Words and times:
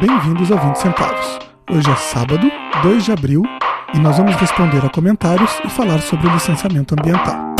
Bem-vindos 0.00 0.52
ao 0.52 0.58
20 0.64 0.76
Centavos. 0.76 1.40
Hoje 1.68 1.90
é 1.90 1.96
sábado, 1.96 2.48
2 2.84 3.06
de 3.06 3.10
abril, 3.10 3.42
e 3.92 3.98
nós 3.98 4.16
vamos 4.16 4.36
responder 4.36 4.78
a 4.86 4.88
comentários 4.88 5.50
e 5.64 5.68
falar 5.68 6.00
sobre 6.02 6.28
o 6.28 6.32
licenciamento 6.32 6.94
ambiental. 6.96 7.56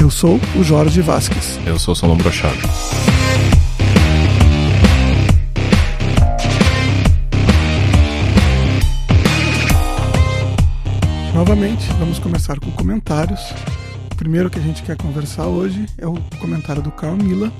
Eu 0.00 0.08
sou 0.12 0.38
o 0.54 0.62
Jorge 0.62 1.00
Vasques. 1.00 1.58
Eu 1.66 1.76
sou 1.76 1.90
o 1.90 1.96
Salom 1.96 2.16
Brochado. 2.16 2.54
Novamente, 11.34 11.84
vamos 11.98 12.20
começar 12.20 12.60
com 12.60 12.70
comentários. 12.70 13.40
O 14.12 14.14
primeiro 14.14 14.48
que 14.48 14.60
a 14.60 14.62
gente 14.62 14.84
quer 14.84 14.96
conversar 14.96 15.46
hoje 15.46 15.84
é 15.98 16.06
o 16.06 16.14
comentário 16.38 16.80
do 16.80 16.92
Carl 16.92 17.16
Miller, 17.16 17.50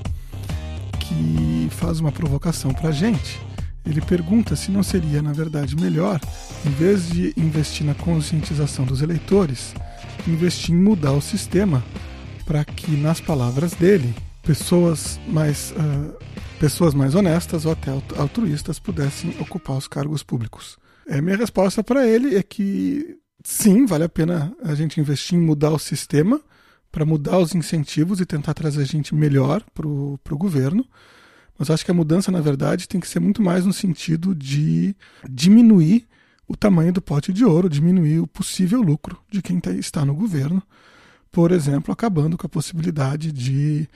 faz 1.71 1.99
uma 1.99 2.11
provocação 2.11 2.73
para 2.73 2.89
a 2.89 2.91
gente. 2.91 3.39
Ele 3.85 4.01
pergunta 4.01 4.55
se 4.55 4.71
não 4.71 4.83
seria, 4.83 5.21
na 5.21 5.33
verdade, 5.33 5.75
melhor, 5.75 6.19
em 6.65 6.69
vez 6.69 7.09
de 7.09 7.33
investir 7.37 7.85
na 7.85 7.95
conscientização 7.95 8.85
dos 8.85 9.01
eleitores, 9.01 9.73
investir 10.27 10.75
em 10.75 10.77
mudar 10.77 11.13
o 11.13 11.21
sistema 11.21 11.83
para 12.45 12.63
que, 12.65 12.91
nas 12.91 13.21
palavras 13.21 13.73
dele, 13.73 14.13
pessoas 14.43 15.19
mais, 15.27 15.71
uh, 15.71 16.17
pessoas 16.59 16.93
mais 16.93 17.15
honestas 17.15 17.65
ou 17.65 17.71
até 17.71 17.91
altruístas 18.17 18.79
pudessem 18.79 19.35
ocupar 19.39 19.77
os 19.77 19.87
cargos 19.87 20.23
públicos. 20.23 20.77
É, 21.07 21.21
minha 21.21 21.37
resposta 21.37 21.83
para 21.83 22.07
ele 22.07 22.35
é 22.35 22.43
que 22.43 23.17
sim, 23.43 23.85
vale 23.85 24.03
a 24.03 24.09
pena 24.09 24.51
a 24.63 24.75
gente 24.75 24.99
investir 24.99 25.37
em 25.37 25.41
mudar 25.41 25.71
o 25.71 25.79
sistema 25.79 26.39
para 26.91 27.05
mudar 27.05 27.37
os 27.37 27.53
incentivos 27.55 28.19
e 28.19 28.25
tentar 28.25 28.53
trazer 28.53 28.85
gente 28.85 29.13
melhor 29.13 29.63
para 29.73 29.87
o 29.87 30.37
governo. 30.37 30.85
Mas 31.59 31.69
acho 31.69 31.83
que 31.83 31.91
a 31.91 31.93
mudança, 31.93 32.31
na 32.31 32.39
verdade, 32.39 32.87
tem 32.87 33.01
que 33.01 33.07
ser 33.07 33.19
muito 33.19 33.41
mais 33.41 33.65
no 33.65 33.73
sentido 33.73 34.33
de 34.33 34.95
diminuir 35.29 36.07
o 36.47 36.55
tamanho 36.55 36.93
do 36.93 37.01
pote 37.01 37.33
de 37.33 37.43
ouro, 37.43 37.69
diminuir 37.69 38.19
o 38.19 38.27
possível 38.27 38.81
lucro 38.81 39.21
de 39.29 39.41
quem 39.41 39.59
tá, 39.59 39.71
está 39.71 40.05
no 40.05 40.15
governo. 40.15 40.63
Por 41.29 41.51
exemplo, 41.51 41.91
acabando 41.91 42.37
com 42.37 42.47
a 42.47 42.49
possibilidade 42.49 43.33
de 43.33 43.87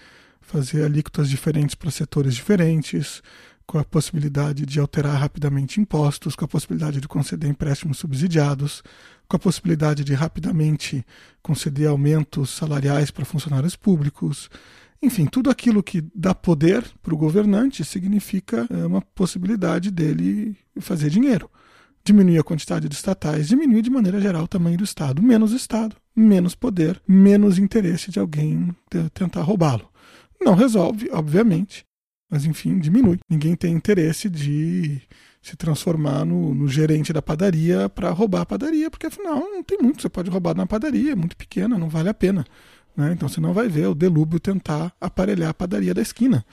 fazer 0.41 0.83
alíquotas 0.83 1.29
diferentes 1.29 1.73
para 1.73 1.89
setores 1.89 2.35
diferentes, 2.35 3.23
com 3.65 3.79
a 3.79 3.83
possibilidade 3.83 4.65
de 4.65 4.79
alterar 4.79 5.15
rapidamente 5.17 5.79
impostos, 5.79 6.35
com 6.35 6.43
a 6.43 6.47
possibilidade 6.47 6.99
de 6.99 7.07
conceder 7.07 7.49
empréstimos 7.49 7.97
subsidiados, 7.97 8.83
com 9.27 9.37
a 9.37 9.39
possibilidade 9.39 10.03
de 10.03 10.13
rapidamente 10.13 11.03
conceder 11.41 11.87
aumentos 11.87 12.49
salariais 12.49 13.09
para 13.09 13.25
funcionários 13.25 13.75
públicos. 13.75 14.49
Enfim, 15.03 15.25
tudo 15.25 15.49
aquilo 15.49 15.83
que 15.83 16.01
dá 16.15 16.33
poder 16.33 16.81
para 17.01 17.13
o 17.13 17.17
governante 17.17 17.83
significa 17.83 18.65
é, 18.69 18.85
uma 18.85 19.01
possibilidade 19.01 19.91
dele 19.91 20.55
fazer 20.79 21.09
dinheiro. 21.09 21.51
Diminuir 22.05 22.39
a 22.39 22.43
quantidade 22.43 22.87
de 22.87 22.95
estatais, 22.95 23.49
diminuir 23.49 23.81
de 23.81 23.89
maneira 23.89 24.21
geral 24.21 24.45
o 24.45 24.47
tamanho 24.47 24.77
do 24.77 24.83
Estado. 24.85 25.21
Menos 25.21 25.51
Estado, 25.51 25.97
menos 26.15 26.55
poder, 26.55 27.01
menos 27.05 27.57
interesse 27.57 28.11
de 28.11 28.17
alguém 28.17 28.73
tentar 29.13 29.41
roubá-lo. 29.41 29.89
Não 30.41 30.55
resolve, 30.55 31.09
obviamente, 31.11 31.85
mas 32.31 32.45
enfim, 32.45 32.79
diminui. 32.79 33.19
Ninguém 33.29 33.55
tem 33.55 33.73
interesse 33.73 34.29
de 34.29 35.01
se 35.41 35.57
transformar 35.57 36.23
no, 36.23 36.53
no 36.55 36.69
gerente 36.69 37.11
da 37.11 37.21
padaria 37.21 37.89
para 37.89 38.09
roubar 38.11 38.41
a 38.41 38.45
padaria, 38.45 38.89
porque 38.89 39.07
afinal 39.07 39.39
não 39.39 39.61
tem 39.61 39.77
muito, 39.81 40.01
você 40.01 40.07
pode 40.07 40.29
roubar 40.29 40.55
na 40.55 40.65
padaria, 40.65 41.11
é 41.11 41.15
muito 41.15 41.35
pequena, 41.35 41.77
não 41.77 41.89
vale 41.89 42.07
a 42.07 42.13
pena. 42.13 42.45
Né? 42.95 43.13
Então 43.13 43.27
você 43.27 43.41
não 43.41 43.53
vai 43.53 43.67
ver 43.67 43.87
o 43.87 43.95
delúbio 43.95 44.39
tentar 44.39 44.93
aparelhar 44.99 45.49
a 45.49 45.53
padaria 45.53 45.93
da 45.93 46.01
esquina. 46.01 46.45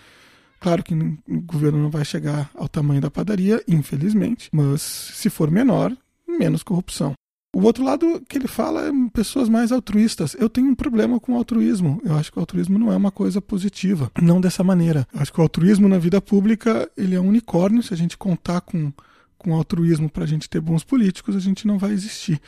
Claro 0.61 0.83
que 0.83 0.95
o 0.95 1.41
governo 1.43 1.79
não 1.79 1.91
vai 1.91 2.05
chegar 2.05 2.51
ao 2.55 2.69
tamanho 2.69 3.01
da 3.01 3.11
padaria, 3.11 3.63
infelizmente, 3.67 4.51
mas 4.53 4.83
se 4.83 5.31
for 5.31 5.51
menor, 5.51 5.97
menos 6.29 6.63
corrupção. 6.63 7.15
O 7.53 7.63
outro 7.63 7.83
lado 7.83 8.23
que 8.29 8.39
ele 8.39 8.47
fala 8.47 8.89
é 8.89 8.93
pessoas 9.13 9.49
mais 9.49 9.73
altruístas. 9.73 10.37
Eu 10.39 10.49
tenho 10.49 10.69
um 10.69 10.75
problema 10.75 11.19
com 11.19 11.33
o 11.33 11.37
altruísmo. 11.37 12.01
Eu 12.05 12.15
acho 12.15 12.31
que 12.31 12.39
o 12.39 12.41
altruísmo 12.41 12.79
não 12.79 12.93
é 12.93 12.97
uma 12.97 13.11
coisa 13.11 13.41
positiva, 13.41 14.11
não 14.23 14.41
dessa 14.41 14.63
maneira. 14.63 15.07
Eu 15.13 15.21
acho 15.21 15.33
que 15.33 15.41
o 15.41 15.43
altruísmo 15.43 15.89
na 15.89 15.99
vida 15.99 16.21
pública 16.21 16.89
ele 16.97 17.17
é 17.17 17.21
um 17.21 17.27
unicórnio. 17.27 17.83
Se 17.83 17.93
a 17.93 17.97
gente 17.97 18.17
contar 18.17 18.61
com, 18.61 18.93
com 19.37 19.55
altruísmo 19.55 20.09
para 20.09 20.25
a 20.25 20.27
gente 20.27 20.49
ter 20.49 20.61
bons 20.61 20.85
políticos, 20.85 21.35
a 21.35 21.41
gente 21.41 21.67
não 21.67 21.77
vai 21.77 21.91
existir. 21.91 22.41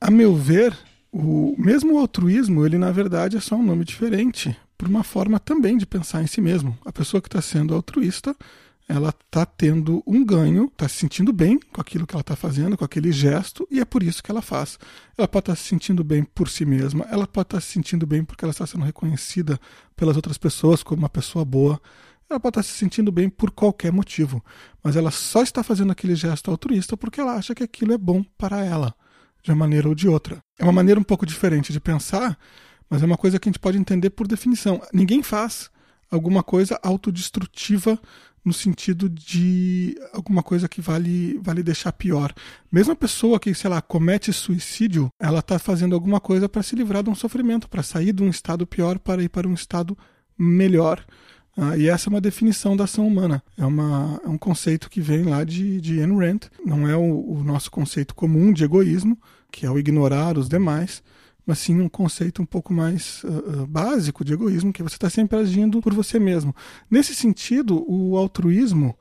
A 0.00 0.10
meu 0.10 0.34
ver, 0.34 0.76
o 1.12 1.54
mesmo 1.58 1.98
altruísmo, 1.98 2.64
ele 2.64 2.78
na 2.78 2.90
verdade 2.90 3.36
é 3.36 3.40
só 3.40 3.54
um 3.54 3.62
nome 3.62 3.84
diferente 3.84 4.56
por 4.76 4.88
uma 4.88 5.04
forma 5.04 5.38
também 5.38 5.76
de 5.76 5.86
pensar 5.86 6.22
em 6.22 6.26
si 6.26 6.40
mesmo. 6.40 6.76
A 6.84 6.92
pessoa 6.92 7.20
que 7.20 7.28
está 7.28 7.42
sendo 7.42 7.74
altruísta 7.74 8.34
ela 8.88 9.10
está 9.10 9.46
tendo 9.46 10.02
um 10.06 10.24
ganho, 10.24 10.64
está 10.64 10.88
se 10.88 10.96
sentindo 10.96 11.32
bem 11.32 11.58
com 11.72 11.80
aquilo 11.80 12.06
que 12.06 12.14
ela 12.14 12.20
está 12.20 12.36
fazendo, 12.36 12.76
com 12.76 12.84
aquele 12.84 13.12
gesto, 13.12 13.66
e 13.70 13.80
é 13.80 13.84
por 13.84 14.02
isso 14.02 14.22
que 14.22 14.30
ela 14.30 14.42
faz. 14.42 14.78
Ela 15.16 15.28
pode 15.28 15.44
estar 15.44 15.52
tá 15.52 15.56
se 15.56 15.68
sentindo 15.68 16.02
bem 16.02 16.24
por 16.24 16.48
si 16.48 16.64
mesma, 16.64 17.06
ela 17.10 17.26
pode 17.26 17.46
estar 17.46 17.56
tá 17.56 17.60
se 17.60 17.68
sentindo 17.68 18.06
bem 18.06 18.24
porque 18.24 18.44
ela 18.44 18.50
está 18.50 18.66
sendo 18.66 18.84
reconhecida 18.84 19.58
pelas 19.96 20.16
outras 20.16 20.36
pessoas 20.36 20.82
como 20.82 21.02
uma 21.02 21.08
pessoa 21.08 21.44
boa, 21.44 21.80
ela 22.28 22.40
pode 22.40 22.58
estar 22.58 22.62
tá 22.62 22.68
se 22.68 22.78
sentindo 22.78 23.12
bem 23.12 23.28
por 23.28 23.50
qualquer 23.50 23.92
motivo, 23.92 24.44
mas 24.82 24.96
ela 24.96 25.10
só 25.10 25.42
está 25.42 25.62
fazendo 25.62 25.92
aquele 25.92 26.14
gesto 26.14 26.50
altruísta 26.50 26.96
porque 26.96 27.20
ela 27.20 27.34
acha 27.34 27.54
que 27.54 27.62
aquilo 27.62 27.92
é 27.92 27.98
bom 27.98 28.22
para 28.36 28.64
ela, 28.64 28.94
de 29.42 29.50
uma 29.50 29.56
maneira 29.56 29.88
ou 29.88 29.94
de 29.94 30.08
outra. 30.08 30.42
É 30.58 30.64
uma 30.64 30.72
maneira 30.72 31.00
um 31.00 31.04
pouco 31.04 31.26
diferente 31.26 31.72
de 31.72 31.80
pensar, 31.80 32.38
mas 32.88 33.02
é 33.02 33.06
uma 33.06 33.16
coisa 33.16 33.38
que 33.38 33.48
a 33.48 33.50
gente 33.50 33.58
pode 33.58 33.78
entender 33.78 34.10
por 34.10 34.26
definição. 34.26 34.80
Ninguém 34.92 35.22
faz 35.22 35.70
alguma 36.10 36.42
coisa 36.42 36.78
autodestrutiva 36.82 37.98
no 38.44 38.52
sentido 38.52 39.08
de 39.08 39.96
alguma 40.12 40.42
coisa 40.42 40.68
que 40.68 40.80
vale, 40.80 41.38
vale 41.42 41.62
deixar 41.62 41.92
pior. 41.92 42.32
Mesmo 42.70 42.92
a 42.92 42.96
pessoa 42.96 43.38
que, 43.38 43.54
sei 43.54 43.70
lá, 43.70 43.80
comete 43.80 44.32
suicídio, 44.32 45.08
ela 45.18 45.38
está 45.38 45.58
fazendo 45.58 45.94
alguma 45.94 46.20
coisa 46.20 46.48
para 46.48 46.62
se 46.62 46.74
livrar 46.74 47.02
de 47.02 47.10
um 47.10 47.14
sofrimento, 47.14 47.68
para 47.68 47.82
sair 47.82 48.12
de 48.12 48.22
um 48.22 48.28
estado 48.28 48.66
pior 48.66 48.98
para 48.98 49.22
ir 49.22 49.28
para 49.28 49.48
um 49.48 49.54
estado 49.54 49.96
melhor. 50.36 51.04
Ah, 51.56 51.76
e 51.76 51.88
essa 51.88 52.08
é 52.08 52.10
uma 52.10 52.20
definição 52.20 52.76
da 52.76 52.84
ação 52.84 53.06
humana. 53.06 53.42
É, 53.56 53.64
uma, 53.64 54.20
é 54.24 54.28
um 54.28 54.38
conceito 54.38 54.88
que 54.88 55.00
vem 55.00 55.24
lá 55.24 55.44
de, 55.44 55.80
de 55.80 56.00
Ayn 56.00 56.16
Rand. 56.16 56.40
Não 56.64 56.88
é 56.88 56.96
o, 56.96 57.32
o 57.32 57.44
nosso 57.44 57.70
conceito 57.70 58.14
comum 58.14 58.52
de 58.52 58.64
egoísmo, 58.64 59.18
que 59.50 59.66
é 59.66 59.70
o 59.70 59.78
ignorar 59.78 60.38
os 60.38 60.48
demais, 60.48 61.02
mas 61.46 61.58
sim 61.58 61.78
um 61.80 61.88
conceito 61.88 62.40
um 62.40 62.46
pouco 62.46 62.72
mais 62.72 63.22
uh, 63.24 63.66
básico 63.66 64.24
de 64.24 64.32
egoísmo, 64.32 64.72
que 64.72 64.82
você 64.82 64.96
está 64.96 65.10
sempre 65.10 65.38
agindo 65.38 65.82
por 65.82 65.92
você 65.92 66.18
mesmo. 66.18 66.54
Nesse 66.90 67.14
sentido, 67.14 67.84
o 67.86 68.16
altruísmo 68.16 68.96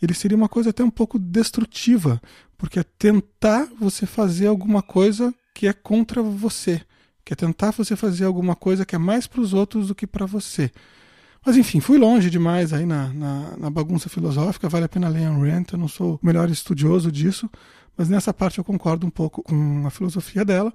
ele 0.00 0.14
seria 0.14 0.36
uma 0.36 0.48
coisa 0.48 0.70
até 0.70 0.84
um 0.84 0.90
pouco 0.90 1.18
destrutiva, 1.18 2.20
porque 2.56 2.78
é 2.78 2.84
tentar 2.98 3.66
você 3.80 4.06
fazer 4.06 4.46
alguma 4.46 4.82
coisa 4.82 5.34
que 5.54 5.66
é 5.66 5.72
contra 5.72 6.22
você, 6.22 6.82
que 7.24 7.32
é 7.32 7.36
tentar 7.36 7.70
você 7.70 7.96
fazer 7.96 8.26
alguma 8.26 8.54
coisa 8.54 8.84
que 8.84 8.94
é 8.94 8.98
mais 8.98 9.26
para 9.26 9.40
os 9.40 9.54
outros 9.54 9.88
do 9.88 9.94
que 9.94 10.06
para 10.06 10.26
você. 10.26 10.70
Mas 11.46 11.56
enfim, 11.56 11.78
fui 11.78 11.96
longe 11.96 12.28
demais 12.28 12.72
aí 12.72 12.84
na, 12.84 13.06
na, 13.10 13.56
na, 13.56 13.70
bagunça 13.70 14.08
filosófica, 14.08 14.68
vale 14.68 14.86
a 14.86 14.88
pena 14.88 15.08
ler 15.08 15.26
Ayn 15.26 15.38
Rand, 15.38 15.66
eu 15.70 15.78
não 15.78 15.86
sou 15.86 16.18
o 16.20 16.26
melhor 16.26 16.50
estudioso 16.50 17.12
disso, 17.12 17.48
mas 17.96 18.08
nessa 18.08 18.34
parte 18.34 18.58
eu 18.58 18.64
concordo 18.64 19.06
um 19.06 19.10
pouco 19.10 19.44
com 19.44 19.86
a 19.86 19.90
filosofia 19.90 20.44
dela. 20.44 20.74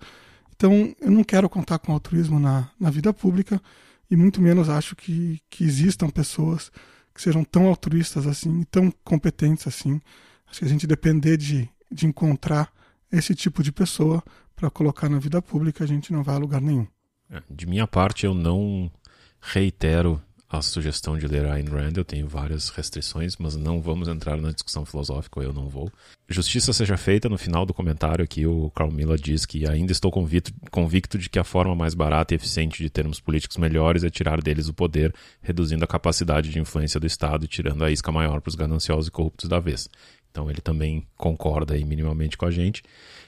Então, 0.56 0.96
eu 1.02 1.12
não 1.12 1.26
quero 1.26 1.50
contar 1.50 1.78
com 1.78 1.92
altruísmo 1.92 2.40
na, 2.40 2.70
na 2.80 2.90
vida 2.90 3.12
pública 3.12 3.62
e 4.10 4.16
muito 4.16 4.42
menos 4.42 4.70
acho 4.70 4.96
que, 4.96 5.42
que 5.50 5.66
existam 5.66 6.10
pessoas 6.10 6.72
que 7.14 7.22
sejam 7.22 7.44
tão 7.44 7.68
altruístas 7.68 8.26
assim, 8.26 8.64
tão 8.72 8.94
competentes 9.04 9.68
assim. 9.68 10.00
Acho 10.50 10.60
que 10.60 10.66
a 10.66 10.70
gente 10.70 10.88
depender 10.88 11.36
de, 11.36 11.68
de 11.92 12.08
encontrar 12.08 12.72
esse 13.12 13.36
tipo 13.36 13.62
de 13.62 13.74
pessoa 13.74 14.24
para 14.56 14.70
colocar 14.70 15.10
na 15.10 15.20
vida 15.20 15.42
pública, 15.42 15.84
a 15.84 15.88
gente 15.88 16.14
não 16.14 16.24
vai 16.24 16.36
a 16.36 16.40
lugar 16.40 16.62
nenhum. 16.62 16.88
É, 17.30 17.44
de 17.50 17.66
minha 17.66 17.86
parte, 17.88 18.26
eu 18.26 18.34
não 18.34 18.90
reitero 19.42 20.22
a 20.52 20.62
sugestão 20.62 21.18
de 21.18 21.26
ler 21.28 21.46
Ayn 21.46 21.66
Rand. 21.70 21.94
Eu 21.96 22.04
tenho 22.04 22.28
várias 22.28 22.70
restrições, 22.70 23.38
mas 23.38 23.56
não 23.56 23.82
vamos 23.82 24.10
entrar 24.10 24.36
na 24.36 24.52
discussão 24.52 24.86
filosófica, 24.86 25.40
eu 25.40 25.54
não 25.54 25.70
vou. 25.70 25.90
Justiça 26.28 26.74
seja 26.74 26.98
feita, 26.98 27.30
no 27.30 27.38
final 27.38 27.66
do 27.66 27.74
comentário 27.74 28.24
aqui 28.24 28.46
o 28.46 28.70
Carl 28.72 28.92
Miller 28.92 29.18
diz 29.18 29.46
que 29.46 29.68
ainda 29.68 29.94
estou 29.94 30.12
convicto, 30.12 30.52
convicto 30.70 31.18
de 31.18 31.30
que 31.30 31.40
a 31.40 31.44
forma 31.44 31.74
mais 31.74 31.94
barata 31.94 32.34
e 32.34 32.36
eficiente 32.36 32.84
de 32.84 32.90
termos 32.90 33.20
políticos 33.20 33.58
melhores 33.58 34.04
é 34.04 34.10
tirar 34.10 34.42
deles 34.42 34.68
o 34.68 34.74
poder, 34.74 35.14
reduzindo 35.42 35.86
a 35.86 35.88
capacidade 35.88 36.50
de 36.50 36.60
influência 36.60 37.00
do 37.00 37.08
Estado 37.08 37.46
e 37.46 37.48
tirando 37.48 37.86
a 37.86 37.92
isca 37.92 38.12
maior 38.12 38.42
para 38.42 38.50
os 38.50 38.56
gananciosos 38.56 39.08
e 39.08 39.12
corruptos 39.12 39.48
da 39.48 39.60
vez. 39.60 39.90
Então 40.32 40.50
ele 40.50 40.62
também 40.62 41.06
concorda 41.16 41.76
aí 41.76 41.86
minimamente 41.86 42.38
com 42.38 42.46
a 42.46 42.52
gente. 42.52 42.84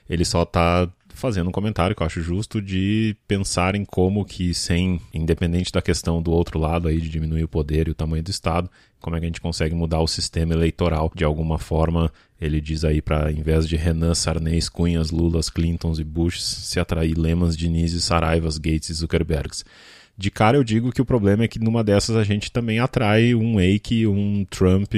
Ele 0.09 0.25
só 0.25 0.43
está 0.43 0.89
fazendo 1.13 1.49
um 1.49 1.51
comentário 1.51 1.95
que 1.95 2.01
eu 2.01 2.07
acho 2.07 2.21
justo 2.21 2.61
de 2.61 3.15
pensar 3.27 3.75
em 3.75 3.85
como 3.85 4.25
que 4.25 4.53
sem, 4.53 4.99
independente 5.13 5.71
da 5.71 5.81
questão 5.81 6.21
do 6.21 6.31
outro 6.31 6.59
lado 6.59 6.87
aí 6.87 6.99
de 6.99 7.09
diminuir 7.09 7.43
o 7.43 7.47
poder 7.47 7.87
e 7.87 7.91
o 7.91 7.95
tamanho 7.95 8.23
do 8.23 8.31
Estado, 8.31 8.69
como 8.99 9.15
é 9.15 9.19
que 9.19 9.25
a 9.25 9.29
gente 9.29 9.41
consegue 9.41 9.75
mudar 9.75 9.99
o 9.99 10.07
sistema 10.07 10.53
eleitoral 10.53 11.11
de 11.15 11.23
alguma 11.23 11.57
forma. 11.59 12.11
Ele 12.39 12.59
diz 12.59 12.83
aí 12.83 13.01
para, 13.01 13.31
em 13.31 13.41
vez 13.41 13.67
de 13.67 13.75
Renan, 13.75 14.13
Sarney, 14.13 14.59
Cunhas, 14.71 15.11
Lulas, 15.11 15.49
Clintons 15.49 15.99
e 15.99 16.03
Bush, 16.03 16.41
se 16.41 16.79
atrair 16.79 17.17
Lemans, 17.17 17.55
Diniz, 17.55 17.91
Saraivas, 18.03 18.57
Gates 18.57 18.89
e 18.89 18.93
Zuckerbergs. 18.93 19.63
De 20.15 20.29
cara 20.29 20.57
eu 20.57 20.63
digo 20.63 20.91
que 20.91 21.01
o 21.01 21.05
problema 21.05 21.43
é 21.43 21.47
que 21.47 21.59
numa 21.59 21.83
dessas 21.83 22.15
a 22.15 22.23
gente 22.23 22.51
também 22.51 22.79
atrai 22.79 23.33
um 23.33 23.55
Wake, 23.55 24.05
um 24.05 24.45
Trump 24.45 24.93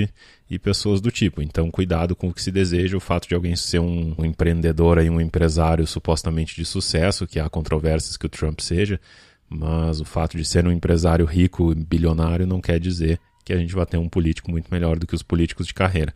e 0.50 0.60
pessoas 0.60 1.02
do 1.02 1.12
tipo. 1.12 1.42
Então, 1.42 1.72
cuidado 1.72 2.16
com 2.16 2.30
o 2.30 2.34
que 2.34 2.42
se 2.42 2.52
deseja. 2.52 2.98
O 2.98 3.00
fato 3.02 3.28
de 3.28 3.36
alguém 3.36 3.56
ser 3.56 3.80
um, 3.80 4.16
empreendedor 4.20 5.00
e 5.00 5.10
um 5.10 5.20
empresário 5.20 5.86
supostamente 5.88 6.56
de 6.56 6.66
sucesso, 6.66 7.28
que 7.28 7.40
há 7.40 7.50
controvérsias 7.50 8.18
que 8.18 8.26
o 8.26 8.30
Trump 8.30 8.60
seja, 8.60 9.00
mas 9.50 10.00
o 10.00 10.06
fato 10.06 10.38
de 10.38 10.46
ser 10.46 10.68
um 10.68 10.72
empresário 10.72 11.26
rico 11.26 11.72
e 11.72 11.76
bilionário 11.76 12.46
não 12.46 12.62
quer 12.62 12.80
dizer 12.80 13.20
que 13.44 13.54
a 13.54 13.58
gente 13.58 13.74
vai 13.76 13.86
ter 13.86 13.98
um 13.98 14.10
político 14.10 14.50
muito 14.50 14.70
melhor 14.72 14.98
do 14.98 15.06
que 15.06 15.16
os 15.16 15.24
políticos 15.24 15.68
de 15.68 15.74
carreira. 15.74 16.14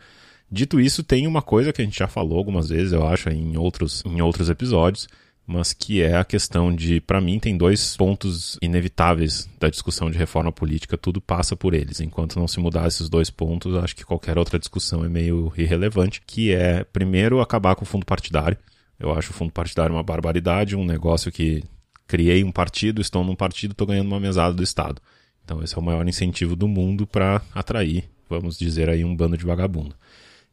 Dito 0.51 0.79
isso, 0.79 1.03
tem 1.03 1.27
uma 1.27 1.43
coisa 1.43 1.71
que 1.71 1.81
a 1.81 1.85
gente 1.85 1.99
já 1.99 2.07
falou 2.07 2.39
algumas 2.39 2.69
vezes, 2.69 2.91
eu 2.91 3.07
acho, 3.07 3.29
em 3.29 3.55
outros, 3.55 4.03
em 4.05 4.19
outros 4.19 4.49
episódios, 4.49 5.07
mas 5.49 5.73
que 5.73 5.99
é 6.03 6.15
a 6.15 6.23
questão 6.23 6.73
de, 6.73 7.01
para 7.01 7.19
mim, 7.19 7.39
tem 7.39 7.57
dois 7.57 7.97
pontos 7.97 8.55
inevitáveis 8.61 9.49
da 9.59 9.67
discussão 9.67 10.11
de 10.11 10.15
reforma 10.15 10.51
política, 10.51 10.95
tudo 10.95 11.19
passa 11.19 11.55
por 11.55 11.73
eles. 11.73 11.99
Enquanto 11.99 12.39
não 12.39 12.47
se 12.47 12.59
mudar 12.59 12.87
esses 12.87 13.09
dois 13.09 13.31
pontos, 13.31 13.75
acho 13.75 13.95
que 13.95 14.05
qualquer 14.05 14.37
outra 14.37 14.59
discussão 14.59 15.03
é 15.03 15.09
meio 15.09 15.51
irrelevante, 15.57 16.21
que 16.23 16.53
é, 16.53 16.83
primeiro, 16.83 17.41
acabar 17.41 17.73
com 17.75 17.81
o 17.81 17.87
fundo 17.87 18.05
partidário. 18.05 18.59
Eu 18.99 19.11
acho 19.11 19.31
o 19.31 19.33
fundo 19.33 19.51
partidário 19.51 19.95
uma 19.95 20.03
barbaridade, 20.03 20.75
um 20.75 20.85
negócio 20.85 21.31
que 21.31 21.63
criei 22.05 22.43
um 22.43 22.51
partido, 22.51 23.01
estou 23.01 23.23
num 23.23 23.35
partido, 23.35 23.71
estou 23.71 23.87
ganhando 23.87 24.07
uma 24.07 24.19
mesada 24.19 24.53
do 24.53 24.61
Estado. 24.61 25.01
Então 25.43 25.63
esse 25.63 25.73
é 25.73 25.79
o 25.79 25.83
maior 25.83 26.07
incentivo 26.07 26.55
do 26.55 26.67
mundo 26.67 27.07
para 27.07 27.41
atrair, 27.55 28.07
vamos 28.29 28.55
dizer 28.55 28.87
aí, 28.87 29.03
um 29.03 29.15
bando 29.15 29.35
de 29.35 29.45
vagabundo. 29.45 29.95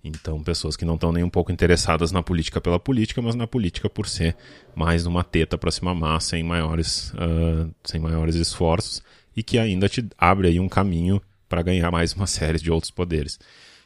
Então, 0.06 0.42
pessoas 0.42 0.76
que 0.76 0.84
não 0.84 0.94
estão 0.94 1.12
nem 1.12 1.24
um 1.24 1.30
pouco 1.30 1.50
interessadas 1.50 2.12
na 2.12 2.22
política 2.22 2.60
pela 2.60 2.78
política, 2.78 3.20
mas 3.20 3.34
na 3.34 3.46
política 3.46 3.88
por 3.88 4.08
ser 4.08 4.36
mais 4.74 5.06
uma 5.06 5.24
teta 5.24 5.58
para 5.58 5.70
se 5.70 5.84
mamar 5.84 6.20
sem 6.20 6.42
maiores, 6.42 7.12
uh, 7.14 7.72
sem 7.84 8.00
maiores 8.00 8.36
esforços 8.36 9.02
e 9.36 9.42
que 9.42 9.58
ainda 9.58 9.88
te 9.88 10.06
abre 10.16 10.48
aí 10.48 10.60
um 10.60 10.68
caminho 10.68 11.20
para 11.48 11.62
ganhar 11.62 11.90
mais 11.90 12.12
uma 12.12 12.26
série 12.28 12.58
de 12.58 12.70
outros 12.70 12.90
poderes. 12.90 13.38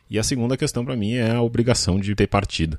E 0.09 0.19
a 0.19 0.23
segunda 0.23 0.57
questão 0.57 0.85
para 0.85 0.97
mim 0.97 1.15
é 1.15 1.31
a 1.31 1.43
obrigação 1.43 1.99
de 1.99 2.15
ter 2.15 2.27
partido. 2.27 2.79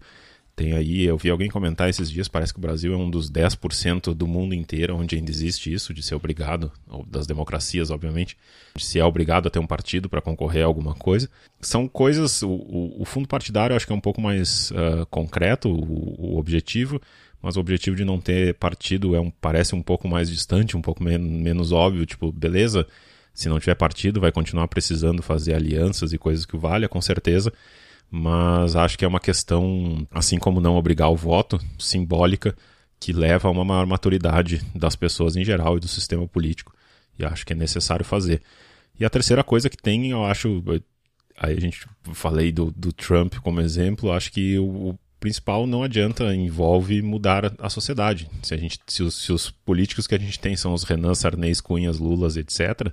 Tem 0.62 0.74
aí, 0.74 1.06
eu 1.06 1.18
vi 1.18 1.32
alguém 1.32 1.50
comentar 1.50 1.90
esses 1.90 2.12
dias, 2.12 2.28
parece 2.28 2.54
que 2.54 2.60
o 2.60 2.62
Brasil 2.62 2.94
é 2.94 2.96
um 2.96 3.10
dos 3.10 3.32
10% 3.32 4.14
do 4.14 4.28
mundo 4.28 4.54
inteiro 4.54 4.96
onde 4.96 5.16
ainda 5.16 5.32
existe 5.32 5.74
isso, 5.74 5.92
de 5.92 6.04
ser 6.04 6.14
obrigado, 6.14 6.72
das 7.08 7.26
democracias, 7.26 7.90
obviamente, 7.90 8.38
de 8.76 8.86
se 8.86 9.00
é 9.00 9.04
obrigado 9.04 9.48
a 9.48 9.50
ter 9.50 9.58
um 9.58 9.66
partido 9.66 10.08
para 10.08 10.22
concorrer 10.22 10.62
a 10.64 10.68
alguma 10.68 10.94
coisa. 10.94 11.28
São 11.60 11.88
coisas, 11.88 12.44
o, 12.44 12.94
o, 12.96 13.04
fundo 13.06 13.28
partidário 13.28 13.76
acho 13.76 13.88
que 13.88 13.92
é 13.92 13.96
um 13.96 14.00
pouco 14.00 14.22
mais 14.22 14.70
uh, 14.70 15.04
concreto, 15.10 15.68
o, 15.68 16.36
o, 16.36 16.38
objetivo, 16.38 17.02
mas 17.42 17.58
o 17.58 17.60
objetivo 17.60 17.96
de 17.96 18.06
não 18.06 18.22
ter 18.22 18.54
partido 18.54 19.16
é 19.16 19.20
um, 19.20 19.32
parece 19.32 19.74
um 19.74 19.82
pouco 19.82 20.08
mais 20.08 20.30
distante, 20.30 20.78
um 20.78 20.82
pouco 20.82 21.04
men 21.04 21.18
menos 21.18 21.72
óbvio, 21.72 22.06
tipo, 22.06 22.32
beleza, 22.32 22.86
se 23.34 23.50
não 23.50 23.60
tiver 23.60 23.74
partido 23.74 24.22
vai 24.22 24.32
continuar 24.32 24.68
precisando 24.68 25.24
fazer 25.24 25.56
alianças 25.56 26.14
e 26.14 26.20
coisas 26.20 26.46
que 26.46 26.56
valha, 26.56 26.88
com 26.88 27.02
certeza, 27.02 27.52
mas 28.12 28.76
acho 28.76 28.98
que 28.98 29.06
é 29.06 29.08
uma 29.08 29.20
questão, 29.20 30.06
assim 30.12 30.38
como 30.38 30.60
não 30.60 30.76
obrigar 30.76 31.10
o 31.10 31.16
voto, 31.16 31.58
simbólica, 31.80 32.54
que 33.00 33.14
leva 33.14 33.48
a 33.48 33.52
uma 33.52 33.64
maior 33.64 33.86
maturidade 33.86 34.62
das 34.76 34.96
pessoas 34.96 35.38
em 35.38 35.46
geral 35.46 35.78
e 35.78 35.80
do 35.80 35.88
sistema 35.88 36.28
político. 36.28 36.76
E 37.18 37.24
acho 37.24 37.46
que 37.46 37.54
é 37.54 37.56
necessário 37.56 38.04
fazer. 38.04 38.42
E 39.00 39.06
a 39.06 39.10
terceira 39.10 39.44
coisa 39.44 39.70
que 39.70 39.78
tem, 39.78 40.12
eu 40.12 40.26
acho. 40.26 40.62
Aí 41.38 41.56
a 41.56 41.60
gente 41.60 41.88
falei 42.14 42.52
do, 42.52 42.72
do 42.76 42.92
Trump 42.92 43.36
como 43.38 43.62
exemplo, 43.62 44.12
acho 44.12 44.32
que 44.32 44.60
o, 44.60 44.96
principal 45.22 45.68
não 45.68 45.84
adianta, 45.84 46.36
envolve 46.36 47.02
mudar 47.02 47.54
a 47.60 47.70
sociedade. 47.70 48.28
Se, 48.42 48.54
a 48.56 48.58
gente, 48.58 48.80
se 48.88 49.04
os, 49.04 49.24
se, 49.24 49.32
os, 49.32 49.52
políticos 49.52 50.08
que 50.08 50.16
a 50.16 50.20
gente 50.20 50.40
tem 50.40 50.58
são 50.58 50.74
os 50.74 50.84
Renan, 50.84 51.14
Sarney, 51.14 51.54
Cunhas, 51.64 52.00
Lulas, 52.00 52.36
etc., 52.36 52.92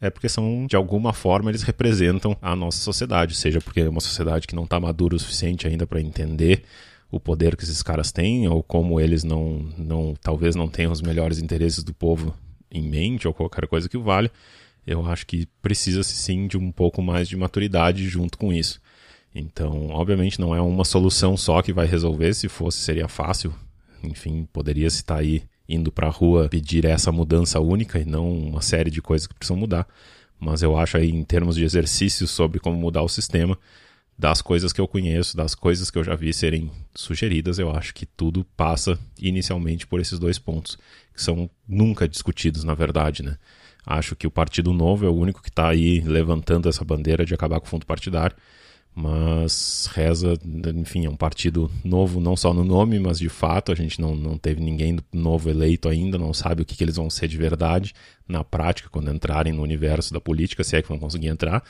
é 0.00 0.10
porque 0.10 0.28
são, 0.28 0.66
de 0.66 0.76
alguma 0.76 1.12
forma, 1.12 1.50
eles 1.50 1.62
representam 1.62 2.36
a 2.40 2.54
nossa 2.54 2.78
sociedade, 2.78 3.34
seja 3.34 3.60
porque 3.60 3.80
é 3.80 3.88
uma 3.88 4.00
sociedade 4.00 4.46
que 4.46 4.54
não 4.54 4.64
está 4.64 4.78
madura 4.78 5.16
o 5.16 5.18
suficiente 5.18 5.66
ainda 5.66 5.86
para 5.86 6.00
entender 6.00 6.62
o 7.10 7.18
poder 7.18 7.56
que 7.56 7.64
esses 7.64 7.82
caras 7.82 8.12
têm, 8.12 8.46
ou 8.48 8.62
como 8.62 9.00
eles 9.00 9.24
não, 9.24 9.66
não, 9.76 10.14
talvez 10.20 10.54
não 10.54 10.68
tenham 10.68 10.92
os 10.92 11.00
melhores 11.00 11.38
interesses 11.38 11.82
do 11.82 11.94
povo 11.94 12.34
em 12.70 12.82
mente, 12.82 13.26
ou 13.26 13.34
qualquer 13.34 13.66
coisa 13.66 13.88
que 13.88 13.96
vale. 13.98 14.30
Eu 14.86 15.06
acho 15.06 15.26
que 15.26 15.46
precisa-se 15.60 16.14
sim 16.14 16.46
de 16.46 16.56
um 16.56 16.70
pouco 16.70 17.02
mais 17.02 17.28
de 17.28 17.36
maturidade 17.36 18.06
junto 18.08 18.38
com 18.38 18.52
isso. 18.52 18.80
Então, 19.34 19.88
obviamente, 19.88 20.40
não 20.40 20.54
é 20.54 20.60
uma 20.60 20.84
solução 20.84 21.36
só 21.36 21.60
que 21.62 21.72
vai 21.72 21.86
resolver. 21.86 22.32
Se 22.34 22.48
fosse, 22.48 22.78
seria 22.78 23.08
fácil. 23.08 23.54
Enfim, 24.02 24.48
poderia 24.52 24.86
estar 24.86 25.16
aí 25.16 25.42
indo 25.68 25.92
para 25.92 26.06
a 26.08 26.10
rua 26.10 26.48
pedir 26.48 26.84
essa 26.84 27.12
mudança 27.12 27.60
única 27.60 27.98
e 27.98 28.04
não 28.04 28.30
uma 28.30 28.62
série 28.62 28.90
de 28.90 29.02
coisas 29.02 29.26
que 29.26 29.34
precisam 29.34 29.56
mudar. 29.56 29.86
Mas 30.40 30.62
eu 30.62 30.78
acho 30.78 30.96
aí, 30.96 31.10
em 31.10 31.24
termos 31.24 31.56
de 31.56 31.64
exercícios 31.64 32.30
sobre 32.30 32.58
como 32.60 32.76
mudar 32.76 33.02
o 33.02 33.08
sistema, 33.08 33.58
das 34.18 34.42
coisas 34.42 34.72
que 34.72 34.80
eu 34.80 34.88
conheço, 34.88 35.36
das 35.36 35.54
coisas 35.54 35.90
que 35.90 35.98
eu 35.98 36.02
já 36.02 36.14
vi 36.14 36.32
serem 36.32 36.70
sugeridas, 36.94 37.58
eu 37.58 37.70
acho 37.70 37.94
que 37.94 38.04
tudo 38.04 38.44
passa 38.56 38.98
inicialmente 39.18 39.86
por 39.86 40.00
esses 40.00 40.18
dois 40.18 40.38
pontos, 40.38 40.76
que 41.14 41.22
são 41.22 41.48
nunca 41.68 42.08
discutidos, 42.08 42.64
na 42.64 42.74
verdade, 42.74 43.22
né? 43.22 43.36
Acho 43.86 44.16
que 44.16 44.26
o 44.26 44.30
Partido 44.30 44.72
Novo 44.72 45.06
é 45.06 45.08
o 45.08 45.14
único 45.14 45.40
que 45.40 45.48
está 45.48 45.68
aí 45.68 46.00
levantando 46.00 46.68
essa 46.68 46.84
bandeira 46.84 47.24
de 47.24 47.32
acabar 47.32 47.60
com 47.60 47.66
o 47.66 47.68
fundo 47.68 47.86
partidário 47.86 48.36
mas 48.94 49.88
reza, 49.92 50.34
enfim, 50.74 51.06
é 51.06 51.10
um 51.10 51.16
partido 51.16 51.70
novo, 51.84 52.20
não 52.20 52.36
só 52.36 52.52
no 52.52 52.64
nome, 52.64 52.98
mas 52.98 53.18
de 53.18 53.28
fato, 53.28 53.70
a 53.70 53.74
gente 53.74 54.00
não, 54.00 54.16
não 54.16 54.36
teve 54.36 54.60
ninguém 54.60 54.98
novo 55.12 55.48
eleito 55.48 55.88
ainda, 55.88 56.18
não 56.18 56.34
sabe 56.34 56.62
o 56.62 56.64
que, 56.64 56.76
que 56.76 56.82
eles 56.82 56.96
vão 56.96 57.08
ser 57.08 57.28
de 57.28 57.36
verdade 57.36 57.94
na 58.28 58.42
prática 58.42 58.88
quando 58.90 59.12
entrarem 59.12 59.52
no 59.52 59.62
universo 59.62 60.12
da 60.12 60.20
política, 60.20 60.64
se 60.64 60.76
é 60.76 60.82
que 60.82 60.88
vão 60.88 60.98
conseguir 60.98 61.28
entrar. 61.28 61.62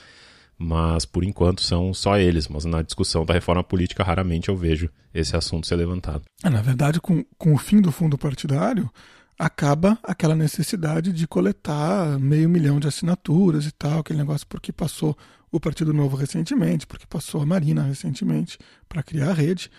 Mas 0.58 1.04
por 1.04 1.22
enquanto 1.22 1.60
são 1.60 1.94
só 1.94 2.18
eles, 2.18 2.48
mas 2.48 2.64
na 2.64 2.82
discussão 2.82 3.24
da 3.24 3.34
reforma 3.34 3.62
política 3.62 4.02
raramente 4.02 4.48
eu 4.48 4.56
vejo 4.56 4.90
esse 5.14 5.36
assunto 5.36 5.66
ser 5.66 5.76
levantado. 5.76 6.22
É, 6.42 6.50
na 6.50 6.60
verdade, 6.60 7.00
com, 7.00 7.24
com 7.36 7.54
o 7.54 7.58
fim 7.58 7.80
do 7.80 7.92
fundo 7.92 8.18
partidário, 8.18 8.90
acaba 9.38 9.98
aquela 10.02 10.34
necessidade 10.34 11.12
de 11.12 11.28
coletar 11.28 12.18
meio 12.18 12.48
milhão 12.48 12.80
de 12.80 12.88
assinaturas 12.88 13.66
e 13.66 13.70
tal, 13.70 14.00
aquele 14.00 14.18
negócio 14.18 14.46
porque 14.48 14.72
passou 14.72 15.16
o 15.50 15.58
Partido 15.58 15.92
Novo 15.92 16.16
recentemente, 16.16 16.86
porque 16.86 17.06
passou 17.06 17.40
a 17.40 17.46
Marina 17.46 17.82
recentemente 17.82 18.58
para 18.88 19.02
criar 19.02 19.30
a 19.30 19.34
rede, 19.34 19.70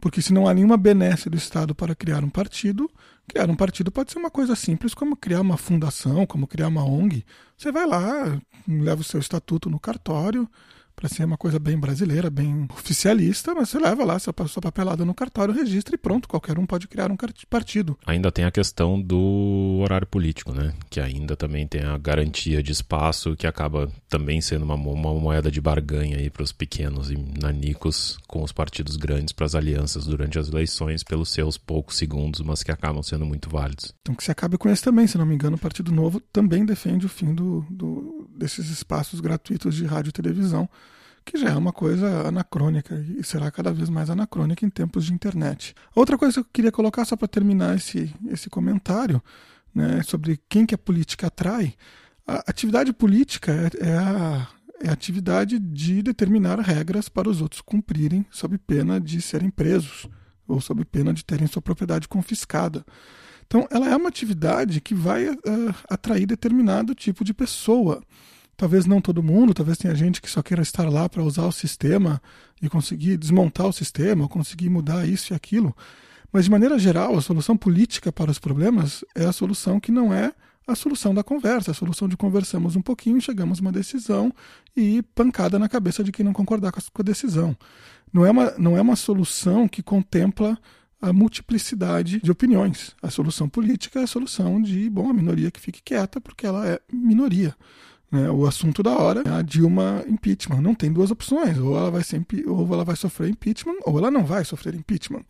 porque 0.00 0.20
se 0.20 0.32
não 0.32 0.46
há 0.46 0.52
nenhuma 0.52 0.76
benesse 0.76 1.30
do 1.30 1.36
Estado 1.36 1.74
para 1.74 1.94
criar 1.94 2.22
um 2.22 2.28
partido, 2.28 2.90
criar 3.26 3.48
um 3.48 3.56
partido 3.56 3.90
pode 3.90 4.12
ser 4.12 4.18
uma 4.18 4.30
coisa 4.30 4.54
simples 4.54 4.92
como 4.92 5.16
criar 5.16 5.40
uma 5.40 5.56
fundação, 5.56 6.26
como 6.26 6.46
criar 6.46 6.68
uma 6.68 6.84
ONG. 6.84 7.24
Você 7.56 7.72
vai 7.72 7.86
lá, 7.86 8.38
leva 8.68 9.00
o 9.00 9.04
seu 9.04 9.18
estatuto 9.18 9.70
no 9.70 9.80
cartório, 9.80 10.48
para 10.94 11.08
ser 11.08 11.24
uma 11.24 11.36
coisa 11.36 11.58
bem 11.58 11.78
brasileira, 11.78 12.30
bem 12.30 12.66
oficialista, 12.72 13.54
mas 13.54 13.68
você 13.68 13.78
leva 13.78 14.04
lá 14.04 14.18
sua, 14.18 14.34
sua 14.48 14.62
papelada 14.62 15.04
no 15.04 15.14
cartório, 15.14 15.54
registra 15.54 15.94
e 15.94 15.98
pronto, 15.98 16.28
qualquer 16.28 16.58
um 16.58 16.66
pode 16.66 16.88
criar 16.88 17.10
um 17.10 17.16
partido. 17.48 17.98
Ainda 18.06 18.30
tem 18.30 18.44
a 18.44 18.50
questão 18.50 19.00
do 19.00 19.80
horário 19.82 20.06
político, 20.06 20.52
né? 20.52 20.74
Que 20.88 21.00
ainda 21.00 21.36
também 21.36 21.66
tem 21.66 21.82
a 21.82 21.98
garantia 21.98 22.62
de 22.62 22.72
espaço, 22.72 23.36
que 23.36 23.46
acaba 23.46 23.90
também 24.08 24.40
sendo 24.40 24.64
uma, 24.64 24.74
uma 24.74 25.14
moeda 25.14 25.50
de 25.50 25.60
barganha 25.60 26.18
aí 26.18 26.30
para 26.30 26.42
os 26.42 26.52
pequenos 26.52 27.10
e 27.10 27.16
nanicos 27.16 28.18
com 28.26 28.42
os 28.42 28.52
partidos 28.52 28.96
grandes 28.96 29.32
para 29.32 29.46
as 29.46 29.54
alianças 29.54 30.06
durante 30.06 30.38
as 30.38 30.48
eleições, 30.48 31.02
pelos 31.02 31.30
seus 31.30 31.58
poucos 31.58 31.96
segundos, 31.96 32.40
mas 32.40 32.62
que 32.62 32.70
acabam 32.70 33.02
sendo 33.02 33.26
muito 33.26 33.50
válidos. 33.50 33.92
Então 34.00 34.14
que 34.14 34.24
se 34.24 34.30
acabe 34.30 34.56
com 34.56 34.68
esse 34.68 34.82
também, 34.82 35.06
se 35.06 35.18
não 35.18 35.26
me 35.26 35.34
engano, 35.34 35.56
o 35.56 35.60
Partido 35.60 35.92
Novo 35.92 36.20
também 36.32 36.64
defende 36.64 37.06
o 37.06 37.08
fim 37.08 37.34
do, 37.34 37.66
do 37.70 38.28
desses 38.36 38.68
espaços 38.70 39.20
gratuitos 39.20 39.74
de 39.74 39.84
rádio 39.84 40.10
e 40.10 40.12
televisão 40.12 40.68
que 41.24 41.38
já 41.38 41.50
é 41.50 41.56
uma 41.56 41.72
coisa 41.72 42.28
anacrônica 42.28 42.94
e 43.18 43.24
será 43.24 43.50
cada 43.50 43.72
vez 43.72 43.88
mais 43.88 44.10
anacrônica 44.10 44.64
em 44.64 44.70
tempos 44.70 45.06
de 45.06 45.12
internet. 45.12 45.74
Outra 45.94 46.18
coisa 46.18 46.34
que 46.34 46.40
eu 46.40 46.46
queria 46.52 46.72
colocar 46.72 47.04
só 47.04 47.16
para 47.16 47.26
terminar 47.26 47.76
esse, 47.76 48.14
esse 48.28 48.50
comentário 48.50 49.22
né, 49.74 50.02
sobre 50.02 50.38
quem 50.48 50.66
que 50.66 50.74
a 50.74 50.78
política 50.78 51.26
atrai, 51.26 51.74
a 52.26 52.44
atividade 52.46 52.92
política 52.92 53.52
é, 53.52 53.88
é 53.88 53.96
a, 53.96 54.48
é 54.82 54.88
a 54.88 54.92
atividade 54.92 55.58
de 55.58 56.02
determinar 56.02 56.58
regras 56.60 57.08
para 57.08 57.28
os 57.28 57.40
outros 57.40 57.60
cumprirem 57.60 58.24
sob 58.30 58.56
pena 58.58 59.00
de 59.00 59.20
serem 59.20 59.50
presos 59.50 60.08
ou 60.46 60.60
sob 60.60 60.84
pena 60.84 61.12
de 61.12 61.24
terem 61.24 61.46
sua 61.46 61.62
propriedade 61.62 62.06
confiscada. 62.06 62.84
Então, 63.46 63.66
ela 63.70 63.88
é 63.88 63.96
uma 63.96 64.08
atividade 64.08 64.80
que 64.80 64.94
vai 64.94 65.28
uh, 65.28 65.38
atrair 65.88 66.26
determinado 66.26 66.94
tipo 66.94 67.24
de 67.24 67.34
pessoa. 67.34 68.02
Talvez 68.56 68.86
não 68.86 69.00
todo 69.00 69.22
mundo, 69.22 69.54
talvez 69.54 69.78
tenha 69.78 69.94
gente 69.94 70.22
que 70.22 70.30
só 70.30 70.42
queira 70.42 70.62
estar 70.62 70.88
lá 70.88 71.08
para 71.08 71.22
usar 71.22 71.46
o 71.46 71.52
sistema 71.52 72.22
e 72.62 72.68
conseguir 72.68 73.16
desmontar 73.16 73.66
o 73.66 73.72
sistema, 73.72 74.28
conseguir 74.28 74.68
mudar 74.68 75.06
isso 75.06 75.32
e 75.32 75.36
aquilo. 75.36 75.74
Mas, 76.32 76.44
de 76.44 76.50
maneira 76.50 76.78
geral, 76.78 77.16
a 77.16 77.20
solução 77.20 77.56
política 77.56 78.10
para 78.10 78.30
os 78.30 78.38
problemas 78.38 79.04
é 79.14 79.24
a 79.24 79.32
solução 79.32 79.78
que 79.78 79.92
não 79.92 80.12
é 80.12 80.32
a 80.66 80.74
solução 80.74 81.14
da 81.14 81.22
conversa, 81.22 81.70
a 81.70 81.74
solução 81.74 82.08
de 82.08 82.16
conversamos 82.16 82.74
um 82.74 82.80
pouquinho, 82.80 83.20
chegamos 83.20 83.58
a 83.58 83.62
uma 83.62 83.72
decisão 83.72 84.32
e 84.76 85.02
pancada 85.14 85.58
na 85.58 85.68
cabeça 85.68 86.02
de 86.02 86.10
quem 86.10 86.24
não 86.24 86.32
concordar 86.32 86.72
com 86.72 86.80
a 86.80 87.04
decisão. 87.04 87.56
Não 88.12 88.24
é 88.24 88.30
uma, 88.30 88.54
não 88.56 88.76
é 88.76 88.80
uma 88.80 88.96
solução 88.96 89.68
que 89.68 89.82
contempla 89.82 90.58
a 91.00 91.12
multiplicidade 91.12 92.18
de 92.20 92.30
opiniões. 92.30 92.94
A 93.02 93.10
solução 93.10 93.48
política 93.48 94.00
é 94.00 94.04
a 94.04 94.06
solução 94.06 94.60
de, 94.60 94.88
bom, 94.88 95.10
a 95.10 95.12
minoria 95.12 95.50
que 95.50 95.60
fique 95.60 95.82
quieta 95.82 96.20
porque 96.20 96.46
ela 96.46 96.66
é 96.66 96.80
minoria. 96.90 97.54
Né? 98.14 98.30
O 98.30 98.46
assunto 98.46 98.80
da 98.80 98.96
hora 98.96 99.24
é 99.26 99.28
a 99.28 99.42
Dilma 99.42 100.04
impeachment. 100.06 100.60
Não 100.60 100.72
tem 100.72 100.92
duas 100.92 101.10
opções. 101.10 101.58
Ou 101.58 101.76
ela 101.76 101.90
vai, 101.90 102.04
ser, 102.04 102.24
ou 102.46 102.72
ela 102.72 102.84
vai 102.84 102.94
sofrer 102.94 103.28
impeachment, 103.28 103.78
ou 103.82 103.98
ela 103.98 104.08
não 104.08 104.24
vai 104.24 104.44
sofrer 104.44 104.72
impeachment. 104.72 105.24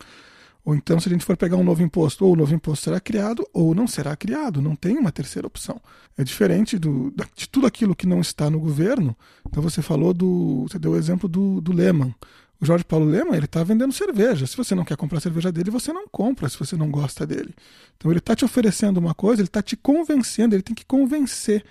Ou 0.63 0.75
então, 0.75 0.99
se 0.99 1.09
a 1.09 1.11
gente 1.11 1.25
for 1.25 1.35
pegar 1.35 1.57
um 1.57 1.63
novo 1.63 1.81
imposto, 1.81 2.23
ou 2.25 2.33
o 2.33 2.35
novo 2.35 2.53
imposto 2.53 2.85
será 2.85 2.99
criado, 2.99 3.47
ou 3.51 3.73
não 3.73 3.87
será 3.87 4.15
criado. 4.15 4.61
Não 4.61 4.75
tem 4.75 4.99
uma 4.99 5.11
terceira 5.11 5.47
opção. 5.47 5.81
É 6.15 6.23
diferente 6.23 6.77
do, 6.77 7.11
de 7.35 7.49
tudo 7.49 7.65
aquilo 7.65 7.95
que 7.95 8.05
não 8.05 8.21
está 8.21 8.51
no 8.51 8.59
governo. 8.59 9.15
Então, 9.47 9.63
você 9.63 9.81
falou 9.81 10.13
do. 10.13 10.67
Você 10.69 10.77
deu 10.77 10.91
o 10.91 10.97
exemplo 10.97 11.27
do, 11.27 11.59
do 11.61 11.73
Lehman. 11.73 12.13
O 12.61 12.65
Jorge 12.65 12.85
Paulo 12.85 13.05
Lema, 13.05 13.35
ele 13.35 13.45
está 13.45 13.63
vendendo 13.63 13.91
cerveja. 13.91 14.47
Se 14.47 14.55
você 14.55 14.73
não 14.73 14.85
quer 14.85 14.95
comprar 14.95 15.17
a 15.17 15.21
cerveja 15.21 15.51
dele, 15.51 15.69
você 15.69 15.91
não 15.91 16.07
compra 16.07 16.47
se 16.47 16.57
você 16.57 16.77
não 16.77 16.89
gosta 16.89 17.25
dele. 17.27 17.53
Então 17.97 18.09
ele 18.09 18.19
está 18.19 18.33
te 18.33 18.45
oferecendo 18.45 18.97
uma 18.97 19.13
coisa, 19.13 19.41
ele 19.41 19.49
está 19.49 19.61
te 19.61 19.75
convencendo, 19.75 20.55
ele 20.55 20.63
tem 20.63 20.73
que 20.73 20.85
convencer. 20.85 21.65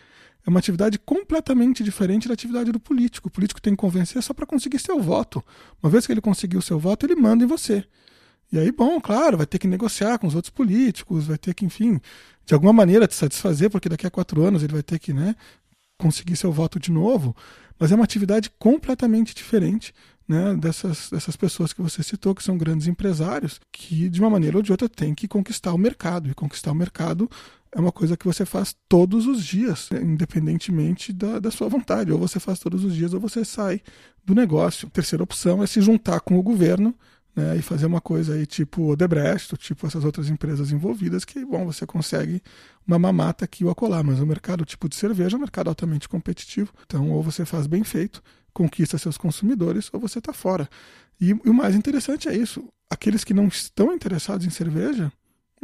É 0.47 0.51
uma 0.51 0.59
atividade 0.59 0.99
completamente 0.99 1.83
diferente 1.83 2.29
da 2.29 2.35
atividade 2.35 2.71
do 2.71 2.79
político. 2.79 3.29
O 3.29 3.31
político 3.31 3.63
tem 3.63 3.73
que 3.73 3.79
convencer 3.79 4.23
só 4.23 4.35
para 4.35 4.45
conseguir 4.45 4.79
seu 4.79 5.01
voto. 5.01 5.43
Uma 5.83 5.91
vez 5.91 6.07
que 6.07 6.13
ele 6.13 6.21
conseguiu 6.21 6.61
seu 6.61 6.79
voto, 6.79 7.07
ele 7.07 7.15
manda 7.15 7.45
em 7.45 7.47
você. 7.47 7.85
E 8.53 8.59
aí, 8.59 8.71
bom, 8.71 9.01
claro, 9.01 9.39
vai 9.39 9.47
ter 9.47 9.59
que 9.59 9.67
negociar 9.67 10.19
com 10.19 10.27
os 10.27 10.35
outros 10.35 10.51
políticos, 10.51 11.27
vai 11.27 11.39
ter 11.39 11.55
que, 11.55 11.65
enfim, 11.65 11.99
de 12.45 12.53
alguma 12.53 12.73
maneira 12.73 13.09
te 13.09 13.15
satisfazer, 13.15 13.71
porque 13.71 13.89
daqui 13.89 14.07
a 14.07 14.11
quatro 14.11 14.43
anos 14.43 14.63
ele 14.63 14.73
vai 14.73 14.83
ter 14.83 14.99
que, 14.99 15.13
né, 15.13 15.35
conseguir 15.99 16.37
seu 16.37 16.53
voto 16.53 16.79
de 16.79 16.93
novo. 16.93 17.35
Mas 17.79 17.91
é 17.91 17.95
uma 17.95 18.05
atividade 18.05 18.51
completamente 18.59 19.35
diferente 19.35 19.95
né, 20.27 20.55
dessas, 20.55 21.11
dessas 21.11 21.37
pessoas 21.37 21.73
que 21.73 21.83
você 21.83 22.03
citou, 22.03 22.35
que 22.35 22.43
são 22.43 22.57
grandes 22.57 22.87
empresários, 22.87 23.61
que 23.71 24.09
de 24.09 24.21
uma 24.21 24.31
maneira 24.31 24.57
ou 24.57 24.63
de 24.63 24.73
outra 24.73 24.89
têm 24.89 25.15
que 25.15 25.29
conquistar 25.29 25.73
o 25.73 25.79
mercado. 25.79 26.31
E 26.31 26.35
conquistar 26.35 26.73
o 26.73 26.75
mercado 26.75 27.31
é 27.73 27.81
uma 27.81 27.93
coisa 27.93 28.17
que 28.17 28.27
você 28.27 28.47
faz 28.47 28.75
todos 28.89 29.27
os 29.27 29.45
dias, 29.45 29.89
né, 29.91 30.01
independentemente 30.01 31.13
da, 31.13 31.39
da 31.39 31.51
sua 31.51 31.69
vontade. 31.69 32.13
Ou 32.13 32.19
você 32.19 32.41
faz 32.41 32.59
todos 32.59 32.85
os 32.85 32.95
dias 32.95 33.13
ou 33.13 33.21
você 33.21 33.45
sai 33.45 33.81
do 34.25 34.35
negócio. 34.35 34.89
A 34.89 34.91
terceira 34.91 35.23
opção 35.23 35.63
é 35.63 35.67
se 35.67 35.81
juntar 35.81 36.21
com 36.21 36.39
o 36.39 36.43
governo 36.43 36.95
né, 37.35 37.57
e 37.57 37.63
fazer 37.63 37.87
uma 37.87 38.01
coisa 38.01 38.35
aí 38.35 38.47
tipo 38.47 38.93
Odebrecht, 38.93 39.57
tipo 39.57 39.87
essas 39.87 40.05
outras 40.05 40.31
empresas 40.31 40.71
envolvidas, 40.71 41.25
que 41.25 41.45
bom, 41.45 41.67
você 41.67 41.85
consegue 41.85 42.41
uma 42.87 42.99
mamata 42.99 43.45
aqui 43.45 43.65
ou 43.65 43.71
acolá, 43.71 44.03
mas 44.03 44.21
o 44.21 44.27
mercado 44.27 44.65
tipo 44.65 44.89
de 44.89 44.95
cerveja 44.95 45.37
é 45.37 45.39
um 45.39 45.41
mercado 45.41 45.69
altamente 45.69 46.09
competitivo, 46.09 46.73
então 46.87 47.11
ou 47.11 47.23
você 47.23 47.45
faz 47.45 47.67
bem 47.67 47.83
feito, 47.83 48.23
conquista 48.55 48.97
seus 48.97 49.19
consumidores, 49.19 49.91
ou 49.93 50.01
você 50.01 50.21
está 50.21 50.33
fora. 50.33 50.69
E, 51.21 51.31
e, 51.31 51.51
o 51.51 51.55
mais 51.55 51.75
interessante 51.75 52.29
é 52.29 52.37
isso: 52.37 52.65
aqueles 52.89 53.25
que 53.25 53.35
não 53.35 53.49
estão 53.49 53.93
interessados 53.93 54.47
em 54.47 54.51
cerveja 54.51 55.13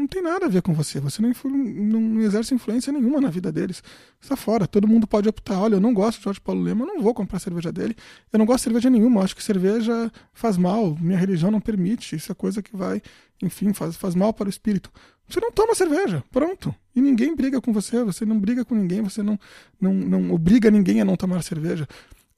não 0.00 0.06
tem 0.06 0.22
nada 0.22 0.46
a 0.46 0.48
ver 0.48 0.62
com 0.62 0.72
você. 0.72 0.98
Você 0.98 1.20
não, 1.20 1.32
não, 1.44 2.20
exerce 2.22 2.54
influência 2.54 2.92
nenhuma 2.92 3.20
na 3.20 3.28
vida 3.28 3.52
deles. 3.52 3.82
Está 4.20 4.34
fora. 4.34 4.66
Todo 4.66 4.88
mundo 4.88 5.06
pode 5.06 5.28
optar. 5.28 5.60
Olha, 5.60 5.74
eu 5.74 5.80
não 5.80 5.92
gosto 5.92 6.18
de 6.18 6.24
Jorge 6.24 6.40
Paulo 6.40 6.62
Lema, 6.62 6.84
eu 6.84 6.86
não 6.86 7.02
vou 7.02 7.12
comprar 7.12 7.38
cerveja 7.38 7.70
dele. 7.70 7.94
Eu 8.32 8.38
não 8.38 8.46
gosto 8.46 8.60
de 8.60 8.64
cerveja 8.64 8.88
nenhuma. 8.88 9.20
Eu 9.20 9.24
acho 9.24 9.36
que 9.36 9.42
cerveja 9.42 10.10
faz 10.32 10.56
mal. 10.56 10.96
Minha 11.00 11.18
religião 11.18 11.50
não 11.50 11.60
permite. 11.60 12.16
Isso 12.16 12.32
é 12.32 12.34
coisa 12.34 12.62
que 12.62 12.74
vai, 12.74 13.02
enfim, 13.42 13.72
faz, 13.72 13.96
faz 13.96 14.14
mal 14.14 14.32
para 14.32 14.46
o 14.46 14.50
espírito. 14.50 14.90
Você 15.28 15.38
não 15.38 15.52
toma 15.52 15.74
cerveja. 15.74 16.24
Pronto. 16.30 16.74
E 16.96 17.00
ninguém 17.00 17.36
briga 17.36 17.60
com 17.60 17.72
você. 17.72 18.02
Você 18.04 18.24
não 18.24 18.38
briga 18.38 18.64
com 18.64 18.74
ninguém. 18.74 19.02
Você 19.02 19.22
não, 19.22 19.38
não, 19.80 19.92
não 19.92 20.32
obriga 20.32 20.70
ninguém 20.70 21.00
a 21.00 21.04
não 21.04 21.16
tomar 21.16 21.42
cerveja 21.42 21.86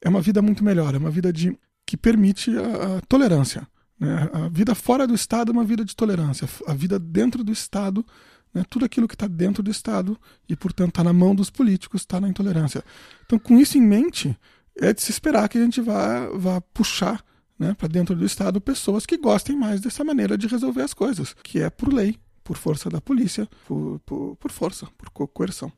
é 0.02 0.08
uma 0.08 0.20
vida 0.20 0.42
muito 0.42 0.64
melhor, 0.64 0.94
é 0.94 0.98
uma 0.98 1.10
vida 1.10 1.32
de, 1.32 1.56
que 1.86 1.96
permite 1.96 2.50
a, 2.58 2.96
a 2.96 3.00
tolerância. 3.02 3.66
Né? 3.98 4.28
A 4.32 4.48
vida 4.48 4.74
fora 4.74 5.06
do 5.06 5.14
Estado 5.14 5.50
é 5.50 5.52
uma 5.52 5.64
vida 5.64 5.84
de 5.84 5.94
tolerância. 5.94 6.48
A 6.66 6.74
vida 6.74 6.98
dentro 6.98 7.44
do 7.44 7.52
Estado, 7.52 8.04
né? 8.52 8.64
tudo 8.68 8.84
aquilo 8.84 9.06
que 9.06 9.14
está 9.14 9.28
dentro 9.28 9.62
do 9.62 9.70
Estado 9.70 10.18
e, 10.48 10.56
portanto, 10.56 10.88
está 10.88 11.04
na 11.04 11.12
mão 11.12 11.34
dos 11.34 11.50
políticos, 11.50 12.02
está 12.02 12.20
na 12.20 12.28
intolerância. 12.28 12.84
Então, 13.24 13.38
com 13.38 13.58
isso 13.58 13.78
em 13.78 13.82
mente, 13.82 14.36
é 14.76 14.92
de 14.92 15.00
se 15.00 15.12
esperar 15.12 15.48
que 15.48 15.56
a 15.56 15.62
gente 15.62 15.80
vá, 15.80 16.28
vá 16.34 16.60
puxar 16.60 17.24
né, 17.56 17.74
para 17.74 17.86
dentro 17.86 18.16
do 18.16 18.24
Estado 18.24 18.60
pessoas 18.60 19.06
que 19.06 19.16
gostem 19.16 19.56
mais 19.56 19.80
dessa 19.80 20.02
maneira 20.02 20.36
de 20.36 20.48
resolver 20.48 20.82
as 20.82 20.92
coisas, 20.92 21.34
que 21.44 21.60
é 21.60 21.70
por 21.70 21.92
lei, 21.92 22.18
por 22.42 22.56
força 22.56 22.90
da 22.90 23.00
polícia, 23.00 23.48
por, 23.66 24.00
por, 24.00 24.36
por 24.36 24.50
força, 24.50 24.88
por 24.98 25.10
co 25.10 25.28
coerção 25.28 25.72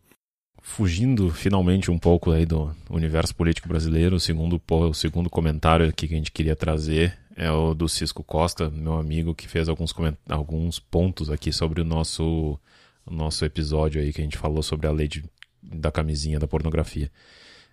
fugindo 0.64 1.30
finalmente 1.30 1.90
um 1.90 1.99
pouco 1.99 2.33
aí 2.33 2.47
do 2.47 2.75
universo 2.88 3.35
político 3.37 3.68
brasileiro, 3.68 4.16
o 4.16 4.21
segundo, 4.21 4.61
o 4.66 4.94
segundo 4.94 5.28
comentário 5.28 5.87
aqui 5.87 6.09
que 6.09 6.14
a 6.14 6.16
gente 6.16 6.33
queria 6.33 6.56
trazer 6.56 7.16
é 7.37 7.50
o 7.50 7.75
do 7.75 7.87
Cisco 7.87 8.25
Costa, 8.25 8.71
meu 8.71 8.94
amigo, 8.94 9.35
que 9.35 9.47
fez 9.47 9.68
alguns, 9.68 9.94
alguns 10.26 10.80
pontos 10.80 11.30
aqui 11.30 11.52
sobre 11.52 11.83
o 11.83 11.85
nosso, 11.85 12.59
o 13.04 13.14
nosso 13.14 13.44
episódio 13.44 14.00
aí 14.00 14.11
que 14.11 14.23
a 14.23 14.25
gente 14.25 14.38
falou 14.38 14.62
sobre 14.62 14.87
a 14.87 14.90
lei 14.90 15.06
de, 15.06 15.23
da 15.62 15.92
camisinha 15.92 16.38
da 16.38 16.49
pornografia. 16.49 17.11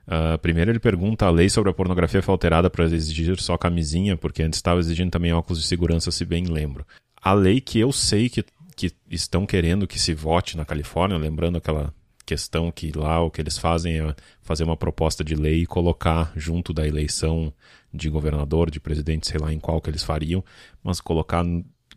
Uh, 0.06 0.38
primeiro 0.40 0.70
ele 0.70 0.80
pergunta: 0.80 1.26
a 1.26 1.32
lei 1.32 1.50
sobre 1.50 1.72
a 1.72 1.74
pornografia 1.74 2.22
foi 2.22 2.34
alterada 2.34 2.70
para 2.70 2.84
exigir 2.86 3.40
só 3.40 3.58
camisinha, 3.58 4.18
porque 4.18 4.44
antes 4.44 4.58
estava 4.58 4.82
exigindo 4.82 5.12
também 5.12 5.32
óculos 5.32 5.62
de 5.62 5.68
segurança, 5.68 6.12
se 6.12 6.26
bem 6.26 6.44
lembro. 6.44 6.86
A 7.22 7.34
lei 7.34 7.62
que 7.62 7.80
eu 7.80 7.94
sei 7.94 8.28
que, 8.28 8.44
que 8.76 8.92
estão 9.10 9.46
querendo 9.46 9.88
que 9.88 10.00
se 10.00 10.14
vote 10.14 10.58
na 10.58 10.66
Califórnia, 10.66 11.18
lembrando 11.18 11.58
aquela 11.58 11.94
questão 12.22 12.72
que 12.72 12.92
lá 12.92 13.22
o 13.22 13.30
que 13.32 13.42
eles 13.42 13.58
fazem 13.58 14.00
é 14.00 14.16
fazer 14.42 14.64
uma 14.64 14.78
proposta 14.78 15.24
de 15.24 15.36
lei 15.36 15.62
e 15.62 15.66
colocar 15.66 16.32
junto 16.36 16.74
da 16.74 16.88
eleição 16.88 17.54
de 17.94 18.10
governador, 18.10 18.72
de 18.72 18.80
presidente, 18.80 19.28
sei 19.28 19.40
lá 19.40 19.52
em 19.52 19.60
qual 19.60 19.82
que 19.82 19.90
eles 19.90 20.04
fariam, 20.04 20.44
mas 20.84 21.02
colocar 21.02 21.44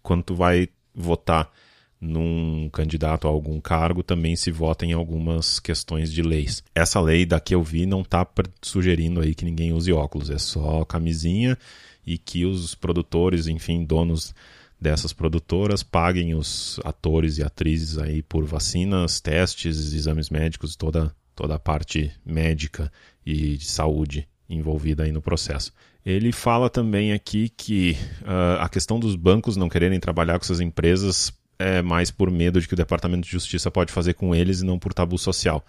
quando 0.03 0.23
tu 0.23 0.35
vai 0.35 0.69
votar 0.95 1.51
num 2.01 2.69
candidato 2.71 3.27
a 3.27 3.31
algum 3.31 3.61
cargo, 3.61 4.03
também 4.03 4.37
se 4.37 4.51
vota 4.51 4.85
em 4.85 4.93
algumas 4.93 5.59
questões 5.59 6.13
de 6.13 6.23
leis. 6.23 6.63
Essa 6.75 7.01
lei 7.01 7.25
da 7.25 7.41
que 7.41 7.55
eu 7.55 7.63
vi 7.63 7.87
não 7.87 8.03
está 8.03 8.27
sugerindo 8.61 9.21
aí 9.21 9.35
que 9.35 9.45
ninguém 9.45 9.73
use 9.73 9.93
óculos, 9.93 10.31
é 10.31 10.39
só 10.39 10.85
camisinha 10.85 11.57
e 12.07 12.19
que 12.19 12.45
os 12.45 12.75
produtores, 12.75 13.47
enfim, 13.47 13.85
donos 13.85 14.35
dessas 14.81 15.13
produtoras 15.13 15.83
paguem 15.83 16.35
os 16.35 16.81
atores 16.85 17.39
e 17.39 17.43
atrizes 17.43 17.99
aí 17.99 18.23
por 18.23 18.45
vacinas, 18.45 19.21
testes, 19.21 19.93
exames 19.93 20.31
médicos, 20.31 20.77
toda, 20.77 21.15
toda 21.35 21.55
a 21.55 21.59
parte 21.59 22.13
médica 22.25 22.93
e 23.25 23.57
de 23.57 23.67
saúde 23.67 24.29
envolvida 24.49 25.05
aí 25.05 25.13
no 25.13 25.23
processo. 25.23 25.73
Ele 26.05 26.33
fala 26.33 26.69
também 26.69 27.13
aqui 27.13 27.49
que 27.49 27.97
uh, 28.23 28.61
a 28.61 28.69
questão 28.69 29.01
dos 29.01 29.17
bancos 29.17 29.57
não 29.57 29.71
quererem 29.71 29.99
trabalhar 29.99 30.39
com 30.39 30.45
essas 30.45 30.61
empresas 30.61 31.33
é 31.59 31.81
mais 31.81 32.11
por 32.11 32.31
medo 32.31 32.61
de 32.61 32.69
que 32.69 32.75
o 32.75 32.77
Departamento 32.77 33.25
de 33.25 33.31
Justiça 33.31 33.71
pode 33.71 33.93
fazer 33.93 34.15
com 34.15 34.35
eles 34.35 34.61
e 34.61 34.67
não 34.67 34.79
por 34.79 34.93
tabu 34.93 35.17
social. 35.17 35.65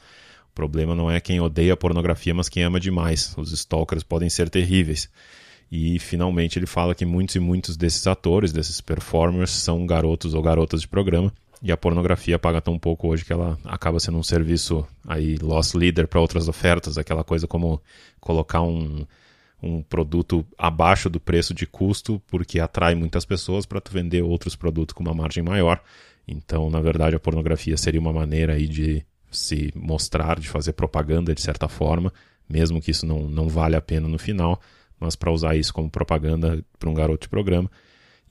O 0.52 0.56
problema 0.56 0.96
não 0.96 1.10
é 1.10 1.20
quem 1.20 1.40
odeia 1.40 1.78
pornografia, 1.78 2.34
mas 2.34 2.50
quem 2.50 2.64
ama 2.64 2.80
demais. 2.80 3.34
Os 3.38 3.52
stalkers 3.52 4.04
podem 4.04 4.30
ser 4.30 4.50
terríveis. 4.50 5.10
E 5.72 6.00
finalmente 6.00 6.60
ele 6.60 6.68
fala 6.68 6.94
que 6.94 7.06
muitos 7.06 7.36
e 7.36 7.40
muitos 7.40 7.76
desses 7.76 8.06
atores, 8.08 8.54
desses 8.54 8.80
performers, 8.82 9.52
são 9.52 9.86
garotos 9.86 10.34
ou 10.34 10.42
garotas 10.42 10.82
de 10.82 10.88
programa. 10.88 11.34
E 11.62 11.72
a 11.72 11.78
pornografia 11.78 12.38
paga 12.38 12.62
tão 12.62 12.78
pouco 12.78 13.08
hoje 13.08 13.26
que 13.26 13.34
ela 13.34 13.58
acaba 13.64 14.00
sendo 14.00 14.18
um 14.18 14.24
serviço 14.24 14.86
aí 15.08 15.38
loss 15.38 15.74
leader 15.74 16.08
para 16.08 16.22
outras 16.22 16.48
ofertas, 16.48 16.98
aquela 16.98 17.24
coisa 17.24 17.48
como 17.48 17.82
colocar 18.20 18.62
um, 18.62 19.06
um 19.62 19.82
produto 19.82 20.46
abaixo 20.58 21.10
do 21.10 21.20
preço 21.20 21.54
de 21.54 21.66
custo 21.66 22.22
porque 22.28 22.60
atrai 22.60 22.94
muitas 22.94 23.26
pessoas 23.26 23.66
para 23.66 23.82
tu 23.82 23.92
vender 23.92 24.22
outros 24.22 24.56
produtos 24.56 24.94
com 24.94 25.04
uma 25.04 25.14
margem 25.14 25.44
maior. 25.44 25.82
Então, 26.28 26.70
na 26.70 26.82
verdade, 26.82 27.16
a 27.16 27.20
pornografia 27.20 27.78
seria 27.78 28.00
uma 28.00 28.14
maneira 28.14 28.54
aí 28.54 28.68
de 28.68 29.04
se 29.32 29.72
mostrar, 29.76 30.40
de 30.40 30.48
fazer 30.48 30.74
propaganda 30.74 31.34
de 31.34 31.42
certa 31.42 31.68
forma, 31.68 32.14
mesmo 32.48 32.80
que 32.82 32.92
isso 32.92 33.06
não, 33.06 33.28
não 33.28 33.48
vale 33.48 33.76
a 33.76 33.82
pena 33.82 34.08
no 34.08 34.20
final 34.20 34.62
mas 35.06 35.16
para 35.16 35.32
usar 35.32 35.56
isso 35.56 35.74
como 35.74 35.90
propaganda 35.90 36.64
para 36.78 36.90
um 36.90 36.94
garoto 36.94 37.24
de 37.24 37.30
programa. 37.30 37.70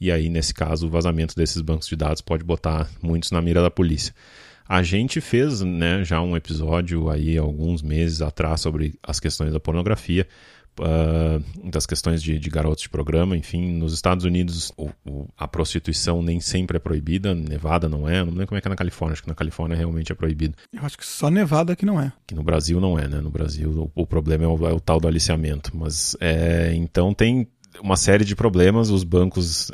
E 0.00 0.10
aí, 0.10 0.28
nesse 0.28 0.52
caso, 0.52 0.86
o 0.86 0.90
vazamento 0.90 1.34
desses 1.34 1.62
bancos 1.62 1.86
de 1.86 1.96
dados 1.96 2.20
pode 2.20 2.44
botar 2.44 2.90
muitos 3.00 3.30
na 3.30 3.40
mira 3.40 3.62
da 3.62 3.70
polícia. 3.70 4.14
A 4.68 4.82
gente 4.82 5.20
fez 5.20 5.60
né, 5.60 6.04
já 6.04 6.20
um 6.20 6.36
episódio 6.36 7.10
aí 7.10 7.36
alguns 7.36 7.82
meses 7.82 8.22
atrás 8.22 8.60
sobre 8.60 8.94
as 9.02 9.20
questões 9.20 9.52
da 9.52 9.60
pornografia 9.60 10.26
uh, 10.80 11.70
das 11.70 11.86
questões 11.86 12.22
de, 12.22 12.38
de, 12.38 12.50
garotos 12.50 12.82
de 12.82 12.88
programa. 12.88 13.36
Enfim, 13.36 13.72
nos 13.72 13.92
Estados 13.92 14.24
Unidos 14.24 14.72
o, 14.76 14.90
o, 15.04 15.28
a 15.36 15.46
prostituição 15.46 16.22
nem 16.22 16.40
sempre 16.40 16.76
é 16.76 16.80
proibida, 16.80 17.34
Nevada 17.34 17.88
não 17.88 18.08
é, 18.08 18.24
não 18.24 18.32
lembro 18.32 18.48
como 18.48 18.58
é 18.58 18.60
que 18.60 18.68
é 18.68 18.70
na 18.70 18.76
Califórnia, 18.76 19.12
acho 19.14 19.22
que 19.22 19.28
na 19.28 19.34
Califórnia 19.34 19.76
realmente 19.76 20.12
é 20.12 20.14
proibido. 20.14 20.56
Eu 20.72 20.84
acho 20.84 20.98
que 20.98 21.06
só 21.06 21.30
Nevada 21.30 21.76
que 21.76 21.86
não 21.86 22.00
é. 22.00 22.12
Que 22.26 22.34
no 22.34 22.42
Brasil 22.42 22.80
não 22.80 22.98
é, 22.98 23.08
né? 23.08 23.20
No 23.20 23.30
Brasil 23.30 23.90
o, 23.94 24.02
o 24.02 24.06
problema 24.06 24.44
é 24.44 24.48
o, 24.48 24.66
é 24.66 24.72
o, 24.72 24.80
tal 24.80 25.00
do 25.00 25.08
aliciamento. 25.08 25.76
Mas 25.76 26.16
é, 26.20 26.72
então 26.74 27.12
tem 27.12 27.46
uma 27.82 27.96
série 27.96 28.24
de 28.24 28.36
problemas, 28.36 28.90
os 28.90 29.02
bancos 29.02 29.70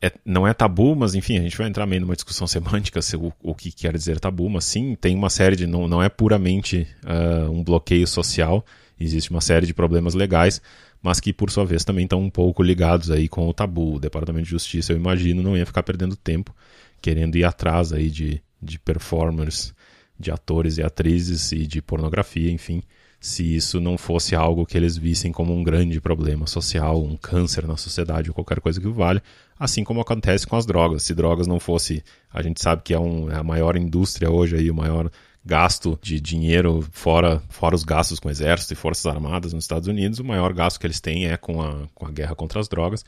é, 0.00 0.12
não 0.24 0.46
é 0.46 0.54
tabu, 0.54 0.94
mas 0.94 1.14
enfim, 1.14 1.38
a 1.38 1.42
gente 1.42 1.56
vai 1.56 1.66
entrar 1.66 1.86
meio 1.86 2.02
numa 2.02 2.14
discussão 2.14 2.46
semântica 2.46 3.02
se 3.02 3.16
o, 3.16 3.32
o 3.42 3.54
que 3.54 3.72
quer 3.72 3.96
dizer 3.96 4.20
tabu, 4.20 4.48
mas 4.48 4.64
sim, 4.64 4.94
tem 4.94 5.14
uma 5.14 5.30
série 5.30 5.56
de. 5.56 5.66
não, 5.66 5.88
não 5.88 6.02
é 6.02 6.08
puramente 6.08 6.86
uh, 7.04 7.50
um 7.50 7.62
bloqueio 7.62 8.06
social, 8.06 8.64
existe 8.98 9.30
uma 9.30 9.40
série 9.40 9.66
de 9.66 9.74
problemas 9.74 10.14
legais, 10.14 10.60
mas 11.02 11.20
que 11.20 11.32
por 11.32 11.50
sua 11.50 11.64
vez 11.64 11.84
também 11.84 12.04
estão 12.04 12.20
um 12.20 12.30
pouco 12.30 12.62
ligados 12.62 13.10
aí 13.10 13.28
com 13.28 13.48
o 13.48 13.54
tabu. 13.54 13.94
O 13.94 14.00
Departamento 14.00 14.44
de 14.44 14.50
Justiça, 14.50 14.92
eu 14.92 14.96
imagino, 14.96 15.42
não 15.42 15.56
ia 15.56 15.66
ficar 15.66 15.82
perdendo 15.82 16.16
tempo 16.16 16.54
querendo 17.00 17.36
ir 17.36 17.44
atrás 17.44 17.92
aí 17.92 18.10
de, 18.10 18.42
de 18.60 18.78
performers, 18.78 19.74
de 20.18 20.30
atores 20.30 20.78
e 20.78 20.82
atrizes 20.82 21.52
e 21.52 21.66
de 21.66 21.82
pornografia, 21.82 22.50
enfim, 22.50 22.82
se 23.20 23.56
isso 23.56 23.80
não 23.80 23.98
fosse 23.98 24.34
algo 24.34 24.66
que 24.66 24.76
eles 24.76 24.96
vissem 24.96 25.32
como 25.32 25.54
um 25.54 25.62
grande 25.62 26.00
problema 26.00 26.46
social, 26.46 27.02
um 27.02 27.16
câncer 27.16 27.66
na 27.66 27.76
sociedade 27.76 28.30
ou 28.30 28.34
qualquer 28.34 28.60
coisa 28.60 28.80
que 28.80 28.88
vale, 28.88 29.22
assim 29.58 29.84
como 29.84 30.00
acontece 30.00 30.46
com 30.46 30.56
as 30.56 30.66
drogas. 30.66 31.02
Se 31.02 31.14
drogas 31.14 31.46
não 31.46 31.58
fosse, 31.58 32.02
a 32.32 32.42
gente 32.42 32.60
sabe 32.62 32.82
que 32.82 32.94
é, 32.94 32.98
um, 32.98 33.30
é 33.30 33.36
a 33.36 33.42
maior 33.42 33.76
indústria 33.76 34.30
hoje 34.30 34.56
aí, 34.56 34.70
o 34.70 34.74
maior 34.74 35.10
gasto 35.46 35.96
de 36.02 36.20
dinheiro, 36.20 36.84
fora, 36.90 37.40
fora 37.48 37.76
os 37.76 37.84
gastos 37.84 38.18
com 38.18 38.28
exército 38.28 38.72
e 38.72 38.76
forças 38.76 39.06
armadas 39.06 39.52
nos 39.52 39.62
Estados 39.62 39.86
Unidos, 39.86 40.18
o 40.18 40.24
maior 40.24 40.52
gasto 40.52 40.80
que 40.80 40.86
eles 40.86 41.00
têm 41.00 41.28
é 41.28 41.36
com 41.36 41.62
a, 41.62 41.86
com 41.94 42.04
a 42.04 42.10
guerra 42.10 42.34
contra 42.34 42.58
as 42.58 42.66
drogas, 42.66 43.04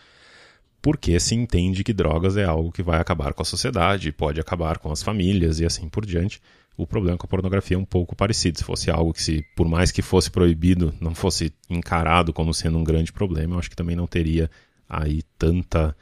porque 0.80 1.18
se 1.18 1.34
entende 1.34 1.82
que 1.82 1.92
drogas 1.92 2.36
é 2.36 2.44
algo 2.44 2.70
que 2.70 2.82
vai 2.82 3.00
acabar 3.00 3.34
com 3.34 3.42
a 3.42 3.44
sociedade, 3.44 4.12
pode 4.12 4.40
acabar 4.40 4.78
com 4.78 4.92
as 4.92 5.02
famílias 5.02 5.58
e 5.58 5.66
assim 5.66 5.88
por 5.88 6.06
diante. 6.06 6.40
O 6.76 6.86
problema 6.86 7.18
com 7.18 7.26
a 7.26 7.28
pornografia 7.28 7.76
é 7.76 7.80
um 7.80 7.84
pouco 7.84 8.14
parecido. 8.14 8.56
Se 8.56 8.62
fosse 8.62 8.88
algo 8.88 9.12
que, 9.12 9.20
se, 9.20 9.44
por 9.56 9.68
mais 9.68 9.90
que 9.90 10.00
fosse 10.00 10.30
proibido, 10.30 10.94
não 11.00 11.16
fosse 11.16 11.52
encarado 11.68 12.32
como 12.32 12.54
sendo 12.54 12.78
um 12.78 12.84
grande 12.84 13.12
problema, 13.12 13.56
eu 13.56 13.58
acho 13.58 13.68
que 13.68 13.74
também 13.74 13.96
não 13.96 14.06
teria 14.06 14.48
aí 14.88 15.22
tanta, 15.36 15.96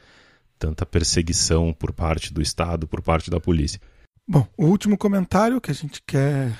tanta 0.59 0.85
perseguição 0.85 1.73
por 1.73 1.91
parte 1.91 2.31
do 2.31 2.43
Estado, 2.43 2.87
por 2.87 3.01
parte 3.01 3.31
da 3.31 3.39
polícia. 3.39 3.81
Bom, 4.29 4.45
o 4.57 4.65
último 4.65 4.97
comentário 4.97 5.61
que 5.61 5.71
a 5.71 5.73
gente 5.73 6.01
quer 6.05 6.51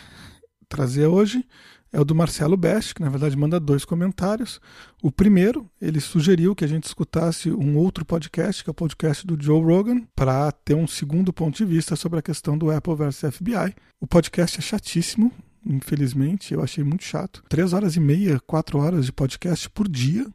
trazer 0.69 1.05
hoje 1.05 1.45
é 1.91 1.99
o 1.99 2.05
do 2.05 2.15
Marcelo 2.15 2.55
Best, 2.55 2.95
que 2.95 3.01
na 3.01 3.09
verdade 3.09 3.35
manda 3.35 3.59
dois 3.59 3.83
comentários. 3.83 4.61
O 5.03 5.11
primeiro, 5.11 5.69
ele 5.81 5.99
sugeriu 5.99 6.55
que 6.55 6.63
a 6.63 6.67
gente 6.67 6.85
escutasse 6.85 7.51
um 7.51 7.75
outro 7.75 8.05
podcast, 8.05 8.63
que 8.63 8.69
é 8.69 8.71
o 8.71 8.73
podcast 8.73 9.27
do 9.27 9.37
Joe 9.37 9.61
Rogan, 9.61 10.01
para 10.15 10.49
ter 10.49 10.75
um 10.75 10.87
segundo 10.87 11.33
ponto 11.33 11.57
de 11.57 11.65
vista 11.65 11.97
sobre 11.97 12.19
a 12.19 12.21
questão 12.21 12.57
do 12.57 12.71
Apple 12.71 12.95
versus 12.95 13.35
FBI. 13.35 13.75
O 13.99 14.07
podcast 14.07 14.59
é 14.59 14.61
chatíssimo, 14.61 15.29
infelizmente, 15.65 16.53
eu 16.53 16.63
achei 16.63 16.85
muito 16.85 17.03
chato. 17.03 17.43
Três 17.49 17.73
horas 17.73 17.97
e 17.97 17.99
meia, 17.99 18.39
quatro 18.39 18.79
horas 18.79 19.05
de 19.07 19.11
podcast 19.11 19.69
por 19.71 19.89
dia. 19.89 20.25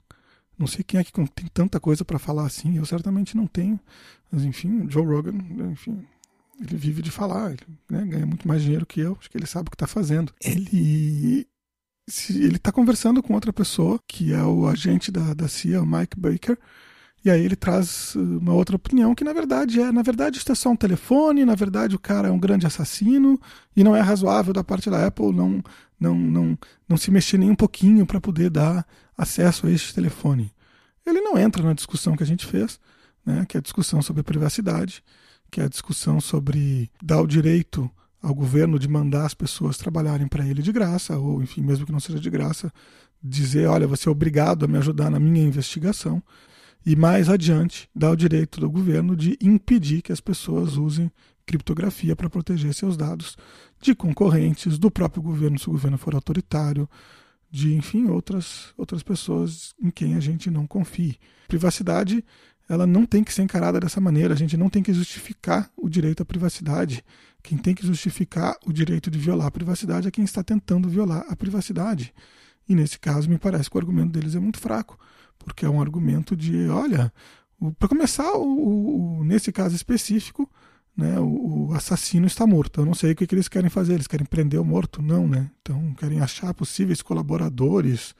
Não 0.58 0.66
sei 0.66 0.84
quem 0.84 1.00
é 1.00 1.04
que 1.04 1.12
tem 1.12 1.46
tanta 1.50 1.80
coisa 1.80 2.04
para 2.04 2.18
falar 2.18 2.44
assim, 2.44 2.76
eu 2.76 2.84
certamente 2.84 3.38
não 3.38 3.46
tenho. 3.46 3.80
Mas 4.30 4.44
enfim, 4.44 4.86
Joe 4.90 5.06
Rogan, 5.06 5.38
enfim, 5.70 6.06
ele 6.62 6.76
vive 6.76 7.02
de 7.02 7.10
falar, 7.10 7.52
ele 7.52 7.66
né, 7.90 8.04
ganha 8.04 8.26
muito 8.26 8.46
mais 8.46 8.62
dinheiro 8.62 8.86
que 8.86 9.00
eu, 9.00 9.16
acho 9.18 9.30
que 9.30 9.36
ele 9.36 9.46
sabe 9.46 9.68
o 9.68 9.70
que 9.70 9.74
está 9.74 9.86
fazendo. 9.86 10.32
Ele 10.40 11.46
ele 12.28 12.56
está 12.56 12.72
conversando 12.72 13.22
com 13.22 13.32
outra 13.32 13.52
pessoa, 13.52 13.98
que 14.08 14.32
é 14.32 14.42
o 14.42 14.66
agente 14.66 15.10
da, 15.10 15.34
da 15.34 15.46
CIA, 15.46 15.80
o 15.80 15.86
Mike 15.86 16.18
Baker, 16.18 16.58
e 17.24 17.30
aí 17.30 17.44
ele 17.44 17.54
traz 17.54 18.14
uh, 18.16 18.18
uma 18.18 18.52
outra 18.52 18.74
opinião 18.74 19.14
que 19.14 19.22
na 19.22 19.32
verdade 19.32 19.80
é, 19.80 19.92
na 19.92 20.02
verdade 20.02 20.38
isso 20.38 20.50
é 20.50 20.54
só 20.54 20.70
um 20.70 20.76
telefone, 20.76 21.44
na 21.44 21.54
verdade 21.54 21.94
o 21.94 21.98
cara 21.98 22.28
é 22.28 22.30
um 22.30 22.38
grande 22.38 22.66
assassino 22.66 23.40
e 23.76 23.84
não 23.84 23.94
é 23.94 24.00
razoável 24.00 24.52
da 24.52 24.64
parte 24.64 24.90
da 24.90 25.06
Apple 25.06 25.32
não 25.32 25.62
não 26.00 26.16
não, 26.16 26.58
não 26.88 26.96
se 26.96 27.10
mexer 27.12 27.38
nem 27.38 27.50
um 27.50 27.54
pouquinho 27.54 28.04
para 28.04 28.20
poder 28.20 28.50
dar 28.50 28.84
acesso 29.16 29.68
a 29.68 29.70
este 29.70 29.94
telefone. 29.94 30.52
Ele 31.06 31.20
não 31.20 31.38
entra 31.38 31.62
na 31.62 31.74
discussão 31.74 32.16
que 32.16 32.22
a 32.24 32.26
gente 32.26 32.44
fez, 32.44 32.80
né, 33.24 33.46
que 33.48 33.56
é 33.56 33.60
a 33.60 33.62
discussão 33.62 34.02
sobre 34.02 34.24
privacidade 34.24 35.02
que 35.52 35.60
é 35.60 35.64
a 35.64 35.68
discussão 35.68 36.18
sobre 36.18 36.90
dar 37.00 37.20
o 37.20 37.26
direito 37.26 37.88
ao 38.22 38.34
governo 38.34 38.78
de 38.78 38.88
mandar 38.88 39.26
as 39.26 39.34
pessoas 39.34 39.76
trabalharem 39.76 40.26
para 40.26 40.46
ele 40.46 40.62
de 40.62 40.72
graça, 40.72 41.18
ou 41.18 41.42
enfim, 41.42 41.60
mesmo 41.60 41.84
que 41.84 41.92
não 41.92 42.00
seja 42.00 42.18
de 42.18 42.30
graça, 42.30 42.72
dizer: 43.22 43.66
olha, 43.66 43.86
você 43.86 44.08
é 44.08 44.12
obrigado 44.12 44.64
a 44.64 44.68
me 44.68 44.78
ajudar 44.78 45.10
na 45.10 45.20
minha 45.20 45.44
investigação. 45.44 46.22
E 46.84 46.96
mais 46.96 47.28
adiante, 47.28 47.88
dar 47.94 48.10
o 48.10 48.16
direito 48.16 48.58
do 48.58 48.68
governo 48.68 49.14
de 49.14 49.38
impedir 49.42 50.00
que 50.00 50.10
as 50.10 50.20
pessoas 50.20 50.76
usem 50.76 51.12
criptografia 51.44 52.16
para 52.16 52.30
proteger 52.30 52.72
seus 52.72 52.96
dados 52.96 53.36
de 53.80 53.94
concorrentes, 53.94 54.78
do 54.78 54.90
próprio 54.90 55.22
governo, 55.22 55.58
se 55.58 55.68
o 55.68 55.72
governo 55.72 55.98
for 55.98 56.14
autoritário, 56.14 56.88
de, 57.50 57.74
enfim, 57.74 58.06
outras, 58.06 58.72
outras 58.76 59.02
pessoas 59.02 59.74
em 59.80 59.90
quem 59.90 60.14
a 60.14 60.20
gente 60.20 60.50
não 60.50 60.66
confie. 60.66 61.18
Privacidade 61.46 62.24
ela 62.72 62.86
não 62.86 63.04
tem 63.04 63.22
que 63.22 63.34
ser 63.34 63.42
encarada 63.42 63.78
dessa 63.78 64.00
maneira. 64.00 64.32
A 64.32 64.36
gente 64.36 64.56
não 64.56 64.70
tem 64.70 64.82
que 64.82 64.94
justificar 64.94 65.70
o 65.76 65.90
direito 65.90 66.22
à 66.22 66.24
privacidade. 66.24 67.04
Quem 67.42 67.58
tem 67.58 67.74
que 67.74 67.86
justificar 67.86 68.56
o 68.64 68.72
direito 68.72 69.10
de 69.10 69.18
violar 69.18 69.46
a 69.46 69.50
privacidade 69.50 70.08
é 70.08 70.10
quem 70.10 70.24
está 70.24 70.42
tentando 70.42 70.88
violar 70.88 71.26
a 71.28 71.36
privacidade. 71.36 72.14
E 72.66 72.74
nesse 72.74 72.98
caso, 72.98 73.28
me 73.28 73.36
parece 73.36 73.68
que 73.68 73.76
o 73.76 73.78
argumento 73.78 74.12
deles 74.12 74.34
é 74.34 74.40
muito 74.40 74.58
fraco, 74.58 74.98
porque 75.38 75.66
é 75.66 75.68
um 75.68 75.82
argumento 75.82 76.34
de, 76.34 76.66
olha, 76.68 77.12
para 77.78 77.88
começar, 77.88 78.32
o, 78.38 79.18
o, 79.18 79.24
nesse 79.24 79.52
caso 79.52 79.76
específico, 79.76 80.50
né, 80.96 81.20
o, 81.20 81.66
o, 81.68 81.74
assassino 81.74 82.26
está 82.26 82.46
morto. 82.46 82.80
Eu 82.80 82.86
não 82.86 82.94
sei 82.94 83.12
o 83.12 83.14
que, 83.14 83.26
que 83.26 83.34
eles 83.34 83.48
querem 83.48 83.68
fazer. 83.68 83.94
Eles 83.94 84.06
querem 84.06 84.24
prender 84.24 84.58
o 84.58 84.64
morto? 84.64 85.02
Não, 85.02 85.28
né? 85.28 85.50
Então, 85.60 85.92
querem 85.92 86.20
achar 86.20 86.54
possíveis 86.54 87.02
colaboradores 87.02 88.14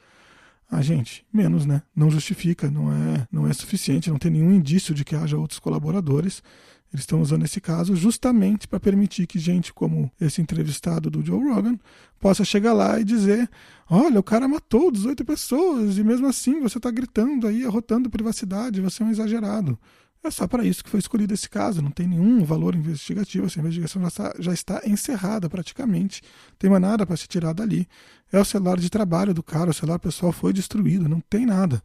ah, 0.75 0.81
gente, 0.81 1.23
menos, 1.31 1.67
né? 1.67 1.83
Não 1.95 2.11
justifica, 2.11 2.71
não 2.71 2.91
é, 2.91 3.29
não 3.31 3.47
é 3.47 3.53
suficiente, 3.53 4.09
não 4.09 4.19
tem 4.19 4.31
nenhum 4.31 4.51
indício 4.51 4.95
de 4.95 5.05
que 5.05 5.15
haja 5.15 5.37
outros 5.37 5.61
colaboradores. 5.61 6.43
Eles 6.91 7.03
estão 7.03 7.21
usando 7.21 7.45
esse 7.45 7.61
caso 7.61 7.95
justamente 7.95 8.67
para 8.67 8.81
permitir 8.81 9.27
que 9.27 9.39
gente 9.39 9.71
como 9.71 10.11
esse 10.19 10.41
entrevistado 10.41 11.11
do 11.11 11.23
Joe 11.23 11.47
Rogan 11.47 11.79
possa 12.19 12.43
chegar 12.43 12.73
lá 12.73 12.99
e 12.99 13.05
dizer: 13.05 13.51
olha, 13.91 14.19
o 14.19 14.23
cara 14.23 14.49
matou 14.49 14.91
18 14.91 15.23
pessoas 15.27 15.99
e 15.99 16.03
mesmo 16.03 16.27
assim 16.27 16.59
você 16.59 16.79
está 16.79 16.91
gritando 16.91 17.47
aí, 17.47 17.67
arrotando 17.67 18.09
privacidade, 18.09 18.81
você 18.81 19.03
é 19.03 19.07
um 19.07 19.11
exagerado. 19.11 19.79
É 20.25 20.31
só 20.31 20.47
para 20.47 20.65
isso 20.65 20.85
que 20.85 20.91
foi 20.91 21.01
escolhido 21.01 21.35
esse 21.35 21.51
caso, 21.51 21.83
não 21.83 21.91
tem 21.91 22.07
nenhum 22.07 22.45
valor 22.45 22.77
investigativo, 22.77 23.47
essa 23.47 23.59
investigação 23.59 24.03
já 24.03 24.09
está, 24.09 24.35
já 24.39 24.53
está 24.53 24.83
encerrada 24.87 25.51
praticamente, 25.51 26.23
não 26.51 26.57
tem 26.59 26.71
mais 26.71 26.81
nada 26.81 27.05
para 27.05 27.17
se 27.17 27.27
tirar 27.27 27.53
dali. 27.53 27.89
É 28.33 28.39
o 28.39 28.45
celular 28.45 28.79
de 28.79 28.89
trabalho 28.89 29.35
do 29.35 29.43
cara, 29.43 29.71
o 29.71 29.75
celular 29.75 29.99
pessoal 29.99 30.31
foi 30.31 30.53
destruído, 30.53 31.09
não 31.09 31.21
tem 31.21 31.45
nada. 31.45 31.83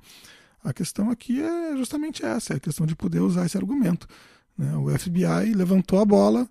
A 0.63 0.71
questão 0.71 1.10
aqui 1.10 1.41
é 1.41 1.76
justamente 1.78 2.23
essa, 2.23 2.54
é 2.54 2.58
a 2.58 2.60
questão 2.60 2.86
de 2.86 2.95
poder 2.95 3.21
usar 3.21 3.45
esse 3.45 3.58
argumento. 3.58 4.08
Né? 4.56 4.76
O 4.76 4.89
FBI 4.97 5.54
levantou 5.56 6.00
a 6.00 6.06
bola 6.06 6.47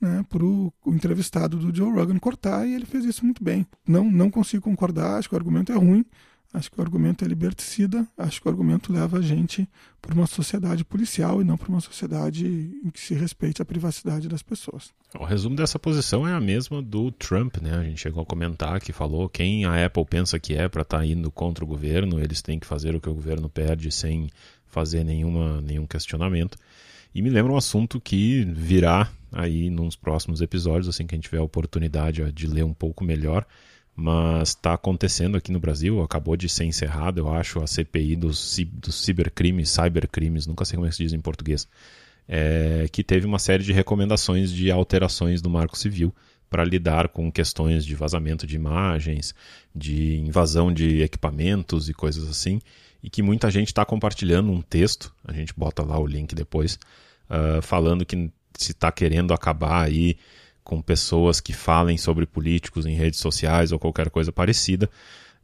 né, 0.00 0.24
para 0.28 0.42
o 0.42 0.72
entrevistado 0.86 1.58
do 1.58 1.74
Joe 1.74 1.92
Rogan 1.92 2.18
cortar 2.18 2.66
e 2.66 2.74
ele 2.74 2.86
fez 2.86 3.04
isso 3.04 3.24
muito 3.24 3.44
bem. 3.44 3.66
Não, 3.86 4.10
não 4.10 4.30
consigo 4.30 4.62
concordar, 4.62 5.18
acho 5.18 5.28
que 5.28 5.34
o 5.34 5.38
argumento 5.38 5.70
é 5.70 5.76
ruim, 5.76 6.04
Acho 6.52 6.70
que 6.70 6.78
o 6.78 6.82
argumento 6.82 7.24
é 7.24 7.28
liberticida, 7.28 8.06
acho 8.16 8.40
que 8.40 8.48
o 8.48 8.50
argumento 8.50 8.92
leva 8.92 9.18
a 9.18 9.20
gente 9.20 9.68
para 10.00 10.14
uma 10.14 10.26
sociedade 10.26 10.84
policial 10.84 11.40
e 11.40 11.44
não 11.44 11.56
para 11.56 11.68
uma 11.68 11.80
sociedade 11.80 12.46
em 12.46 12.90
que 12.90 13.00
se 13.00 13.14
respeite 13.14 13.60
a 13.60 13.64
privacidade 13.64 14.28
das 14.28 14.42
pessoas. 14.42 14.94
O 15.18 15.24
resumo 15.24 15.56
dessa 15.56 15.78
posição 15.78 16.26
é 16.26 16.32
a 16.32 16.40
mesma 16.40 16.80
do 16.80 17.10
Trump, 17.10 17.56
né? 17.58 17.76
A 17.76 17.84
gente 17.84 18.00
chegou 18.00 18.22
a 18.22 18.26
comentar 18.26 18.80
que 18.80 18.92
falou 18.92 19.28
quem 19.28 19.64
a 19.64 19.84
Apple 19.84 20.04
pensa 20.04 20.38
que 20.38 20.54
é 20.54 20.68
para 20.68 20.82
estar 20.82 20.98
tá 20.98 21.06
indo 21.06 21.30
contra 21.30 21.64
o 21.64 21.68
governo, 21.68 22.20
eles 22.20 22.40
têm 22.40 22.58
que 22.58 22.66
fazer 22.66 22.94
o 22.94 23.00
que 23.00 23.08
o 23.08 23.14
governo 23.14 23.48
pede 23.48 23.90
sem 23.90 24.30
fazer 24.66 25.04
nenhuma, 25.04 25.60
nenhum 25.60 25.86
questionamento. 25.86 26.56
E 27.14 27.22
me 27.22 27.30
lembra 27.30 27.52
um 27.52 27.56
assunto 27.56 28.00
que 28.00 28.44
virá 28.44 29.10
aí 29.32 29.70
nos 29.70 29.96
próximos 29.96 30.40
episódios, 30.40 30.88
assim 30.88 31.06
que 31.06 31.14
a 31.14 31.16
gente 31.16 31.24
tiver 31.24 31.38
a 31.38 31.42
oportunidade 31.42 32.30
de 32.32 32.46
ler 32.46 32.64
um 32.64 32.74
pouco 32.74 33.02
melhor 33.02 33.46
mas 33.96 34.50
está 34.50 34.74
acontecendo 34.74 35.38
aqui 35.38 35.50
no 35.50 35.58
Brasil, 35.58 36.02
acabou 36.02 36.36
de 36.36 36.50
ser 36.50 36.64
encerrado, 36.64 37.18
eu 37.18 37.32
acho, 37.32 37.62
a 37.62 37.66
CPI 37.66 38.14
dos, 38.14 38.58
dos 38.74 39.02
cibercrimes, 39.02 39.70
cybercrimes, 39.70 40.46
nunca 40.46 40.66
sei 40.66 40.76
como 40.76 40.86
é 40.86 40.90
que 40.90 40.96
se 40.96 41.02
diz 41.02 41.14
em 41.14 41.20
português, 41.20 41.66
é, 42.28 42.86
que 42.92 43.02
teve 43.02 43.26
uma 43.26 43.38
série 43.38 43.64
de 43.64 43.72
recomendações 43.72 44.52
de 44.52 44.70
alterações 44.70 45.40
do 45.40 45.48
Marco 45.48 45.78
Civil 45.78 46.14
para 46.50 46.62
lidar 46.62 47.08
com 47.08 47.32
questões 47.32 47.86
de 47.86 47.94
vazamento 47.94 48.46
de 48.46 48.54
imagens, 48.54 49.34
de 49.74 50.18
invasão 50.18 50.70
de 50.72 51.00
equipamentos 51.00 51.88
e 51.88 51.94
coisas 51.94 52.28
assim, 52.28 52.60
e 53.02 53.08
que 53.08 53.22
muita 53.22 53.50
gente 53.50 53.68
está 53.68 53.84
compartilhando 53.84 54.52
um 54.52 54.60
texto, 54.60 55.14
a 55.24 55.32
gente 55.32 55.54
bota 55.56 55.82
lá 55.82 55.98
o 55.98 56.06
link 56.06 56.34
depois, 56.34 56.78
uh, 57.30 57.62
falando 57.62 58.04
que 58.04 58.30
se 58.58 58.72
está 58.72 58.92
querendo 58.92 59.32
acabar 59.32 59.84
aí 59.86 60.16
com 60.66 60.82
pessoas 60.82 61.40
que 61.40 61.52
falem 61.52 61.96
sobre 61.96 62.26
políticos 62.26 62.86
em 62.86 62.94
redes 62.96 63.20
sociais 63.20 63.70
ou 63.70 63.78
qualquer 63.78 64.10
coisa 64.10 64.32
parecida. 64.32 64.90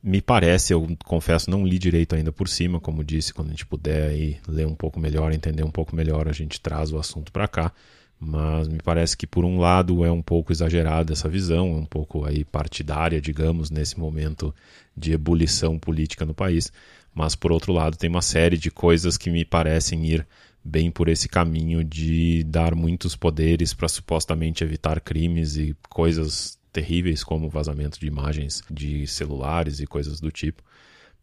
Me 0.02 0.20
parece, 0.20 0.72
eu 0.72 0.84
confesso, 1.04 1.48
não 1.48 1.64
li 1.64 1.78
direito 1.78 2.16
ainda 2.16 2.32
por 2.32 2.48
cima, 2.48 2.80
como 2.80 3.04
disse, 3.04 3.32
quando 3.32 3.46
a 3.46 3.50
gente 3.52 3.64
puder 3.64 4.08
aí 4.08 4.38
ler 4.48 4.66
um 4.66 4.74
pouco 4.74 4.98
melhor, 4.98 5.32
entender 5.32 5.62
um 5.62 5.70
pouco 5.70 5.94
melhor, 5.94 6.26
a 6.26 6.32
gente 6.32 6.60
traz 6.60 6.92
o 6.92 6.98
assunto 6.98 7.30
para 7.30 7.46
cá. 7.46 7.72
Mas 8.18 8.66
me 8.66 8.80
parece 8.82 9.16
que 9.16 9.24
por 9.24 9.44
um 9.44 9.60
lado 9.60 10.04
é 10.04 10.10
um 10.10 10.22
pouco 10.22 10.50
exagerada 10.50 11.12
essa 11.12 11.28
visão, 11.28 11.72
um 11.72 11.84
pouco 11.84 12.24
aí 12.24 12.44
partidária, 12.44 13.20
digamos, 13.20 13.70
nesse 13.70 13.98
momento 14.00 14.52
de 14.96 15.12
ebulição 15.12 15.78
política 15.78 16.26
no 16.26 16.34
país. 16.34 16.72
Mas 17.14 17.36
por 17.36 17.52
outro 17.52 17.72
lado 17.72 17.96
tem 17.96 18.10
uma 18.10 18.22
série 18.22 18.58
de 18.58 18.72
coisas 18.72 19.16
que 19.16 19.30
me 19.30 19.44
parecem 19.44 20.04
ir 20.04 20.26
bem 20.64 20.90
por 20.90 21.08
esse 21.08 21.28
caminho 21.28 21.82
de 21.82 22.44
dar 22.44 22.74
muitos 22.74 23.16
poderes 23.16 23.74
para 23.74 23.88
supostamente 23.88 24.62
evitar 24.62 25.00
crimes 25.00 25.56
e 25.56 25.76
coisas 25.88 26.58
terríveis 26.72 27.22
como 27.22 27.48
vazamento 27.48 27.98
de 27.98 28.06
imagens 28.06 28.62
de 28.70 29.06
celulares 29.06 29.80
e 29.80 29.86
coisas 29.86 30.20
do 30.20 30.30
tipo, 30.30 30.62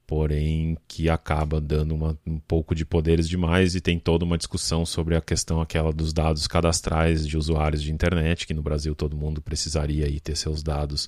porém 0.06 0.78
que 0.88 1.10
acaba 1.10 1.60
dando 1.62 1.96
uma, 1.96 2.20
um 2.26 2.38
pouco 2.40 2.76
de 2.76 2.86
poderes 2.86 3.28
demais 3.28 3.76
e 3.76 3.82
tem 3.82 3.98
toda 3.98 4.26
uma 4.26 4.38
discussão 4.38 4.86
sobre 4.86 5.16
a 5.16 5.22
questão 5.22 5.62
aquela 5.62 5.92
dos 5.92 6.14
dados 6.14 6.46
cadastrais 6.46 7.26
de 7.28 7.38
usuários 7.38 7.82
de 7.82 7.92
internet, 7.92 8.46
que 8.46 8.54
no 8.54 8.62
Brasil 8.62 8.94
todo 8.94 9.18
mundo 9.18 9.42
precisaria 9.42 10.06
aí 10.06 10.20
ter 10.20 10.36
seus 10.36 10.62
dados 10.62 11.08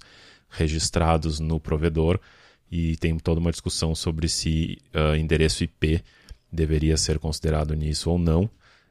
registrados 0.49 1.39
no 1.39 1.59
provedor 1.59 2.19
e 2.71 2.95
tem 2.97 3.17
toda 3.17 3.39
uma 3.39 3.51
discussão 3.51 3.93
sobre 3.93 4.29
se 4.29 4.77
uh, 4.95 5.15
endereço 5.15 5.63
IP 5.63 6.01
deveria 6.51 6.97
ser 6.97 7.19
considerado 7.19 7.73
nisso 7.73 8.09
ou 8.09 8.17
não. 8.17 8.49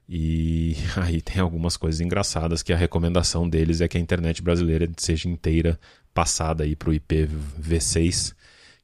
E 0.08 0.76
aí 0.96 1.20
tem 1.20 1.40
algumas 1.40 1.76
coisas 1.76 2.00
engraçadas 2.00 2.62
que 2.62 2.72
a 2.72 2.76
recomendação 2.76 3.48
deles 3.48 3.80
é 3.80 3.88
que 3.88 3.98
a 3.98 4.00
internet 4.00 4.42
brasileira 4.42 4.88
seja 4.96 5.28
inteira 5.28 5.78
passada 6.12 6.64
aí 6.64 6.74
para 6.74 6.90
o 6.90 6.92
IPv6 6.92 8.34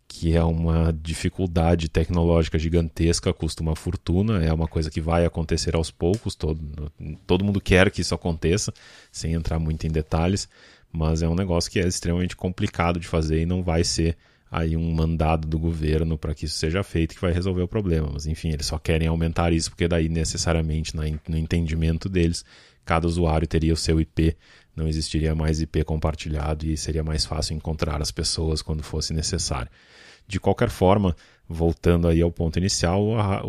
que 0.09 0.37
é 0.37 0.43
uma 0.43 0.93
dificuldade 0.93 1.89
tecnológica 1.89 2.59
gigantesca, 2.59 3.33
custa 3.33 3.63
uma 3.63 3.75
fortuna, 3.75 4.43
é 4.43 4.53
uma 4.53 4.69
coisa 4.69 4.91
que 4.91 5.01
vai 5.01 5.27
acontecer 5.27 5.75
aos 5.75 5.91
poucos, 5.91 6.35
todo, 6.35 6.91
todo 7.27 7.45
mundo 7.45 7.61
quer 7.61 7.91
que 7.91 8.01
isso 8.01 8.15
aconteça, 8.15 8.73
sem 9.11 9.33
entrar 9.35 9.59
muito 9.59 9.87
em 9.87 9.91
detalhes, 9.91 10.49
mas 10.93 11.23
é 11.23 11.29
um 11.29 11.35
negócio 11.35 11.71
que 11.71 11.81
é 11.81 11.87
extremamente 11.87 12.37
complicado 12.37 13.01
de 13.01 13.07
fazer 13.07 13.43
e 13.43 13.47
não 13.47 13.63
vai 13.63 13.83
ser 13.83 14.17
aí 14.51 14.77
um 14.77 14.93
mandado 14.93 15.47
do 15.47 15.59
governo 15.59 16.17
para 16.17 16.35
que 16.35 16.45
isso 16.45 16.57
seja 16.57 16.83
feito 16.83 17.15
que 17.15 17.21
vai 17.21 17.33
resolver 17.33 17.63
o 17.63 17.69
problema. 17.69 18.09
Mas 18.13 18.27
enfim, 18.27 18.51
eles 18.51 18.67
só 18.67 18.79
querem 18.79 19.09
aumentar 19.09 19.53
isso 19.53 19.71
porque 19.71 19.89
daí 19.89 20.09
necessariamente 20.09 20.95
no 20.97 21.37
entendimento 21.37 22.09
deles, 22.09 22.45
cada 22.85 23.07
usuário 23.07 23.47
teria 23.47 23.73
o 23.73 23.77
seu 23.77 24.01
IP, 24.01 24.37
não 24.75 24.87
existiria 24.87 25.35
mais 25.35 25.61
IP 25.61 25.83
compartilhado 25.85 26.67
e 26.67 26.77
seria 26.77 27.03
mais 27.03 27.25
fácil 27.25 27.55
encontrar 27.57 28.01
as 28.01 28.11
pessoas 28.11 28.63
quando 28.63 28.83
fosse 28.83 29.13
necessário. 29.13 29.71
De 30.29 30.39
qualquer 30.39 30.71
forma, 30.71 31.17
voltando 31.49 32.09
aí 32.09 32.21
ao 32.21 32.31
ponto 32.31 32.59
inicial, 32.59 33.19
a, 33.19 33.43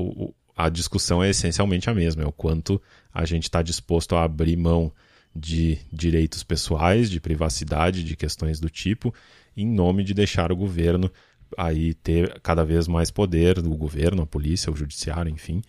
a 0.56 0.70
discussão 0.70 1.24
é 1.24 1.30
essencialmente 1.30 1.90
a 1.90 1.94
mesma, 1.94 2.24
é 2.24 2.26
o 2.26 2.32
quanto 2.32 2.82
a 3.14 3.26
gente 3.26 3.44
está 3.44 3.62
disposto 3.62 4.16
a 4.16 4.24
abrir 4.24 4.58
mão 4.58 4.92
de 5.36 5.78
direitos 5.94 6.44
pessoais, 6.44 7.10
de 7.10 7.20
privacidade, 7.20 8.04
de 8.04 8.16
questões 8.16 8.60
do 8.60 8.70
tipo, 8.70 9.14
em 9.58 9.66
nome 9.66 10.04
de 10.04 10.14
deixar 10.14 10.52
o 10.52 10.56
governo 10.56 11.12
aí 11.58 11.96
ter 11.96 12.40
cada 12.42 12.64
vez 12.64 12.88
mais 12.88 13.10
poder, 13.10 13.58
o 13.58 13.76
governo, 13.76 14.22
a 14.22 14.28
polícia, 14.28 14.72
o 14.72 14.76
judiciário, 14.76 15.32
enfim, 15.32 15.62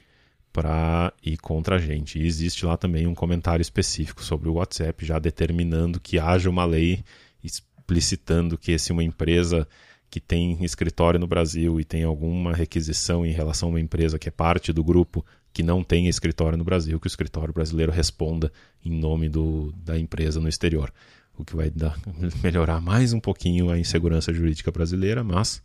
para 0.53 1.13
ir 1.25 1.39
contra 1.39 1.77
a 1.77 1.79
gente. 1.79 2.19
E 2.19 2.27
existe 2.27 2.67
lá 2.67 2.77
também 2.77 3.07
um 3.07 3.15
comentário 3.15 3.63
específico 3.63 4.23
sobre 4.23 4.49
o 4.49 4.55
WhatsApp, 4.55 5.07
já 5.07 5.19
determinando 5.19 5.99
que 5.99 6.19
haja 6.19 6.51
uma 6.51 6.65
lei 6.65 7.03
explicitando 7.43 8.59
que 8.59 8.79
se 8.79 8.93
uma 8.93 9.03
empresa 9.03 9.67
que 10.11 10.21
tem 10.21 10.63
escritório 10.65 11.21
no 11.21 11.27
Brasil 11.27 11.81
e 11.81 11.85
tem 11.85 12.03
alguma 12.03 12.53
requisição 12.53 13.25
em 13.25 13.33
relação 13.33 13.69
a 13.69 13.73
uma 13.73 13.81
empresa 13.81 14.19
que 14.19 14.29
é 14.29 14.33
parte 14.33 14.73
do 14.73 14.83
grupo 14.83 15.25
que 15.53 15.63
não 15.63 15.83
tem 15.83 16.09
escritório 16.09 16.57
no 16.57 16.65
Brasil, 16.65 16.99
que 17.01 17.07
o 17.07 17.09
escritório 17.09 17.53
brasileiro 17.53 17.93
responda 17.93 18.53
em 18.85 18.91
nome 18.91 19.29
do, 19.29 19.73
da 19.85 19.99
empresa 19.99 20.41
no 20.41 20.49
exterior. 20.49 20.93
O 21.39 21.45
que 21.45 21.55
vai 21.55 21.71
dar, 21.71 21.97
melhorar 22.43 22.81
mais 22.81 23.13
um 23.13 23.21
pouquinho 23.21 23.71
a 23.71 23.79
insegurança 23.79 24.33
jurídica 24.33 24.73
brasileira, 24.73 25.23
mas 25.23 25.63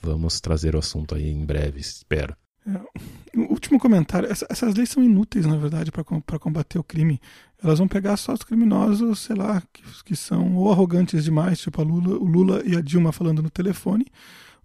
vamos 0.00 0.40
trazer 0.40 0.74
o 0.74 0.78
assunto 0.78 1.14
aí 1.14 1.28
em 1.28 1.44
breve, 1.44 1.78
espero. 1.78 2.34
É, 2.66 3.38
último 3.38 3.78
comentário: 3.78 4.28
essas 4.30 4.74
leis 4.74 4.88
são 4.88 5.02
inúteis, 5.02 5.46
na 5.46 5.56
verdade, 5.56 5.92
para 5.92 6.38
combater 6.38 6.78
o 6.78 6.84
crime. 6.84 7.20
Elas 7.62 7.78
vão 7.78 7.86
pegar 7.86 8.16
só 8.16 8.32
os 8.32 8.42
criminosos, 8.42 9.20
sei 9.20 9.36
lá, 9.36 9.62
que, 9.72 9.82
que 10.04 10.16
são 10.16 10.56
ou 10.56 10.72
arrogantes 10.72 11.22
demais, 11.22 11.60
tipo 11.60 11.82
Lula, 11.82 12.16
o 12.16 12.24
Lula 12.24 12.62
e 12.64 12.74
a 12.74 12.80
Dilma 12.80 13.12
falando 13.12 13.42
no 13.42 13.50
telefone, 13.50 14.06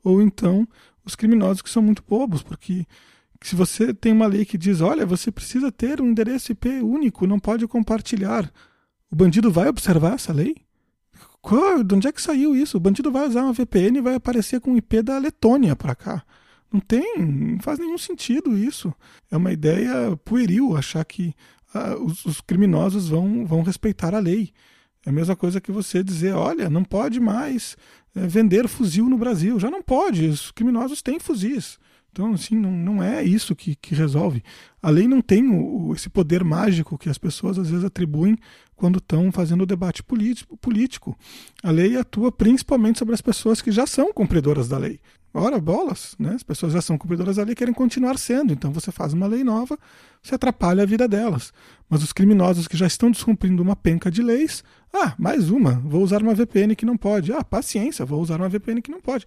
ou 0.02 0.22
então 0.22 0.66
os 1.04 1.16
criminosos 1.16 1.62
que 1.62 1.70
são 1.70 1.84
muito 1.84 2.02
bobos, 2.08 2.42
porque 2.42 2.86
se 3.42 3.56
você 3.56 3.94
tem 3.94 4.14
uma 4.14 4.26
lei 4.26 4.46
que 4.46 4.58
diz, 4.58 4.80
olha, 4.80 5.06
você 5.06 5.30
precisa 5.30 5.72
ter 5.72 6.02
um 6.02 6.08
endereço 6.08 6.54
IP 6.54 6.82
único, 6.82 7.28
não 7.28 7.40
pode 7.40 7.68
compartilhar, 7.68 8.50
o 9.12 9.16
bandido 9.16 9.52
vai 9.52 9.68
observar 9.68 10.14
essa 10.14 10.34
lei? 10.34 10.56
Qual, 11.42 11.84
de 11.84 11.94
onde 11.94 12.08
é 12.08 12.12
que 12.12 12.22
saiu 12.22 12.56
isso? 12.56 12.78
O 12.78 12.80
bandido 12.80 13.12
vai 13.12 13.28
usar 13.28 13.44
uma 13.44 13.54
VPN 13.54 14.00
e 14.00 14.02
vai 14.02 14.16
aparecer 14.16 14.60
com 14.60 14.74
o 14.74 14.78
IP 14.78 15.02
da 15.04 15.18
Letônia 15.20 15.76
para 15.76 15.94
cá. 15.94 16.24
Não 16.72 16.80
tem, 16.80 17.20
não 17.20 17.60
faz 17.60 17.78
nenhum 17.78 17.98
sentido 17.98 18.58
isso. 18.58 18.94
É 19.30 19.38
uma 19.38 19.52
ideia 19.52 20.18
pueril 20.26 20.76
achar 20.76 21.06
que 21.06 21.34
ah, 21.74 21.96
os, 21.98 22.26
os, 22.26 22.42
criminosos 22.42 23.10
vão, 23.10 23.46
vão 23.46 23.62
respeitar 23.62 24.16
a 24.16 24.20
lei. 24.20 24.52
É 25.06 25.10
a 25.10 25.14
mesma 25.14 25.36
coisa 25.36 25.62
que 25.62 25.72
você 25.72 26.04
dizer, 26.04 26.34
olha, 26.34 26.70
não 26.70 26.84
pode 26.84 27.20
mais 27.20 27.78
é, 28.16 28.26
vender 28.26 28.68
fuzil 28.68 29.08
no 29.08 29.18
Brasil. 29.18 29.60
Já 29.60 29.70
não 29.70 29.82
pode, 29.82 30.26
os 30.26 30.52
criminosos 30.52 31.02
têm 31.02 31.20
fuzis. 31.20 31.78
Então, 32.16 32.32
assim, 32.32 32.56
não, 32.56 32.72
não 32.72 33.04
é 33.04 33.22
isso 33.26 33.54
que, 33.54 33.76
que 33.76 33.94
resolve. 33.94 34.42
A 34.82 34.90
lei 34.90 35.06
não 35.06 35.22
tem 35.22 35.50
o, 35.50 35.94
esse 35.94 36.10
poder 36.10 36.46
mágico 36.46 36.98
que 36.98 37.10
as 37.10 37.18
pessoas 37.18 37.60
às 37.60 37.70
vezes 37.70 37.84
atribuem 37.84 38.38
quando 38.74 39.00
estão 39.00 39.34
fazendo 39.34 39.64
o 39.64 39.66
debate 39.66 40.02
político. 40.02 41.18
A 41.62 41.72
lei 41.72 41.98
atua 41.98 42.32
principalmente 42.32 43.00
sobre 43.00 43.14
as 43.14 43.20
pessoas 43.20 43.62
que 43.62 43.70
já 43.70 43.86
são 43.86 44.14
cumpridoras 44.14 44.70
da 44.70 44.78
lei. 44.78 45.02
Ora, 45.34 45.60
bolas, 45.60 46.16
né? 46.18 46.36
As 46.36 46.44
pessoas 46.44 46.72
já 46.72 46.82
são 46.82 46.98
cumpridoras 46.98 47.36
da 47.36 47.44
lei 47.44 47.52
e 47.52 47.56
querem 47.56 47.74
continuar 47.74 48.18
sendo. 48.18 48.54
Então 48.54 48.72
você 48.72 48.94
faz 48.94 49.12
uma 49.12 49.28
lei 49.28 49.44
nova, 49.44 49.78
você 50.24 50.36
atrapalha 50.36 50.84
a 50.84 50.86
vida 50.86 51.10
delas. 51.10 51.52
Mas 51.90 52.02
os 52.02 52.14
criminosos 52.14 52.66
que 52.66 52.78
já 52.78 52.88
estão 52.88 53.12
descumprindo 53.12 53.62
uma 53.62 53.76
penca 53.76 54.10
de 54.10 54.24
leis, 54.24 54.64
ah, 54.94 55.14
mais 55.20 55.50
uma, 55.50 55.74
vou 55.84 56.02
usar 56.02 56.24
uma 56.24 56.34
VPN 56.34 56.78
que 56.78 56.86
não 56.86 56.96
pode. 56.96 57.34
Ah, 57.34 57.44
paciência, 57.44 58.06
vou 58.06 58.22
usar 58.22 58.40
uma 58.40 58.48
VPN 58.48 58.82
que 58.82 58.90
não 58.90 59.02
pode. 59.02 59.26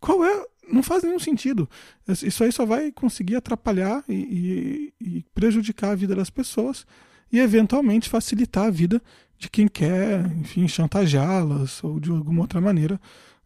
Qual 0.00 0.24
é? 0.24 0.46
Não 0.72 0.82
faz 0.82 1.02
nenhum 1.02 1.18
sentido. 1.18 1.68
Isso 2.08 2.44
aí 2.44 2.52
só 2.52 2.64
vai 2.64 2.92
conseguir 2.92 3.36
atrapalhar 3.36 4.04
e, 4.08 4.92
e, 5.00 5.18
e 5.18 5.24
prejudicar 5.34 5.90
a 5.90 5.94
vida 5.94 6.14
das 6.14 6.30
pessoas 6.30 6.86
e 7.32 7.38
eventualmente 7.38 8.08
facilitar 8.08 8.66
a 8.66 8.70
vida 8.70 9.00
de 9.38 9.48
quem 9.48 9.68
quer, 9.68 10.26
enfim, 10.36 10.68
chantageá-las 10.68 11.82
ou 11.82 11.98
de 11.98 12.10
alguma 12.10 12.42
outra 12.42 12.60
maneira 12.60 13.00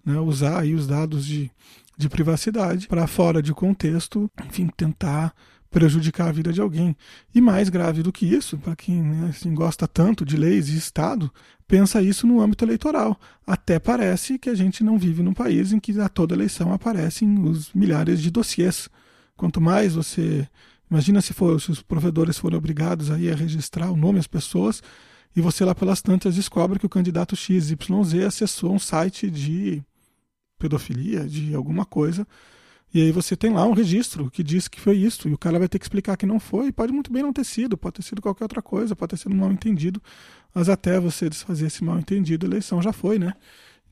né, 0.04 0.18
usar 0.18 0.60
aí 0.60 0.74
os 0.74 0.86
dados 0.86 1.24
de 1.24 1.50
de 1.96 2.08
privacidade 2.08 2.88
para 2.88 3.06
fora 3.06 3.40
de 3.42 3.54
contexto, 3.54 4.30
enfim, 4.46 4.68
tentar 4.76 5.34
prejudicar 5.74 6.28
a 6.28 6.32
vida 6.32 6.52
de 6.52 6.60
alguém. 6.60 6.96
E 7.34 7.40
mais 7.40 7.68
grave 7.68 8.00
do 8.00 8.12
que 8.12 8.24
isso, 8.24 8.56
para 8.56 8.76
quem 8.76 9.02
né, 9.02 9.30
assim, 9.30 9.52
gosta 9.52 9.88
tanto 9.88 10.24
de 10.24 10.36
leis 10.36 10.68
e 10.68 10.76
Estado, 10.76 11.28
pensa 11.66 12.00
isso 12.00 12.28
no 12.28 12.40
âmbito 12.40 12.64
eleitoral. 12.64 13.18
Até 13.44 13.80
parece 13.80 14.38
que 14.38 14.48
a 14.48 14.54
gente 14.54 14.84
não 14.84 14.96
vive 14.96 15.20
num 15.20 15.34
país 15.34 15.72
em 15.72 15.80
que 15.80 16.00
a 16.00 16.08
toda 16.08 16.32
eleição 16.32 16.72
aparecem 16.72 17.40
os 17.40 17.74
milhares 17.74 18.22
de 18.22 18.30
dossiês. 18.30 18.88
Quanto 19.36 19.60
mais 19.60 19.96
você. 19.96 20.48
Imagina 20.88 21.20
se, 21.20 21.32
for, 21.32 21.60
se 21.60 21.72
os 21.72 21.82
provedores 21.82 22.38
forem 22.38 22.56
obrigados 22.56 23.10
aí 23.10 23.28
a 23.28 23.34
registrar 23.34 23.90
o 23.90 23.96
nome 23.96 24.18
das 24.18 24.28
pessoas 24.28 24.80
e 25.34 25.40
você 25.40 25.64
lá 25.64 25.74
pelas 25.74 26.00
tantas 26.00 26.36
descobre 26.36 26.78
que 26.78 26.86
o 26.86 26.90
candidato 26.90 27.34
XYZ 27.34 27.74
acessou 28.24 28.72
um 28.72 28.78
site 28.78 29.28
de 29.28 29.82
pedofilia, 30.56 31.26
de 31.26 31.52
alguma 31.52 31.84
coisa. 31.84 32.24
E 32.94 33.02
aí 33.02 33.10
você 33.10 33.36
tem 33.36 33.52
lá 33.52 33.66
um 33.66 33.72
registro 33.72 34.30
que 34.30 34.40
diz 34.40 34.68
que 34.68 34.80
foi 34.80 34.96
isso, 34.96 35.28
e 35.28 35.34
o 35.34 35.38
cara 35.38 35.58
vai 35.58 35.68
ter 35.68 35.80
que 35.80 35.84
explicar 35.84 36.16
que 36.16 36.24
não 36.24 36.38
foi, 36.38 36.70
pode 36.70 36.92
muito 36.92 37.12
bem 37.12 37.24
não 37.24 37.32
ter 37.32 37.42
sido, 37.42 37.76
pode 37.76 37.96
ter 37.96 38.02
sido 38.02 38.22
qualquer 38.22 38.44
outra 38.44 38.62
coisa, 38.62 38.94
pode 38.94 39.10
ter 39.10 39.16
sido 39.16 39.34
um 39.34 39.38
mal 39.38 39.50
entendido, 39.50 40.00
mas 40.54 40.68
até 40.68 41.00
você 41.00 41.28
desfazer 41.28 41.66
esse 41.66 41.82
mal 41.82 41.98
entendido, 41.98 42.46
a 42.46 42.48
eleição 42.48 42.80
já 42.80 42.92
foi, 42.92 43.18
né? 43.18 43.34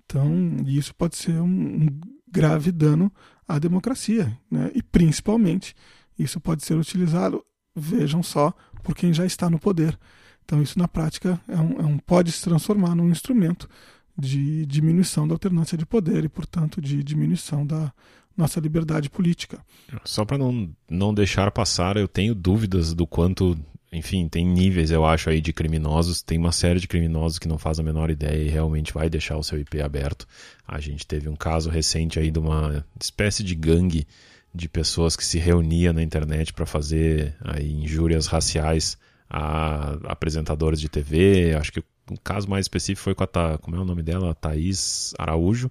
Então, 0.07 0.57
isso 0.65 0.95
pode 0.95 1.17
ser 1.17 1.33
um, 1.33 1.47
um 1.47 1.89
grave 2.31 2.71
dano 2.71 3.11
à 3.47 3.59
democracia, 3.59 4.39
né? 4.49 4.71
E 4.73 4.81
principalmente, 4.81 5.75
isso 6.17 6.41
pode 6.41 6.65
ser 6.65 6.75
utilizado, 6.75 7.45
vejam 7.75 8.23
só, 8.23 8.55
por 8.85 8.95
quem 8.95 9.13
já 9.13 9.27
está 9.27 9.51
no 9.51 9.59
poder. 9.59 9.99
Então, 10.45 10.63
isso 10.63 10.79
na 10.79 10.87
prática 10.87 11.41
é 11.49 11.57
um, 11.57 11.81
é 11.81 11.85
um 11.85 11.99
pode 11.99 12.31
se 12.31 12.43
transformar 12.43 12.95
num 12.95 13.09
instrumento 13.09 13.69
de 14.17 14.65
diminuição 14.67 15.27
da 15.27 15.35
alternância 15.35 15.77
de 15.77 15.85
poder 15.85 16.25
e, 16.25 16.29
portanto, 16.29 16.81
de 16.81 17.03
diminuição 17.03 17.67
da 17.67 17.93
nossa 18.37 18.61
liberdade 18.61 19.11
política. 19.11 19.59
Só 20.05 20.25
para 20.25 20.39
não, 20.39 20.71
não 20.89 21.15
deixar 21.15 21.51
passar, 21.51 21.97
eu 21.97 22.09
tenho 22.09 22.35
dúvidas 22.35 22.95
do 22.95 23.07
quanto, 23.07 23.59
enfim, 23.93 24.29
tem 24.29 24.47
níveis, 24.47 24.91
eu 24.91 25.05
acho, 25.05 25.31
aí 25.31 25.41
de 25.41 25.53
criminosos. 25.53 26.23
Tem 26.23 26.39
uma 26.39 26.53
série 26.53 26.81
de 26.81 26.89
criminosos 26.89 27.39
que 27.39 27.49
não 27.49 27.59
faz 27.59 27.79
a 27.79 27.83
menor 27.83 28.11
ideia 28.11 28.43
e 28.43 28.49
realmente 28.49 28.93
vai 28.93 29.09
deixar 29.11 29.37
o 29.37 29.43
seu 29.43 29.59
IP 29.59 29.81
aberto. 29.81 30.27
A 30.67 30.81
gente 30.81 31.07
teve 31.07 31.29
um 31.29 31.37
caso 31.37 31.71
recente 31.71 32.19
aí 32.19 32.31
de 32.31 32.39
uma 32.39 32.85
espécie 33.01 33.43
de 33.43 33.55
gangue 33.55 34.07
de 34.55 34.69
pessoas 34.69 35.17
que 35.17 35.25
se 35.25 35.39
reunia 35.39 35.93
na 35.93 36.03
internet 36.03 36.53
para 36.53 36.67
fazer 36.67 37.35
aí 37.41 37.73
injúrias 37.73 38.27
raciais 38.27 38.99
a 39.29 39.99
apresentadores 40.05 40.79
de 40.79 40.89
TV. 40.89 41.55
Acho 41.55 41.73
que 41.73 41.83
um 42.11 42.17
caso 42.17 42.49
mais 42.49 42.65
específico 42.65 43.03
foi 43.03 43.15
com 43.15 43.25
a, 43.25 43.59
como 43.59 43.77
é 43.77 43.79
o 43.79 43.85
nome 43.85 44.03
dela? 44.03 44.35
Thaís 44.35 45.15
Araújo 45.19 45.71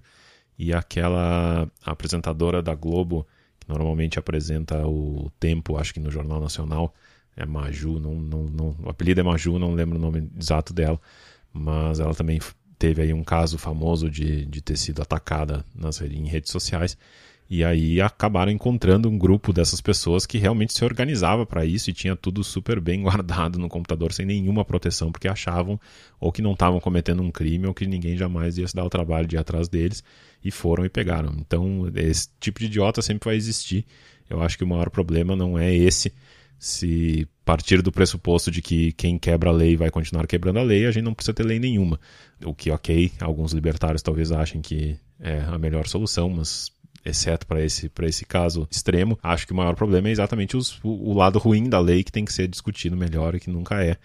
e 0.62 0.72
aquela 0.72 1.68
apresentadora 1.84 2.62
da 2.62 2.72
Globo 2.72 3.26
que 3.58 3.68
normalmente 3.68 4.16
apresenta 4.16 4.86
o 4.86 5.28
Tempo, 5.40 5.76
acho 5.76 5.92
que 5.92 5.98
no 5.98 6.08
Jornal 6.08 6.40
Nacional, 6.40 6.94
é 7.36 7.44
Maju, 7.44 7.98
não, 7.98 8.14
não, 8.14 8.44
não, 8.44 8.76
o 8.84 8.88
apelido 8.88 9.20
é 9.20 9.24
Maju, 9.24 9.58
não 9.58 9.74
lembro 9.74 9.98
o 9.98 10.00
nome 10.00 10.30
exato 10.38 10.72
dela, 10.72 11.00
mas 11.52 11.98
ela 11.98 12.14
também 12.14 12.38
teve 12.78 13.02
aí 13.02 13.12
um 13.12 13.24
caso 13.24 13.58
famoso 13.58 14.08
de, 14.08 14.46
de 14.46 14.62
ter 14.62 14.76
sido 14.76 15.02
atacada 15.02 15.64
nas, 15.74 16.00
em 16.00 16.28
redes 16.28 16.52
sociais. 16.52 16.96
E 17.50 17.64
aí 17.64 18.00
acabaram 18.00 18.50
encontrando 18.50 19.08
um 19.08 19.18
grupo 19.18 19.52
dessas 19.52 19.80
pessoas 19.80 20.24
que 20.24 20.38
realmente 20.38 20.72
se 20.72 20.84
organizava 20.84 21.44
para 21.44 21.66
isso 21.66 21.90
e 21.90 21.92
tinha 21.92 22.16
tudo 22.16 22.42
super 22.42 22.80
bem 22.80 23.02
guardado 23.02 23.58
no 23.58 23.68
computador 23.68 24.12
sem 24.12 24.24
nenhuma 24.24 24.64
proteção, 24.64 25.10
porque 25.10 25.28
achavam 25.28 25.78
ou 26.20 26.30
que 26.30 26.40
não 26.40 26.52
estavam 26.52 26.80
cometendo 26.80 27.20
um 27.20 27.32
crime 27.32 27.66
ou 27.66 27.74
que 27.74 27.84
ninguém 27.84 28.16
jamais 28.16 28.58
ia 28.58 28.68
se 28.68 28.74
dar 28.74 28.84
o 28.84 28.90
trabalho 28.90 29.26
de 29.26 29.36
ir 29.36 29.38
atrás 29.38 29.68
deles 29.68 30.02
e 30.44 30.50
foram 30.50 30.84
e 30.84 30.88
pegaram. 30.88 31.34
Então, 31.38 31.90
esse 31.94 32.28
tipo 32.40 32.60
de 32.60 32.66
idiota 32.66 33.02
sempre 33.02 33.26
vai 33.26 33.36
existir. 33.36 33.84
Eu 34.28 34.42
acho 34.42 34.56
que 34.56 34.64
o 34.64 34.66
maior 34.66 34.90
problema 34.90 35.36
não 35.36 35.58
é 35.58 35.74
esse. 35.74 36.12
Se 36.58 37.26
partir 37.44 37.82
do 37.82 37.90
pressuposto 37.90 38.50
de 38.50 38.62
que 38.62 38.92
quem 38.92 39.18
quebra 39.18 39.50
a 39.50 39.52
lei 39.52 39.76
vai 39.76 39.90
continuar 39.90 40.26
quebrando 40.26 40.58
a 40.58 40.62
lei, 40.62 40.86
a 40.86 40.90
gente 40.90 41.04
não 41.04 41.14
precisa 41.14 41.34
ter 41.34 41.42
lei 41.42 41.58
nenhuma. 41.58 41.98
O 42.44 42.54
que, 42.54 42.70
ok, 42.70 43.12
alguns 43.20 43.52
libertários 43.52 44.02
talvez 44.02 44.30
achem 44.30 44.60
que 44.60 44.96
é 45.20 45.40
a 45.40 45.58
melhor 45.58 45.86
solução, 45.86 46.30
mas 46.30 46.70
exceto 47.04 47.46
para 47.46 47.64
esse, 47.64 47.90
esse 48.02 48.24
caso 48.24 48.66
extremo, 48.70 49.18
acho 49.22 49.46
que 49.46 49.52
o 49.52 49.56
maior 49.56 49.74
problema 49.74 50.08
é 50.08 50.12
exatamente 50.12 50.56
os, 50.56 50.78
o, 50.84 51.10
o, 51.10 51.14
lado 51.14 51.38
ruim 51.38 51.68
da 51.68 51.80
lei 51.80 52.04
que 52.04 52.12
tem 52.12 52.24
que 52.24 52.32
ser 52.32 52.46
discutido 52.46 52.96
melhor 52.96 53.34
e 53.34 53.40
que 53.40 53.50
nunca 53.50 53.82
é 53.82 53.96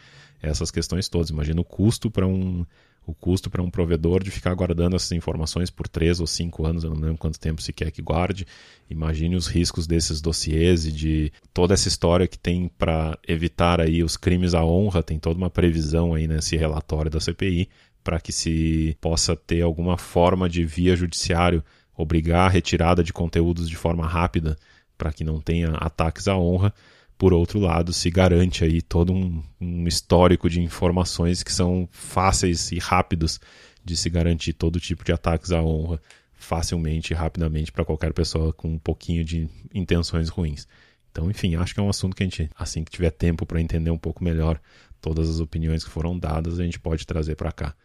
essas 0.42 0.72
questões 0.72 1.08
todas. 1.08 1.30
Imagina 1.30 1.62
o 1.62 1.66
custo 1.66 2.10
para 2.10 2.28
um 2.28 2.66
o 3.08 3.14
custo 3.14 3.50
para 3.50 3.64
um 3.64 3.72
provedor 3.72 4.22
de 4.22 4.30
ficar 4.30 4.54
guardando 4.54 4.98
essas 4.98 5.14
informações 5.14 5.70
por 5.70 5.88
três 5.88 6.20
ou 6.20 6.28
cinco 6.28 6.66
anos, 6.66 6.84
eu 6.84 6.90
não 6.90 7.00
lembro 7.00 7.18
quanto 7.18 7.40
tempo 7.40 7.62
se 7.62 7.72
quer 7.72 7.90
que 7.90 8.02
guarde. 8.02 8.46
Imagine 8.90 9.38
os 9.38 9.48
riscos 9.48 9.88
desses 9.88 10.20
dossiês 10.20 10.86
e 10.86 10.92
de 10.92 11.32
toda 11.54 11.74
essa 11.74 11.88
história 11.88 12.28
que 12.28 12.38
tem 12.38 12.68
para 12.68 13.18
evitar 13.26 13.80
aí 13.80 14.04
os 14.04 14.18
crimes 14.18 14.54
à 14.54 14.64
honra, 14.64 15.02
tem 15.02 15.18
toda 15.18 15.38
uma 15.38 15.50
previsão 15.50 16.14
aí 16.14 16.28
nesse 16.28 16.58
relatório 16.58 17.10
da 17.10 17.22
CPI 17.22 17.70
para 18.04 18.20
que 18.20 18.34
se 18.34 18.98
possa 19.00 19.38
ter 19.38 19.62
alguma 19.62 19.98
forma 19.98 20.50
de 20.50 20.66
via 20.66 20.96
judiciário 20.96 21.64
obrigar 21.96 22.48
a 22.48 22.50
retirada 22.50 23.02
de 23.02 23.14
conteúdos 23.14 23.70
de 23.70 23.78
forma 23.78 24.06
rápida 24.06 24.58
para 24.98 25.14
que 25.14 25.24
não 25.24 25.40
tenha 25.40 25.70
ataques 25.76 26.28
à 26.28 26.38
honra. 26.38 26.74
Por 27.18 27.34
outro 27.34 27.60
lado, 27.60 27.92
se 27.94 28.10
garante 28.12 28.64
aí 28.64 28.82
todo 28.82 29.12
um, 29.12 29.44
um 29.60 29.88
histórico 29.88 30.50
de 30.50 30.62
informações 30.62 31.42
que 31.42 31.52
são 31.52 31.90
fáceis 31.92 32.72
e 32.72 32.78
rápidos 32.78 33.40
de 33.84 33.98
se 33.98 34.10
garantir 34.10 34.54
todo 34.54 34.80
tipo 34.80 35.04
de 35.04 35.12
ataques 35.12 35.52
à 35.52 35.62
honra 35.62 36.00
facilmente 36.38 37.14
e 37.14 37.16
rapidamente 37.16 37.72
para 37.72 37.84
qualquer 37.84 38.14
pessoa 38.14 38.54
com 38.54 38.70
um 38.70 38.78
pouquinho 38.78 39.24
de 39.24 39.50
intenções 39.74 40.30
ruins. 40.30 40.68
Então, 41.12 41.32
enfim, 41.32 41.56
acho 41.56 41.74
que 41.74 41.80
é 41.80 41.84
um 41.84 41.90
assunto 41.90 42.16
que 42.16 42.22
a 42.22 42.26
gente, 42.26 42.50
assim 42.56 42.84
que 42.84 42.92
tiver 42.92 43.10
tempo 43.10 43.46
para 43.46 43.60
entender 43.60 43.90
um 43.90 43.98
pouco 43.98 44.24
melhor 44.24 44.62
todas 45.02 45.30
as 45.30 45.40
opiniões 45.40 45.84
que 45.84 45.90
foram 45.90 46.18
dadas, 46.18 46.60
a 46.60 46.64
gente 46.64 46.80
pode 46.80 47.08
trazer 47.08 47.36
para 47.36 47.52
cá. 47.52 47.76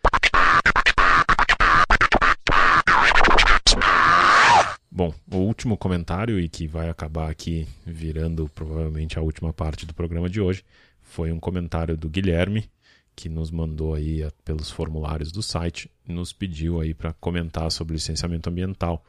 Bom, 4.95 5.15
o 5.33 5.39
último 5.39 5.75
comentário, 5.75 6.39
e 6.39 6.51
que 6.51 6.67
vai 6.67 6.91
acabar 6.91 7.31
aqui 7.31 7.67
virando 7.87 8.47
provavelmente 8.55 9.19
a 9.19 9.23
última 9.23 9.51
parte 9.51 9.87
do 9.87 9.95
programa 9.95 10.29
de 10.29 10.39
hoje, 10.39 10.63
foi 11.01 11.33
um 11.33 11.41
comentário 11.41 11.97
do 11.97 12.11
Guilherme, 12.11 12.71
que 13.17 13.27
nos 13.27 13.51
mandou 13.51 13.95
aí 13.95 14.23
pelos 14.45 14.71
formulários 14.71 15.33
do 15.33 15.43
site, 15.43 15.91
nos 16.07 16.35
pediu 16.35 16.79
aí 16.79 16.93
para 16.93 17.15
comentar 17.15 17.73
sobre 17.73 17.95
licenciamento 17.95 18.51
ambiental. 18.51 19.03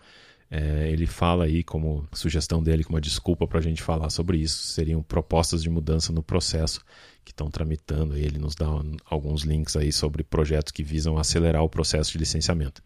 É, 0.49 0.89
ele 0.89 1.05
fala 1.05 1.43
aí 1.43 1.65
como 1.65 2.07
sugestão 2.13 2.63
dele, 2.63 2.85
como 2.85 2.95
uma 2.95 3.01
desculpa 3.01 3.45
para 3.45 3.59
a 3.59 3.61
gente 3.61 3.83
falar 3.83 4.09
sobre 4.09 4.37
isso, 4.37 4.63
seriam 4.63 5.03
propostas 5.03 5.61
de 5.61 5.69
mudança 5.69 6.13
no 6.13 6.23
processo 6.23 6.79
que 7.25 7.31
estão 7.33 7.51
tramitando. 7.51 8.15
Ele 8.15 8.39
nos 8.39 8.55
dá 8.55 8.67
alguns 9.03 9.41
links 9.41 9.75
aí 9.75 9.91
sobre 9.91 10.23
projetos 10.23 10.71
que 10.71 10.81
visam 10.81 11.17
acelerar 11.17 11.61
o 11.61 11.67
processo 11.67 12.13
de 12.13 12.19
licenciamento 12.19 12.81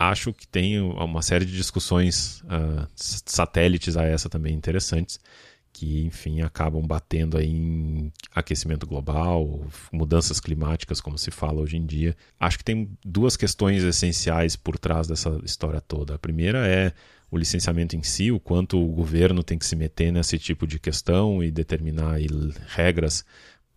acho 0.00 0.32
que 0.32 0.48
tem 0.48 0.80
uma 0.80 1.20
série 1.20 1.44
de 1.44 1.52
discussões 1.52 2.40
uh, 2.44 2.88
satélites 2.96 3.98
a 3.98 4.04
essa 4.04 4.30
também 4.30 4.54
interessantes, 4.54 5.20
que, 5.74 6.06
enfim, 6.06 6.40
acabam 6.40 6.82
batendo 6.84 7.36
aí 7.36 7.50
em 7.50 8.12
aquecimento 8.34 8.86
global, 8.86 9.60
mudanças 9.92 10.40
climáticas, 10.40 11.02
como 11.02 11.18
se 11.18 11.30
fala 11.30 11.60
hoje 11.60 11.76
em 11.76 11.84
dia. 11.84 12.16
Acho 12.40 12.58
que 12.58 12.64
tem 12.64 12.90
duas 13.04 13.36
questões 13.36 13.82
essenciais 13.82 14.56
por 14.56 14.78
trás 14.78 15.06
dessa 15.06 15.38
história 15.44 15.80
toda. 15.82 16.14
A 16.14 16.18
primeira 16.18 16.66
é 16.66 16.92
o 17.30 17.36
licenciamento 17.36 17.94
em 17.94 18.02
si, 18.02 18.32
o 18.32 18.40
quanto 18.40 18.82
o 18.82 18.88
governo 18.88 19.44
tem 19.44 19.58
que 19.58 19.66
se 19.66 19.76
meter 19.76 20.10
nesse 20.10 20.38
tipo 20.38 20.66
de 20.66 20.78
questão 20.78 21.44
e 21.44 21.50
determinar 21.50 22.16
regras 22.68 23.24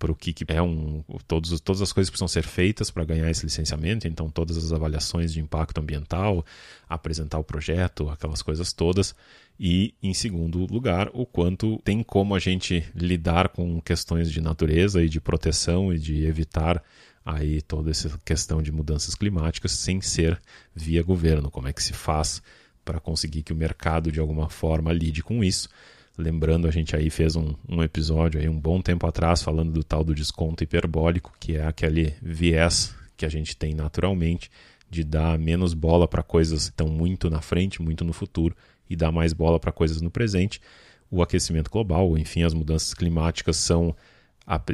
para 0.03 0.11
o 0.11 0.15
que, 0.15 0.33
que, 0.33 0.43
é 0.49 0.61
um. 0.61 1.01
Todos, 1.25 1.61
todas 1.61 1.81
as 1.81 1.93
coisas 1.93 2.09
precisam 2.09 2.27
ser 2.27 2.43
feitas 2.43 2.91
para 2.91 3.05
ganhar 3.05 3.31
esse 3.31 3.45
licenciamento, 3.45 4.05
então 4.05 4.29
todas 4.29 4.57
as 4.57 4.73
avaliações 4.73 5.31
de 5.31 5.39
impacto 5.39 5.79
ambiental, 5.79 6.45
apresentar 6.89 7.39
o 7.39 7.43
projeto, 7.43 8.09
aquelas 8.09 8.41
coisas 8.41 8.73
todas. 8.73 9.15
E, 9.57 9.93
em 10.03 10.13
segundo 10.13 10.65
lugar, 10.65 11.09
o 11.13 11.25
quanto 11.25 11.79
tem 11.85 12.03
como 12.03 12.35
a 12.35 12.39
gente 12.39 12.83
lidar 12.93 13.47
com 13.47 13.79
questões 13.79 14.29
de 14.29 14.41
natureza 14.41 15.01
e 15.01 15.07
de 15.07 15.21
proteção 15.21 15.93
e 15.93 15.97
de 15.97 16.25
evitar 16.25 16.83
aí 17.25 17.61
toda 17.61 17.89
essa 17.89 18.19
questão 18.25 18.61
de 18.61 18.73
mudanças 18.73 19.15
climáticas 19.15 19.71
sem 19.71 20.01
ser 20.01 20.37
via 20.75 21.01
governo. 21.01 21.49
Como 21.49 21.69
é 21.69 21.71
que 21.71 21.81
se 21.81 21.93
faz 21.93 22.43
para 22.83 22.99
conseguir 22.99 23.41
que 23.41 23.53
o 23.53 23.55
mercado 23.55 24.11
de 24.11 24.19
alguma 24.19 24.49
forma 24.49 24.91
lide 24.91 25.23
com 25.23 25.41
isso? 25.41 25.69
Lembrando, 26.17 26.67
a 26.67 26.71
gente 26.71 26.95
aí 26.95 27.09
fez 27.09 27.35
um, 27.35 27.55
um 27.67 27.81
episódio 27.81 28.39
aí 28.39 28.47
um 28.47 28.59
bom 28.59 28.79
tempo 28.81 29.07
atrás 29.07 29.41
falando 29.41 29.71
do 29.71 29.83
tal 29.83 30.03
do 30.03 30.13
desconto 30.13 30.63
hiperbólico, 30.63 31.33
que 31.39 31.55
é 31.55 31.65
aquele 31.65 32.13
viés 32.21 32.93
que 33.17 33.25
a 33.25 33.29
gente 33.29 33.57
tem 33.57 33.73
naturalmente 33.73 34.51
de 34.89 35.03
dar 35.03 35.39
menos 35.39 35.73
bola 35.73 36.07
para 36.07 36.21
coisas 36.21 36.65
que 36.65 36.69
estão 36.69 36.87
muito 36.87 37.31
na 37.31 37.41
frente, 37.41 37.81
muito 37.81 38.03
no 38.03 38.13
futuro, 38.13 38.55
e 38.87 38.95
dar 38.95 39.11
mais 39.11 39.33
bola 39.33 39.59
para 39.59 39.71
coisas 39.71 40.01
no 40.01 40.11
presente. 40.11 40.61
O 41.09 41.23
aquecimento 41.23 41.71
global, 41.71 42.15
enfim, 42.15 42.43
as 42.43 42.53
mudanças 42.53 42.93
climáticas 42.93 43.57
são, 43.57 43.95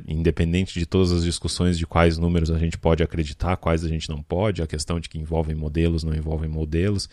independente 0.09 0.77
de 0.77 0.85
todas 0.85 1.13
as 1.13 1.23
discussões 1.23 1.77
de 1.77 1.87
quais 1.87 2.17
números 2.17 2.51
a 2.51 2.57
gente 2.57 2.77
pode 2.77 3.01
acreditar, 3.01 3.55
quais 3.55 3.85
a 3.85 3.87
gente 3.87 4.09
não 4.09 4.21
pode, 4.21 4.61
a 4.61 4.67
questão 4.67 4.99
de 4.99 5.07
que 5.07 5.17
envolvem 5.17 5.55
modelos, 5.55 6.03
não 6.03 6.13
envolvem 6.13 6.49
modelos, 6.49 7.09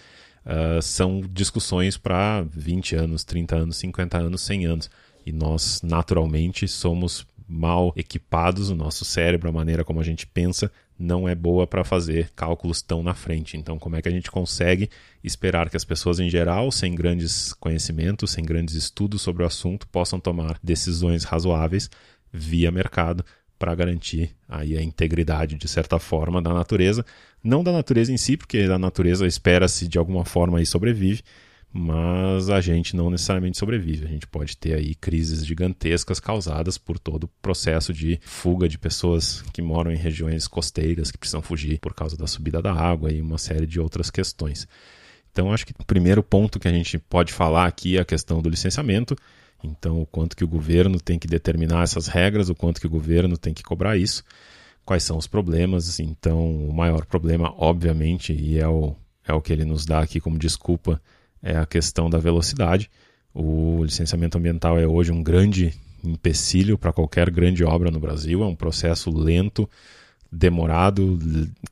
uh, 0.46 0.80
são 0.80 1.20
discussões 1.20 1.96
para 1.98 2.42
20 2.50 2.94
anos, 2.96 3.24
30 3.24 3.56
anos, 3.56 3.76
50 3.76 4.18
anos, 4.18 4.40
100 4.42 4.66
anos. 4.66 4.90
E 5.26 5.32
nós, 5.32 5.82
naturalmente, 5.82 6.68
somos 6.68 7.26
mal 7.48 7.92
equipados, 7.96 8.70
o 8.70 8.74
nosso 8.74 9.04
cérebro, 9.04 9.48
a 9.48 9.52
maneira 9.52 9.84
como 9.84 10.00
a 10.00 10.04
gente 10.04 10.26
pensa, 10.26 10.70
não 10.98 11.28
é 11.28 11.34
boa 11.34 11.66
para 11.66 11.84
fazer 11.84 12.30
cálculos 12.34 12.80
tão 12.80 13.02
na 13.02 13.14
frente. 13.14 13.56
Então, 13.56 13.78
como 13.78 13.96
é 13.96 14.02
que 14.02 14.08
a 14.08 14.12
gente 14.12 14.30
consegue 14.30 14.88
esperar 15.22 15.68
que 15.68 15.76
as 15.76 15.84
pessoas 15.84 16.18
em 16.18 16.30
geral, 16.30 16.72
sem 16.72 16.94
grandes 16.94 17.52
conhecimentos, 17.52 18.30
sem 18.30 18.44
grandes 18.44 18.74
estudos 18.74 19.22
sobre 19.22 19.42
o 19.42 19.46
assunto, 19.46 19.86
possam 19.88 20.18
tomar 20.18 20.58
decisões 20.62 21.24
razoáveis 21.24 21.90
via 22.32 22.70
mercado 22.70 23.24
para 23.58 23.74
garantir 23.74 24.30
aí 24.48 24.76
a 24.76 24.82
integridade 24.82 25.56
de 25.56 25.68
certa 25.68 25.98
forma 25.98 26.40
da 26.40 26.52
natureza, 26.52 27.04
não 27.42 27.62
da 27.62 27.72
natureza 27.72 28.12
em 28.12 28.16
si, 28.16 28.36
porque 28.36 28.58
a 28.58 28.78
natureza 28.78 29.26
espera-se 29.26 29.88
de 29.88 29.98
alguma 29.98 30.24
forma 30.24 30.60
e 30.60 30.66
sobrevive, 30.66 31.22
mas 31.72 32.48
a 32.48 32.60
gente 32.60 32.96
não 32.96 33.10
necessariamente 33.10 33.58
sobrevive. 33.58 34.06
A 34.06 34.08
gente 34.08 34.26
pode 34.26 34.56
ter 34.56 34.74
aí 34.74 34.94
crises 34.94 35.44
gigantescas 35.44 36.18
causadas 36.18 36.78
por 36.78 36.98
todo 36.98 37.24
o 37.24 37.28
processo 37.42 37.92
de 37.92 38.18
fuga 38.22 38.68
de 38.68 38.78
pessoas 38.78 39.42
que 39.52 39.60
moram 39.60 39.92
em 39.92 39.96
regiões 39.96 40.48
costeiras 40.48 41.10
que 41.10 41.18
precisam 41.18 41.42
fugir 41.42 41.78
por 41.78 41.94
causa 41.94 42.16
da 42.16 42.26
subida 42.26 42.62
da 42.62 42.72
água 42.72 43.12
e 43.12 43.20
uma 43.20 43.38
série 43.38 43.66
de 43.66 43.78
outras 43.78 44.10
questões. 44.10 44.66
Então, 45.30 45.52
acho 45.52 45.66
que 45.66 45.74
o 45.78 45.84
primeiro 45.84 46.22
ponto 46.22 46.58
que 46.58 46.66
a 46.66 46.72
gente 46.72 46.98
pode 46.98 47.30
falar 47.30 47.66
aqui 47.66 47.98
é 47.98 48.00
a 48.00 48.06
questão 48.06 48.40
do 48.40 48.48
licenciamento 48.48 49.14
então, 49.66 50.00
o 50.00 50.06
quanto 50.06 50.36
que 50.36 50.44
o 50.44 50.48
governo 50.48 51.00
tem 51.00 51.18
que 51.18 51.26
determinar 51.26 51.82
essas 51.82 52.06
regras, 52.06 52.48
o 52.48 52.54
quanto 52.54 52.80
que 52.80 52.86
o 52.86 52.90
governo 52.90 53.36
tem 53.36 53.52
que 53.52 53.62
cobrar 53.62 53.96
isso, 53.96 54.24
quais 54.84 55.02
são 55.02 55.16
os 55.16 55.26
problemas. 55.26 55.98
Então, 55.98 56.68
o 56.68 56.72
maior 56.72 57.04
problema, 57.04 57.52
obviamente, 57.58 58.32
e 58.32 58.58
é 58.58 58.68
o, 58.68 58.94
é 59.26 59.32
o 59.32 59.40
que 59.40 59.52
ele 59.52 59.64
nos 59.64 59.84
dá 59.84 60.00
aqui 60.00 60.20
como 60.20 60.38
desculpa, 60.38 61.00
é 61.42 61.56
a 61.56 61.66
questão 61.66 62.08
da 62.08 62.18
velocidade. 62.18 62.90
O 63.34 63.84
licenciamento 63.84 64.38
ambiental 64.38 64.78
é 64.78 64.86
hoje 64.86 65.12
um 65.12 65.22
grande 65.22 65.74
empecilho 66.02 66.78
para 66.78 66.92
qualquer 66.92 67.30
grande 67.30 67.64
obra 67.64 67.90
no 67.90 68.00
Brasil, 68.00 68.42
é 68.42 68.46
um 68.46 68.54
processo 68.54 69.10
lento, 69.10 69.68
demorado, 70.30 71.18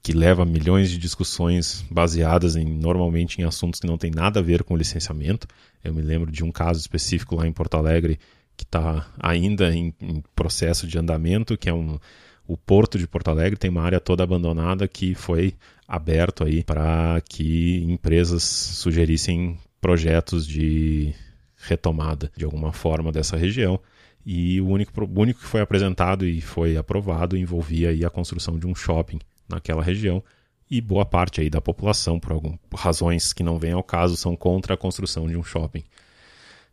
que 0.02 0.12
leva 0.12 0.44
milhões 0.44 0.90
de 0.90 0.98
discussões 0.98 1.84
baseadas 1.90 2.56
em 2.56 2.64
normalmente 2.64 3.40
em 3.40 3.44
assuntos 3.44 3.80
que 3.80 3.86
não 3.86 3.98
tem 3.98 4.10
nada 4.10 4.40
a 4.40 4.42
ver 4.42 4.62
com 4.62 4.76
licenciamento. 4.76 5.46
Eu 5.82 5.92
me 5.92 6.02
lembro 6.02 6.30
de 6.30 6.44
um 6.44 6.50
caso 6.50 6.80
específico 6.80 7.36
lá 7.36 7.46
em 7.46 7.52
Porto 7.52 7.76
Alegre 7.76 8.18
que 8.56 8.64
está 8.64 9.06
ainda 9.18 9.74
em, 9.74 9.92
em, 10.00 10.22
processo 10.34 10.86
de 10.86 10.96
andamento, 10.98 11.58
que 11.58 11.68
é 11.68 11.74
um, 11.74 11.98
o 12.46 12.56
Porto 12.56 12.98
de 12.98 13.06
Porto 13.06 13.28
Alegre 13.28 13.58
tem 13.58 13.70
uma 13.70 13.82
área 13.82 14.00
toda 14.00 14.22
abandonada 14.22 14.86
que 14.86 15.14
foi 15.14 15.54
aberto 15.88 16.44
aí 16.44 16.62
para 16.62 17.20
que 17.28 17.82
empresas 17.88 18.42
sugerissem 18.42 19.58
projetos 19.80 20.46
de 20.46 21.12
retomada 21.56 22.30
de 22.36 22.44
alguma 22.44 22.72
forma 22.72 23.10
dessa 23.10 23.36
região. 23.36 23.80
E 24.24 24.60
o 24.60 24.68
único, 24.68 25.04
o 25.04 25.20
único 25.20 25.40
que 25.40 25.46
foi 25.46 25.60
apresentado 25.60 26.26
e 26.26 26.40
foi 26.40 26.76
aprovado 26.76 27.36
envolvia 27.36 27.90
aí 27.90 28.04
a 28.04 28.10
construção 28.10 28.58
de 28.58 28.66
um 28.66 28.74
shopping 28.74 29.18
naquela 29.48 29.82
região. 29.82 30.22
e 30.70 30.80
boa 30.80 31.04
parte 31.04 31.42
aí 31.42 31.50
da 31.50 31.60
população, 31.60 32.18
por 32.18 32.32
algumas 32.32 32.58
razões 32.74 33.32
que 33.32 33.42
não 33.42 33.58
vêm 33.58 33.72
ao 33.72 33.82
caso, 33.82 34.16
são 34.16 34.34
contra 34.34 34.74
a 34.74 34.76
construção 34.76 35.28
de 35.28 35.36
um 35.36 35.42
shopping. 35.44 35.84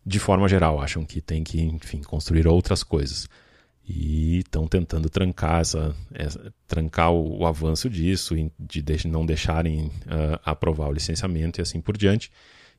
De 0.04 0.18
forma 0.18 0.48
geral, 0.48 0.82
acham 0.82 1.06
que 1.06 1.22
tem 1.22 1.44
que, 1.44 1.62
enfim, 1.62 2.02
construir 2.02 2.48
outras 2.48 2.84
coisas. 2.84 3.28
E 3.88 4.40
estão 4.40 4.66
tentando 4.68 5.10
trancar, 5.10 5.60
essa, 5.60 5.96
essa 6.14 6.54
trancar 6.68 7.12
o, 7.12 7.40
o, 7.40 7.46
avanço 7.46 7.90
disso, 7.90 8.34
de, 8.58 8.82
de 8.82 9.08
não 9.08 9.26
deixarem 9.26 9.88
uh, 9.88 10.40
aprovar 10.46 10.88
o 10.88 10.94
licenciamento 10.94 11.60
e 11.60 11.62
assim 11.62 11.82
por 11.82 11.98
diante. 11.98 12.32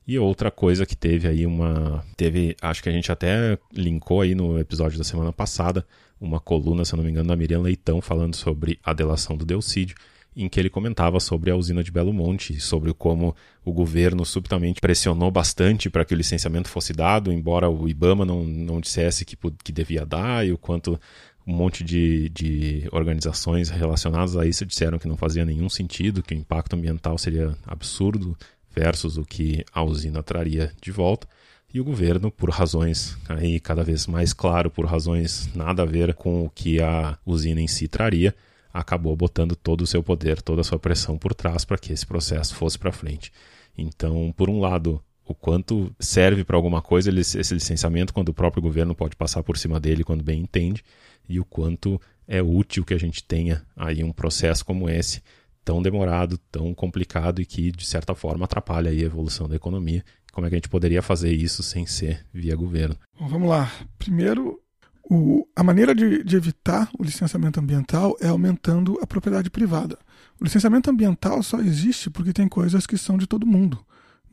E 0.05 0.19
outra 0.19 0.51
coisa 0.51 0.85
que 0.85 0.95
teve 0.95 1.27
aí 1.27 1.45
uma. 1.45 2.03
Teve, 2.17 2.55
acho 2.61 2.83
que 2.83 2.89
a 2.89 2.91
gente 2.91 3.11
até 3.11 3.57
linkou 3.71 4.21
aí 4.21 4.35
no 4.35 4.59
episódio 4.59 4.97
da 4.97 5.03
semana 5.03 5.31
passada, 5.31 5.85
uma 6.19 6.39
coluna, 6.39 6.83
se 6.83 6.93
eu 6.93 6.97
não 6.97 7.03
me 7.05 7.11
engano, 7.11 7.29
da 7.29 7.35
Miriam 7.35 7.61
Leitão 7.61 8.01
falando 8.01 8.35
sobre 8.35 8.79
a 8.83 8.91
delação 8.91 9.37
do 9.37 9.45
Delcídio, 9.45 9.95
em 10.35 10.49
que 10.49 10.59
ele 10.59 10.69
comentava 10.69 11.21
sobre 11.21 11.51
a 11.51 11.55
usina 11.55 11.81
de 11.81 11.91
Belo 11.91 12.11
Monte, 12.11 12.59
sobre 12.59 12.93
como 12.93 13.33
o 13.63 13.71
governo 13.71 14.25
subitamente 14.25 14.81
pressionou 14.81 15.31
bastante 15.31 15.89
para 15.89 16.03
que 16.03 16.13
o 16.13 16.17
licenciamento 16.17 16.67
fosse 16.67 16.91
dado, 16.91 17.31
embora 17.31 17.69
o 17.69 17.87
Ibama 17.87 18.25
não, 18.25 18.43
não 18.43 18.81
dissesse 18.81 19.23
que, 19.23 19.37
que 19.63 19.71
devia 19.71 20.05
dar, 20.05 20.45
e 20.45 20.51
o 20.51 20.57
quanto 20.57 20.99
um 21.45 21.53
monte 21.53 21.83
de, 21.83 22.29
de 22.29 22.87
organizações 22.91 23.69
relacionadas 23.69 24.35
a 24.37 24.45
isso 24.45 24.65
disseram 24.65 24.97
que 24.97 25.07
não 25.07 25.17
fazia 25.17 25.45
nenhum 25.45 25.69
sentido, 25.69 26.23
que 26.23 26.33
o 26.33 26.37
impacto 26.37 26.75
ambiental 26.75 27.17
seria 27.17 27.55
absurdo 27.67 28.37
versus 28.75 29.17
o 29.17 29.23
que 29.23 29.63
a 29.71 29.83
usina 29.83 30.23
traria 30.23 30.71
de 30.81 30.91
volta. 30.91 31.27
E 31.73 31.79
o 31.79 31.83
governo, 31.83 32.31
por 32.31 32.49
razões 32.49 33.17
aí 33.27 33.59
cada 33.59 33.83
vez 33.83 34.05
mais 34.05 34.31
claro, 34.31 34.69
por 34.69 34.85
razões 34.85 35.49
nada 35.55 35.81
a 35.81 35.85
ver 35.85 36.13
com 36.13 36.45
o 36.45 36.49
que 36.49 36.79
a 36.79 37.17
usina 37.25 37.61
em 37.61 37.67
si 37.67 37.87
traria, 37.87 38.35
acabou 38.71 39.15
botando 39.15 39.55
todo 39.55 39.81
o 39.81 39.87
seu 39.87 40.03
poder, 40.03 40.41
toda 40.41 40.61
a 40.61 40.63
sua 40.63 40.77
pressão 40.77 41.17
por 41.17 41.33
trás 41.33 41.65
para 41.65 41.77
que 41.77 41.91
esse 41.91 42.05
processo 42.05 42.55
fosse 42.55 42.77
para 42.77 42.91
frente. 42.91 43.31
Então, 43.77 44.33
por 44.37 44.49
um 44.49 44.59
lado, 44.59 45.01
o 45.25 45.33
quanto 45.33 45.91
serve 45.99 46.43
para 46.43 46.55
alguma 46.55 46.81
coisa 46.81 47.09
esse 47.19 47.53
licenciamento 47.53 48.13
quando 48.13 48.29
o 48.29 48.33
próprio 48.33 48.61
governo 48.61 48.93
pode 48.93 49.15
passar 49.15 49.41
por 49.41 49.57
cima 49.57 49.79
dele 49.79 50.03
quando 50.03 50.23
bem 50.23 50.41
entende, 50.41 50.83
e 51.27 51.39
o 51.39 51.45
quanto 51.45 51.99
é 52.27 52.41
útil 52.41 52.85
que 52.85 52.93
a 52.93 52.99
gente 52.99 53.23
tenha 53.23 53.63
aí 53.75 54.03
um 54.03 54.11
processo 54.11 54.65
como 54.65 54.89
esse 54.89 55.21
tão 55.63 55.81
demorado, 55.81 56.37
tão 56.51 56.73
complicado 56.73 57.41
e 57.41 57.45
que, 57.45 57.71
de 57.71 57.85
certa 57.85 58.13
forma, 58.13 58.45
atrapalha 58.45 58.91
a 58.91 58.93
evolução 58.93 59.47
da 59.47 59.55
economia. 59.55 60.03
Como 60.31 60.47
é 60.47 60.49
que 60.49 60.55
a 60.55 60.57
gente 60.57 60.69
poderia 60.69 61.01
fazer 61.01 61.31
isso 61.31 61.61
sem 61.61 61.85
ser 61.85 62.25
via 62.33 62.55
governo? 62.55 62.97
Bom, 63.19 63.27
vamos 63.27 63.49
lá. 63.49 63.71
Primeiro, 63.99 64.59
o, 65.03 65.47
a 65.55 65.63
maneira 65.63 65.93
de, 65.93 66.23
de, 66.23 66.35
evitar 66.35 66.89
o 66.97 67.03
licenciamento 67.03 67.59
ambiental 67.59 68.15
é 68.19 68.27
aumentando 68.27 68.97
a 69.01 69.07
propriedade 69.07 69.49
privada. 69.49 69.97
O 70.39 70.43
licenciamento 70.43 70.89
ambiental 70.89 71.43
só 71.43 71.59
existe 71.59 72.09
porque 72.09 72.33
tem 72.33 72.47
coisas 72.47 72.87
que 72.87 72.97
são 72.97 73.17
de 73.17 73.27
todo 73.27 73.45
mundo. 73.45 73.85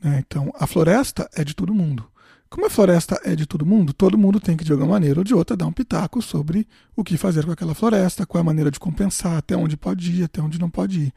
Né? 0.03 0.23
Então, 0.25 0.51
a 0.55 0.65
floresta 0.65 1.29
é 1.35 1.43
de 1.43 1.53
todo 1.53 1.73
mundo. 1.73 2.09
Como 2.51 2.65
a 2.65 2.69
floresta 2.69 3.17
é 3.23 3.33
de 3.33 3.45
todo 3.45 3.65
mundo, 3.65 3.93
todo 3.93 4.17
mundo 4.17 4.37
tem 4.37 4.57
que, 4.57 4.65
de 4.65 4.73
alguma 4.73 4.91
maneira 4.91 5.21
ou 5.21 5.23
de 5.23 5.33
outra, 5.33 5.55
dar 5.55 5.65
um 5.65 5.71
pitaco 5.71 6.21
sobre 6.21 6.67
o 6.93 7.01
que 7.01 7.15
fazer 7.15 7.45
com 7.45 7.51
aquela 7.53 7.73
floresta, 7.73 8.25
qual 8.25 8.39
é 8.39 8.41
a 8.41 8.43
maneira 8.43 8.69
de 8.69 8.77
compensar, 8.77 9.37
até 9.37 9.55
onde 9.55 9.77
pode 9.77 10.11
ir, 10.11 10.25
até 10.25 10.41
onde 10.41 10.59
não 10.59 10.69
pode 10.69 10.99
ir. 10.99 11.13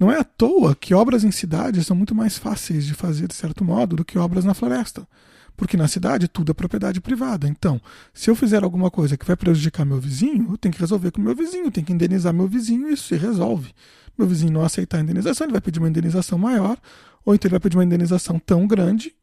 Não 0.00 0.10
é 0.10 0.18
à 0.18 0.24
toa 0.24 0.74
que 0.74 0.94
obras 0.94 1.24
em 1.24 1.30
cidades 1.30 1.86
são 1.86 1.94
muito 1.94 2.14
mais 2.14 2.38
fáceis 2.38 2.86
de 2.86 2.94
fazer, 2.94 3.28
de 3.28 3.34
certo 3.34 3.62
modo, 3.62 3.96
do 3.96 4.04
que 4.04 4.18
obras 4.18 4.46
na 4.46 4.54
floresta. 4.54 5.06
Porque 5.54 5.76
na 5.76 5.88
cidade 5.88 6.26
tudo 6.26 6.52
é 6.52 6.54
propriedade 6.54 7.02
privada. 7.02 7.46
Então, 7.46 7.78
se 8.14 8.30
eu 8.30 8.34
fizer 8.34 8.64
alguma 8.64 8.90
coisa 8.90 9.14
que 9.14 9.26
vai 9.26 9.36
prejudicar 9.36 9.84
meu 9.84 10.00
vizinho, 10.00 10.52
eu 10.52 10.56
tenho 10.56 10.72
que 10.72 10.80
resolver 10.80 11.10
com 11.10 11.20
meu 11.20 11.36
vizinho, 11.36 11.70
tenho 11.70 11.86
que 11.86 11.92
indenizar 11.92 12.32
meu 12.32 12.48
vizinho 12.48 12.88
e 12.88 12.94
isso 12.94 13.08
se 13.08 13.16
resolve. 13.16 13.74
Meu 14.16 14.26
vizinho 14.26 14.52
não 14.52 14.64
aceitar 14.64 14.96
a 14.96 15.00
indenização, 15.02 15.44
ele 15.44 15.52
vai 15.52 15.60
pedir 15.60 15.80
uma 15.80 15.88
indenização 15.88 16.38
maior, 16.38 16.78
ou 17.26 17.34
então 17.34 17.46
ele 17.46 17.52
vai 17.52 17.60
pedir 17.60 17.76
uma 17.76 17.84
indenização 17.84 18.38
tão 18.38 18.66
grande 18.66 19.14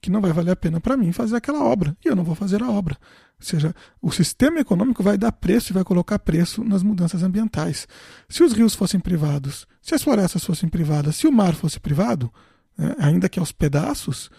que 0.00 0.10
não 0.10 0.20
vai 0.20 0.32
valer 0.32 0.52
a 0.52 0.56
pena 0.56 0.80
para 0.80 0.96
mim 0.96 1.12
fazer 1.12 1.36
aquela 1.36 1.64
obra 1.64 1.96
e 2.04 2.08
eu 2.08 2.16
não 2.16 2.24
vou 2.24 2.34
fazer 2.34 2.62
a 2.62 2.70
obra. 2.70 2.96
Ou 3.38 3.46
seja, 3.46 3.74
o 4.02 4.10
sistema 4.10 4.58
econômico 4.60 5.02
vai 5.02 5.16
dar 5.16 5.30
preço 5.32 5.72
e 5.72 5.74
vai 5.74 5.84
colocar 5.84 6.18
preço 6.18 6.64
nas 6.64 6.82
mudanças 6.82 7.22
ambientais. 7.22 7.86
Se 8.28 8.42
os 8.42 8.52
rios 8.52 8.74
fossem 8.74 8.98
privados, 8.98 9.66
se 9.80 9.94
as 9.94 10.02
florestas 10.02 10.44
fossem 10.44 10.68
privadas, 10.68 11.16
se 11.16 11.26
o 11.26 11.32
mar 11.32 11.54
fosse 11.54 11.78
privado, 11.78 12.32
né, 12.76 12.94
ainda 12.98 13.28
que 13.28 13.38
aos 13.38 13.52
pedaços, 13.52 14.30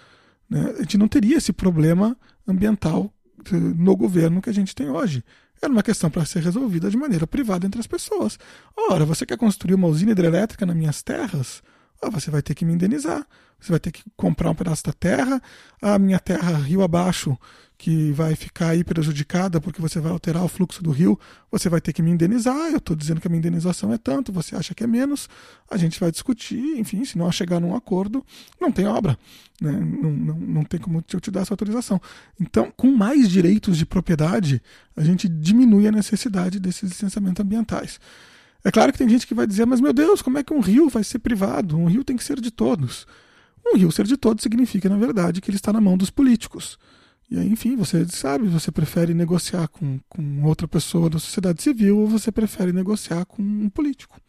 né, 0.50 0.74
a 0.78 0.82
gente 0.82 0.98
não 0.98 1.08
teria 1.08 1.38
esse 1.38 1.54
problema 1.54 2.17
ambiental 2.48 3.13
eh, 3.52 3.56
no 3.56 3.95
governo 3.95 4.41
que 4.41 4.50
a 4.50 4.54
gente 4.54 4.76
tem 4.76 4.89
hoje. 4.89 5.24
Era 5.62 5.72
uma 5.72 5.84
questão 5.84 6.10
para 6.10 6.26
ser 6.26 6.41
resolvida 6.41 6.89
de 6.89 6.98
maneira 6.98 7.28
privada 7.28 7.65
entre 7.65 7.80
as 7.80 7.88
pessoas. 7.88 8.39
Ora, 8.89 9.06
você 9.06 9.26
quer 9.26 9.38
construir 9.38 9.74
uma 9.74 9.88
usina 9.88 10.12
hidrelétrica 10.12 10.65
nas 10.65 10.76
minhas 10.76 11.02
terras? 11.02 11.62
Ah, 12.01 12.09
você 12.09 12.31
vai 12.31 12.41
ter 12.41 12.55
que 12.55 12.65
me 12.65 12.73
indenizar. 12.73 13.25
Você 13.59 13.71
vai 13.71 13.79
ter 13.79 13.91
que 13.91 14.03
comprar 14.15 14.49
um 14.49 14.55
pedaço 14.55 14.83
da 14.83 14.93
terra. 14.93 15.41
A 15.81 15.99
minha 15.99 16.19
terra 16.19 16.57
rio 16.57 16.81
abaixo, 16.81 17.38
que 17.77 18.12
vai 18.12 18.35
ficar 18.35 18.69
aí 18.69 18.83
prejudicada 18.83 19.62
porque 19.62 19.81
você 19.81 20.01
vai 20.01 20.12
alterar 20.12 20.43
o 20.43 20.49
fluxo 20.49 20.83
do 20.83 20.91
rio, 20.91 21.17
você 21.49 21.69
vai 21.69 21.79
ter 21.79 21.93
que 21.93 22.01
me 22.01 22.12
indenizar. 22.12 22.71
Eu 22.71 22.77
estou 22.77 22.93
dizendo 22.93 23.21
que 23.21 23.27
a 23.27 23.29
minha 23.29 23.39
indenização 23.39 23.93
é 23.93 23.97
tanto, 23.97 24.33
você 24.33 24.53
acha 24.55 24.75
que 24.75 24.83
é 24.83 24.88
menos. 24.88 25.29
A 25.69 25.77
gente 25.77 25.97
vai 25.97 26.12
discutir, 26.12 26.77
enfim, 26.77 27.05
se 27.05 27.17
não 27.17 27.31
chegar 27.31 27.59
num 27.59 27.73
acordo, 27.73 28.23
não 28.59 28.69
tem 28.69 28.85
obra. 28.85 29.17
Né? 29.62 29.71
Não, 29.71 30.12
não, 30.12 30.35
não 30.35 30.63
tem 30.63 30.77
como 30.77 31.03
eu 31.13 31.21
te 31.21 31.31
dar 31.31 31.41
essa 31.41 31.53
autorização. 31.53 32.01
Então, 32.39 32.71
com 32.75 32.91
mais 32.91 33.29
direitos 33.29 33.77
de 33.77 33.85
propriedade, 33.85 34.62
a 34.95 35.03
gente 35.03 35.29
diminui 35.29 35.88
a 35.88 35.91
necessidade 35.91 36.59
desses 36.59 36.89
licenciamentos 36.89 37.43
ambientais. 37.43 37.97
É 38.63 38.72
claro 38.72 38.91
que 38.91 38.98
tem 38.98 39.08
gente 39.08 39.26
que 39.26 39.34
vai 39.34 39.48
dizer, 39.48 39.65
mas 39.65 39.80
meu 39.80 39.93
Deus, 39.93 40.22
como 40.22 40.38
é 40.38 40.43
que 40.43 40.54
um 40.54 40.60
rio 40.60 40.89
vai 40.89 41.04
ser 41.04 41.19
privado? 41.19 41.78
Um 41.78 41.86
rio 41.86 42.04
tem 42.04 42.17
que 42.17 42.24
ser 42.24 42.39
de 42.41 42.52
todos. 42.52 43.08
Um 43.65 43.78
rio 43.78 43.91
ser 43.91 44.06
de 44.06 44.17
todos 44.17 44.43
significa, 44.43 44.89
na 44.89 44.98
verdade, 44.98 45.39
que 45.39 45.50
ele 45.50 45.58
está 45.58 45.72
na 45.72 45.80
mão 45.80 45.98
dos 45.98 46.10
políticos. 46.10 46.78
E 47.32 47.38
aí, 47.38 47.48
enfim, 47.48 47.76
você 47.76 48.06
sabe, 48.08 48.48
você 48.48 48.72
prefere 48.72 49.13
negociar 49.13 49.67
com, 49.67 50.00
com 50.10 50.43
outra 50.43 50.67
pessoa 50.67 51.10
da 51.10 51.19
sociedade 51.19 51.62
civil 51.62 52.00
ou 52.00 52.08
você 52.08 52.32
prefere 52.32 52.74
negociar 52.74 53.24
com 53.26 53.41
um 53.41 53.69
político. 53.69 54.19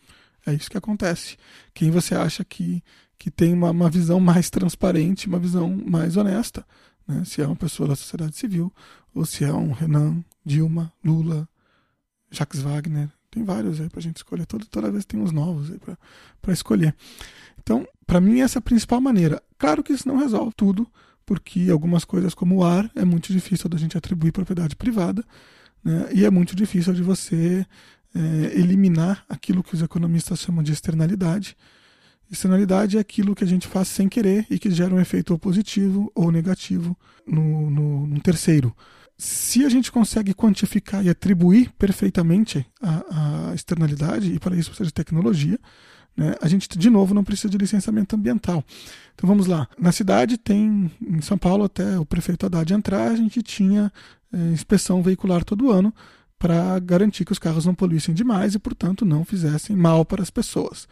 É 0.46 0.52
isso 0.52 0.70
que 0.70 0.76
acontece. 0.76 1.36
Quem 1.72 1.90
você 1.90 2.14
acha 2.14 2.44
que, 2.44 2.82
que 3.18 3.30
tem 3.30 3.54
uma, 3.54 3.70
uma 3.70 3.88
visão 3.88 4.20
mais 4.20 4.50
transparente, 4.50 5.26
uma 5.26 5.38
visão 5.38 5.74
mais 5.86 6.16
honesta? 6.16 6.64
Né? 7.08 7.24
Se 7.24 7.40
é 7.40 7.46
uma 7.46 7.56
pessoa 7.56 7.88
da 7.88 7.96
sociedade 7.96 8.36
civil 8.36 8.72
ou 9.14 9.24
se 9.24 9.44
é 9.44 9.52
um 9.52 9.72
Renan, 9.72 10.22
Dilma, 10.44 10.92
Lula, 11.02 11.48
Jacques 12.30 12.60
Wagner, 12.60 13.10
tem 13.30 13.44
vários 13.44 13.80
aí 13.80 13.88
pra 13.88 14.00
gente 14.00 14.16
escolher. 14.16 14.46
Toda, 14.46 14.64
toda 14.64 14.90
vez 14.90 15.04
tem 15.04 15.20
uns 15.20 15.32
novos 15.32 15.70
aí 15.70 15.78
pra, 15.78 15.96
pra 16.42 16.52
escolher. 16.52 16.94
Então, 17.62 17.86
para 18.06 18.20
mim, 18.20 18.40
essa 18.40 18.58
é 18.58 18.60
a 18.60 18.62
principal 18.62 19.00
maneira. 19.00 19.42
Claro 19.58 19.82
que 19.82 19.92
isso 19.92 20.08
não 20.08 20.16
resolve 20.16 20.52
tudo, 20.56 20.86
porque 21.24 21.68
algumas 21.70 22.04
coisas 22.04 22.34
como 22.34 22.56
o 22.56 22.64
ar 22.64 22.90
é 22.94 23.04
muito 23.04 23.32
difícil 23.32 23.68
da 23.68 23.78
gente 23.78 23.96
atribuir 23.96 24.32
propriedade 24.32 24.74
privada, 24.74 25.24
né? 25.84 26.08
e 26.12 26.24
é 26.24 26.30
muito 26.30 26.56
difícil 26.56 26.92
de 26.92 27.02
você 27.02 27.64
é, 28.14 28.18
eliminar 28.58 29.24
aquilo 29.28 29.62
que 29.62 29.74
os 29.74 29.82
economistas 29.82 30.40
chamam 30.40 30.62
de 30.62 30.72
externalidade. 30.72 31.56
Externalidade 32.30 32.96
é 32.96 33.00
aquilo 33.00 33.34
que 33.34 33.44
a 33.44 33.46
gente 33.46 33.66
faz 33.66 33.88
sem 33.88 34.08
querer 34.08 34.46
e 34.50 34.58
que 34.58 34.70
gera 34.70 34.94
um 34.94 35.00
efeito 35.00 35.36
positivo 35.38 36.10
ou 36.14 36.30
negativo 36.30 36.96
no, 37.26 37.70
no, 37.70 38.06
no 38.06 38.20
terceiro 38.20 38.74
se 39.20 39.66
a 39.66 39.68
gente 39.68 39.92
consegue 39.92 40.32
quantificar 40.32 41.04
e 41.04 41.10
atribuir 41.10 41.70
perfeitamente 41.78 42.66
a, 42.82 43.50
a 43.50 43.54
externalidade, 43.54 44.32
e 44.32 44.38
para 44.38 44.56
isso 44.56 44.70
precisa 44.70 44.86
de 44.86 44.94
tecnologia, 44.94 45.58
né, 46.16 46.34
a 46.40 46.48
gente, 46.48 46.66
de 46.66 46.88
novo, 46.88 47.12
não 47.12 47.22
precisa 47.22 47.50
de 47.50 47.58
licenciamento 47.58 48.16
ambiental. 48.16 48.64
Então 49.14 49.28
vamos 49.28 49.46
lá. 49.46 49.68
Na 49.78 49.92
cidade 49.92 50.38
tem, 50.38 50.90
em 51.06 51.20
São 51.20 51.36
Paulo, 51.36 51.64
até 51.64 51.98
o 51.98 52.06
prefeito 52.06 52.46
Haddad 52.46 52.72
entrar, 52.72 53.10
a 53.10 53.14
gente 53.14 53.42
tinha 53.42 53.92
é, 54.32 54.38
inspeção 54.52 55.02
veicular 55.02 55.44
todo 55.44 55.70
ano 55.70 55.94
para 56.38 56.78
garantir 56.78 57.26
que 57.26 57.32
os 57.32 57.38
carros 57.38 57.66
não 57.66 57.74
poluíssem 57.74 58.14
demais 58.14 58.54
e, 58.54 58.58
portanto, 58.58 59.04
não 59.04 59.22
fizessem 59.22 59.76
mal 59.76 60.02
para 60.06 60.22
as 60.22 60.30
pessoas. 60.30 60.88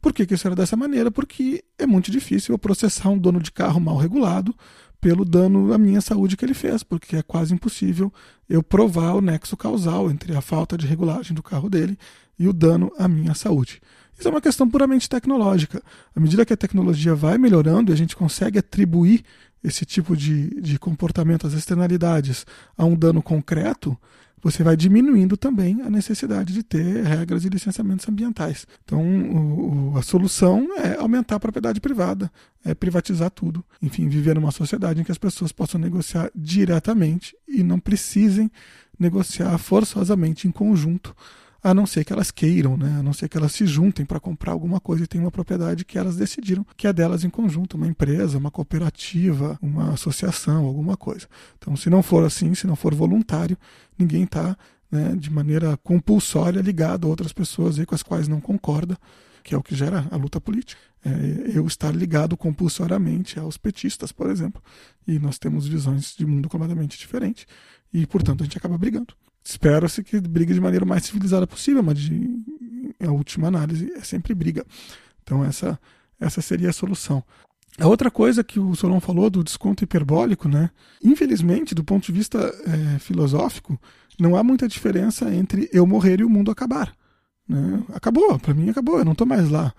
Por 0.00 0.12
que, 0.12 0.26
que 0.26 0.34
isso 0.34 0.46
era 0.46 0.54
dessa 0.54 0.76
maneira? 0.76 1.10
Porque 1.10 1.64
é 1.78 1.86
muito 1.86 2.10
difícil 2.10 2.54
eu 2.54 2.58
processar 2.58 3.08
um 3.08 3.18
dono 3.18 3.40
de 3.40 3.50
carro 3.50 3.80
mal 3.80 3.96
regulado 3.96 4.54
pelo 5.00 5.24
dano 5.24 5.72
à 5.72 5.78
minha 5.78 6.00
saúde 6.00 6.36
que 6.36 6.44
ele 6.44 6.54
fez, 6.54 6.82
porque 6.82 7.16
é 7.16 7.22
quase 7.22 7.54
impossível 7.54 8.12
eu 8.48 8.62
provar 8.62 9.14
o 9.14 9.20
nexo 9.20 9.56
causal 9.56 10.10
entre 10.10 10.34
a 10.36 10.40
falta 10.40 10.76
de 10.76 10.86
regulagem 10.86 11.34
do 11.34 11.42
carro 11.42 11.68
dele 11.68 11.96
e 12.38 12.48
o 12.48 12.52
dano 12.52 12.92
à 12.98 13.06
minha 13.06 13.34
saúde. 13.34 13.80
Isso 14.18 14.26
é 14.26 14.30
uma 14.30 14.40
questão 14.40 14.68
puramente 14.68 15.08
tecnológica. 15.08 15.80
À 16.14 16.18
medida 16.18 16.44
que 16.44 16.52
a 16.52 16.56
tecnologia 16.56 17.14
vai 17.14 17.38
melhorando 17.38 17.92
e 17.92 17.94
a 17.94 17.96
gente 17.96 18.16
consegue 18.16 18.58
atribuir 18.58 19.24
esse 19.62 19.84
tipo 19.84 20.16
de, 20.16 20.60
de 20.60 20.78
comportamento, 20.78 21.46
as 21.46 21.52
externalidades, 21.52 22.44
a 22.76 22.84
um 22.84 22.96
dano 22.96 23.22
concreto, 23.22 23.96
você 24.42 24.62
vai 24.62 24.76
diminuindo 24.76 25.36
também 25.36 25.82
a 25.82 25.90
necessidade 25.90 26.52
de 26.52 26.62
ter 26.62 27.04
regras 27.04 27.44
e 27.44 27.48
licenciamentos 27.48 28.08
ambientais. 28.08 28.66
Então, 28.84 29.02
o, 29.02 29.96
a 29.96 30.02
solução 30.02 30.66
é 30.78 30.96
aumentar 30.98 31.36
a 31.36 31.40
propriedade 31.40 31.80
privada, 31.80 32.30
é 32.64 32.74
privatizar 32.74 33.30
tudo. 33.30 33.64
Enfim, 33.82 34.08
viver 34.08 34.34
numa 34.34 34.50
sociedade 34.50 35.00
em 35.00 35.04
que 35.04 35.12
as 35.12 35.18
pessoas 35.18 35.52
possam 35.52 35.80
negociar 35.80 36.30
diretamente 36.34 37.36
e 37.46 37.62
não 37.62 37.78
precisem 37.78 38.50
negociar 38.98 39.56
forçosamente 39.58 40.48
em 40.48 40.50
conjunto 40.50 41.14
a 41.62 41.74
não 41.74 41.86
ser 41.86 42.04
que 42.04 42.12
elas 42.12 42.30
queiram, 42.30 42.76
né? 42.76 42.98
a 42.98 43.02
não 43.02 43.12
ser 43.12 43.28
que 43.28 43.36
elas 43.36 43.52
se 43.52 43.66
juntem 43.66 44.06
para 44.06 44.20
comprar 44.20 44.52
alguma 44.52 44.80
coisa 44.80 45.04
e 45.04 45.06
tenham 45.06 45.24
uma 45.24 45.30
propriedade 45.30 45.84
que 45.84 45.98
elas 45.98 46.16
decidiram 46.16 46.64
que 46.76 46.86
é 46.86 46.92
delas 46.92 47.24
em 47.24 47.30
conjunto, 47.30 47.76
uma 47.76 47.86
empresa, 47.86 48.38
uma 48.38 48.50
cooperativa, 48.50 49.58
uma 49.60 49.92
associação, 49.92 50.64
alguma 50.64 50.96
coisa. 50.96 51.26
Então, 51.58 51.76
se 51.76 51.90
não 51.90 52.02
for 52.02 52.24
assim, 52.24 52.54
se 52.54 52.66
não 52.66 52.76
for 52.76 52.94
voluntário, 52.94 53.56
ninguém 53.98 54.24
está 54.24 54.56
né, 54.90 55.14
de 55.16 55.30
maneira 55.30 55.76
compulsória 55.78 56.60
ligado 56.60 57.06
a 57.06 57.10
outras 57.10 57.32
pessoas 57.32 57.78
aí 57.78 57.84
com 57.84 57.94
as 57.94 58.02
quais 58.02 58.28
não 58.28 58.40
concorda, 58.40 58.96
que 59.42 59.54
é 59.54 59.58
o 59.58 59.62
que 59.62 59.74
gera 59.74 60.06
a 60.10 60.16
luta 60.16 60.40
política. 60.40 60.80
É 61.04 61.56
eu 61.56 61.66
estar 61.66 61.94
ligado 61.94 62.36
compulsoriamente 62.36 63.38
aos 63.38 63.56
petistas, 63.56 64.12
por 64.12 64.30
exemplo. 64.30 64.62
E 65.06 65.18
nós 65.18 65.38
temos 65.38 65.66
visões 65.66 66.14
de 66.16 66.26
mundo 66.26 66.48
completamente 66.48 66.98
diferentes. 66.98 67.46
E, 67.92 68.06
portanto, 68.06 68.42
a 68.42 68.44
gente 68.44 68.58
acaba 68.58 68.76
brigando. 68.76 69.14
Espera-se 69.48 70.04
que 70.04 70.20
brigue 70.20 70.52
de 70.52 70.60
maneira 70.60 70.84
mais 70.84 71.06
civilizada 71.06 71.46
possível, 71.46 71.82
mas 71.82 71.98
de, 71.98 72.28
a 73.00 73.10
última 73.10 73.48
análise 73.48 73.90
é 73.92 74.02
sempre 74.02 74.34
briga. 74.34 74.62
Então, 75.22 75.42
essa, 75.42 75.80
essa 76.20 76.42
seria 76.42 76.68
a 76.68 76.72
solução. 76.72 77.24
A 77.80 77.86
outra 77.86 78.10
coisa 78.10 78.44
que 78.44 78.60
o 78.60 78.74
Solon 78.74 79.00
falou 79.00 79.30
do 79.30 79.42
desconto 79.42 79.82
hiperbólico, 79.82 80.50
né? 80.50 80.68
Infelizmente, 81.02 81.74
do 81.74 81.82
ponto 81.82 82.04
de 82.04 82.12
vista 82.12 82.38
é, 82.66 82.98
filosófico, 82.98 83.80
não 84.20 84.36
há 84.36 84.42
muita 84.42 84.68
diferença 84.68 85.34
entre 85.34 85.70
eu 85.72 85.86
morrer 85.86 86.20
e 86.20 86.24
o 86.24 86.28
mundo 86.28 86.50
acabar. 86.50 86.92
Né? 87.48 87.82
Acabou, 87.94 88.38
para 88.38 88.52
mim 88.52 88.68
acabou, 88.68 88.98
eu 88.98 89.04
não 89.04 89.12
estou 89.12 89.26
mais 89.26 89.48
lá. 89.48 89.72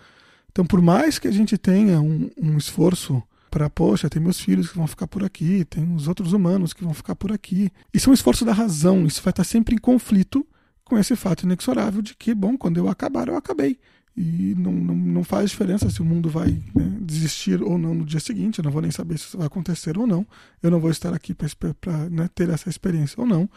Então, 0.52 0.66
por 0.66 0.82
mais 0.82 1.20
que 1.20 1.28
a 1.28 1.32
gente 1.32 1.60
tenha 1.60 2.02
um, 2.02 2.28
um 2.42 2.58
esforço 2.58 3.22
para, 3.50 3.70
poxa, 3.70 4.10
tem 4.10 4.22
meus 4.22 4.40
filhos 4.40 4.70
que 4.70 4.78
vão 4.78 4.88
ficar 4.88 5.08
por 5.08 5.24
aqui, 5.24 5.66
tem 5.66 5.94
os 5.94 6.08
outros 6.08 6.34
humanos 6.34 6.74
que 6.74 6.84
vão 6.84 6.94
ficar 6.94 7.16
por 7.16 7.32
aqui. 7.32 7.72
Isso 7.94 8.10
é 8.10 8.12
um 8.12 8.14
esforço 8.14 8.46
da 8.46 8.54
razão, 8.54 9.06
isso 9.06 9.22
vai 9.22 9.32
estar 9.32 9.44
sempre 9.44 9.76
em 9.76 9.78
conflito 9.78 10.46
com 10.84 10.98
esse 10.98 11.16
fato 11.16 11.44
inexorável 11.44 12.02
de 12.02 12.16
que, 12.16 12.34
bom, 12.34 12.58
quando 12.58 12.78
eu 12.78 12.90
acabar, 12.90 13.28
eu 13.28 13.36
acabei. 13.36 13.80
E 14.18 14.54
não, 14.58 14.72
não, 14.72 14.96
não 14.96 15.24
faz 15.24 15.50
diferença 15.50 15.90
se 15.90 16.02
o 16.02 16.06
mundo 16.06 16.30
vai 16.30 16.52
né, 16.76 16.98
desistir 17.02 17.62
ou 17.62 17.78
não 17.78 17.94
no 17.94 18.04
dia 18.04 18.20
seguinte, 18.20 18.60
eu 18.60 18.64
não 18.64 18.72
vou 18.72 18.82
nem 18.82 18.92
saber 18.92 19.18
se 19.18 19.26
isso 19.26 19.38
vai 19.38 19.48
acontecer 19.48 19.98
ou 19.98 20.06
não. 20.06 20.28
Eu 20.62 20.70
não 20.70 20.80
vou 20.80 20.92
estar 20.92 21.14
aqui 21.14 21.34
para 21.34 22.10
né, 22.10 22.30
ter 22.34 22.50
essa 22.50 22.70
experiência 22.70 23.20
ou 23.22 23.26
não. 23.26 23.50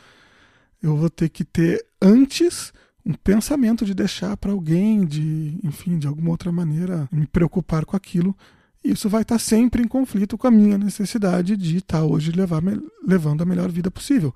Eu 0.81 0.97
vou 0.97 1.11
ter 1.11 1.29
que 1.29 1.45
ter 1.45 1.85
antes 2.01 2.73
um 3.05 3.13
pensamento 3.13 3.85
de 3.85 3.95
deixar 3.95 4.37
para 4.37 4.53
alguém, 4.53 5.05
de, 5.05 5.59
enfim, 5.65 5.99
de 5.99 6.07
alguma 6.07 6.31
outra 6.31 6.53
maneira 6.53 7.09
me 7.11 7.27
preocupar 7.27 7.85
com 7.85 7.97
aquilo. 7.97 8.37
Isso 8.85 9.09
vai 9.09 9.23
estar 9.23 9.39
sempre 9.39 9.83
em 9.83 9.89
conflito 9.89 10.37
com 10.37 10.47
a 10.47 10.51
minha 10.51 10.77
necessidade 10.77 11.57
de 11.57 11.77
estar 11.77 12.03
hoje 12.03 12.33
levar, 12.33 12.63
levando 13.07 13.43
a 13.43 13.45
melhor 13.45 13.71
vida 13.71 13.91
possível. 13.91 14.35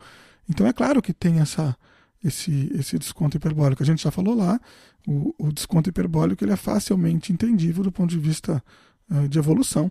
Então 0.49 0.67
é 0.67 0.73
claro 0.73 1.03
que 1.03 1.13
tem 1.13 1.41
essa, 1.41 1.77
esse, 2.23 2.71
esse 2.75 2.99
desconto 2.99 3.37
hiperbólico. 3.37 3.83
A 3.83 3.87
gente 3.87 4.03
já 4.03 4.11
falou 4.11 4.35
lá, 4.35 4.61
o, 5.07 5.35
o 5.39 5.53
desconto 5.53 5.91
hiperbólico 5.91 6.45
ele 6.45 6.53
é 6.53 6.57
facilmente 6.57 7.33
entendível 7.33 7.83
do 7.83 7.91
ponto 7.91 8.11
de 8.11 8.19
vista 8.19 8.63
uh, 9.11 9.29
de 9.29 9.39
evolução. 9.39 9.91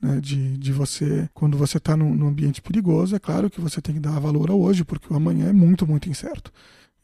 Né, 0.00 0.20
de, 0.20 0.58
de 0.58 0.72
você, 0.72 1.26
quando 1.32 1.56
você 1.56 1.78
está 1.78 1.96
num, 1.96 2.14
num 2.14 2.28
ambiente 2.28 2.60
perigoso, 2.60 3.16
é 3.16 3.18
claro 3.18 3.48
que 3.48 3.60
você 3.60 3.80
tem 3.80 3.94
que 3.94 4.00
dar 4.00 4.20
valor 4.20 4.50
ao 4.50 4.60
hoje, 4.60 4.84
porque 4.84 5.12
o 5.12 5.16
amanhã 5.16 5.48
é 5.48 5.52
muito, 5.52 5.86
muito 5.86 6.08
incerto. 6.08 6.52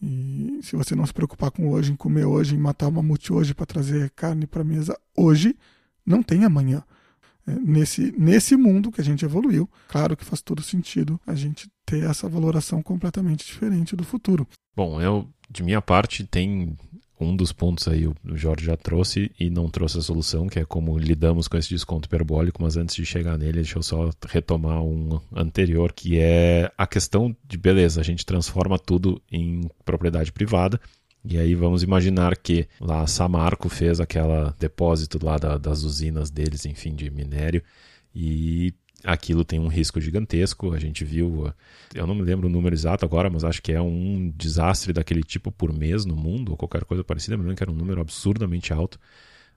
E 0.00 0.58
se 0.62 0.76
você 0.76 0.94
não 0.94 1.06
se 1.06 1.12
preocupar 1.12 1.50
com 1.50 1.70
hoje, 1.70 1.92
em 1.92 1.96
comer 1.96 2.26
hoje, 2.26 2.54
em 2.54 2.58
matar 2.58 2.88
uma 2.88 3.00
mamute 3.00 3.32
hoje 3.32 3.54
para 3.54 3.64
trazer 3.64 4.10
carne 4.10 4.46
para 4.46 4.62
mesa 4.62 4.98
hoje, 5.16 5.56
não 6.04 6.22
tem 6.22 6.44
amanhã. 6.44 6.82
É, 7.46 7.52
nesse, 7.58 8.12
nesse 8.16 8.56
mundo 8.56 8.92
que 8.92 9.00
a 9.00 9.04
gente 9.04 9.24
evoluiu, 9.24 9.68
claro 9.88 10.16
que 10.16 10.24
faz 10.24 10.40
todo 10.40 10.62
sentido 10.62 11.20
a 11.26 11.34
gente 11.34 11.68
ter 11.84 12.04
essa 12.04 12.28
valoração 12.28 12.82
completamente 12.82 13.44
diferente 13.44 13.96
do 13.96 14.04
futuro. 14.04 14.46
Bom, 14.76 15.00
eu, 15.00 15.28
de 15.50 15.62
minha 15.62 15.82
parte, 15.82 16.24
tem 16.24 16.76
um 17.22 17.36
dos 17.36 17.52
pontos 17.52 17.86
aí 17.88 18.06
o 18.06 18.14
Jorge 18.34 18.66
já 18.66 18.76
trouxe 18.76 19.30
e 19.38 19.48
não 19.48 19.68
trouxe 19.68 19.98
a 19.98 20.02
solução, 20.02 20.48
que 20.48 20.58
é 20.58 20.64
como 20.64 20.98
lidamos 20.98 21.48
com 21.48 21.56
esse 21.56 21.68
desconto 21.68 22.06
hiperbólico, 22.06 22.62
mas 22.62 22.76
antes 22.76 22.94
de 22.94 23.06
chegar 23.06 23.38
nele, 23.38 23.54
deixa 23.54 23.78
eu 23.78 23.82
só 23.82 24.10
retomar 24.28 24.82
um 24.82 25.20
anterior, 25.34 25.92
que 25.92 26.18
é 26.18 26.70
a 26.76 26.86
questão 26.86 27.34
de, 27.44 27.56
beleza, 27.56 28.00
a 28.00 28.04
gente 28.04 28.26
transforma 28.26 28.78
tudo 28.78 29.22
em 29.30 29.68
propriedade 29.84 30.32
privada, 30.32 30.80
e 31.24 31.38
aí 31.38 31.54
vamos 31.54 31.82
imaginar 31.82 32.36
que 32.36 32.66
lá 32.80 33.06
Samarco 33.06 33.68
fez 33.68 34.00
aquela 34.00 34.54
depósito 34.58 35.24
lá 35.24 35.38
da, 35.38 35.56
das 35.56 35.82
usinas 35.82 36.30
deles, 36.30 36.66
enfim, 36.66 36.94
de 36.94 37.10
minério, 37.10 37.62
e 38.14 38.74
aquilo 39.04 39.44
tem 39.44 39.58
um 39.58 39.68
risco 39.68 40.00
gigantesco. 40.00 40.72
A 40.72 40.78
gente 40.78 41.04
viu, 41.04 41.52
eu 41.94 42.06
não 42.06 42.14
me 42.14 42.22
lembro 42.22 42.48
o 42.48 42.50
número 42.50 42.74
exato 42.74 43.04
agora, 43.04 43.30
mas 43.30 43.44
acho 43.44 43.62
que 43.62 43.72
é 43.72 43.80
um 43.80 44.32
desastre 44.36 44.92
daquele 44.92 45.22
tipo 45.22 45.50
por 45.52 45.72
mês 45.72 46.04
no 46.04 46.16
mundo, 46.16 46.50
ou 46.52 46.56
qualquer 46.56 46.84
coisa 46.84 47.04
parecida. 47.04 47.36
Me 47.36 47.42
lembro 47.42 47.56
que 47.56 47.62
era 47.62 47.72
um 47.72 47.76
número 47.76 48.00
absurdamente 48.00 48.72
alto. 48.72 48.98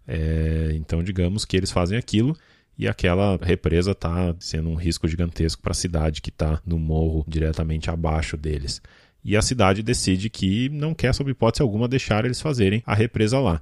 É, 0.08 0.72
então, 0.76 1.04
digamos 1.04 1.46
que 1.46 1.58
eles 1.58 1.72
fazem 1.72 1.98
aquilo 1.98 2.38
e 2.78 2.88
aquela 2.88 3.38
represa 3.42 3.92
está 3.92 4.36
sendo 4.40 4.70
um 4.70 4.76
risco 4.76 5.08
gigantesco 5.08 5.62
para 5.62 5.72
a 5.72 5.76
cidade 5.76 6.22
que 6.22 6.30
está 6.30 6.62
no 6.66 6.78
morro 6.78 7.26
diretamente 7.28 7.90
abaixo 7.90 8.36
deles. 8.38 8.82
E 9.26 9.36
a 9.36 9.42
cidade 9.42 9.82
decide 9.82 10.30
que 10.30 10.70
não 10.70 10.94
quer, 10.94 11.12
sob 11.12 11.32
hipótese 11.32 11.64
alguma, 11.64 11.88
deixar 11.88 12.26
eles 12.26 12.40
fazerem 12.40 12.84
a 12.86 12.94
represa 12.94 13.40
lá. 13.40 13.60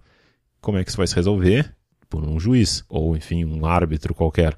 Como 0.60 0.78
é 0.78 0.84
que 0.84 0.90
isso 0.90 0.98
vai 0.98 1.08
se 1.08 1.16
resolver? 1.16 1.74
Por 2.10 2.22
um 2.22 2.38
juiz, 2.38 2.84
ou 2.90 3.16
enfim, 3.16 3.46
um 3.46 3.66
árbitro 3.66 4.14
qualquer 4.14 4.58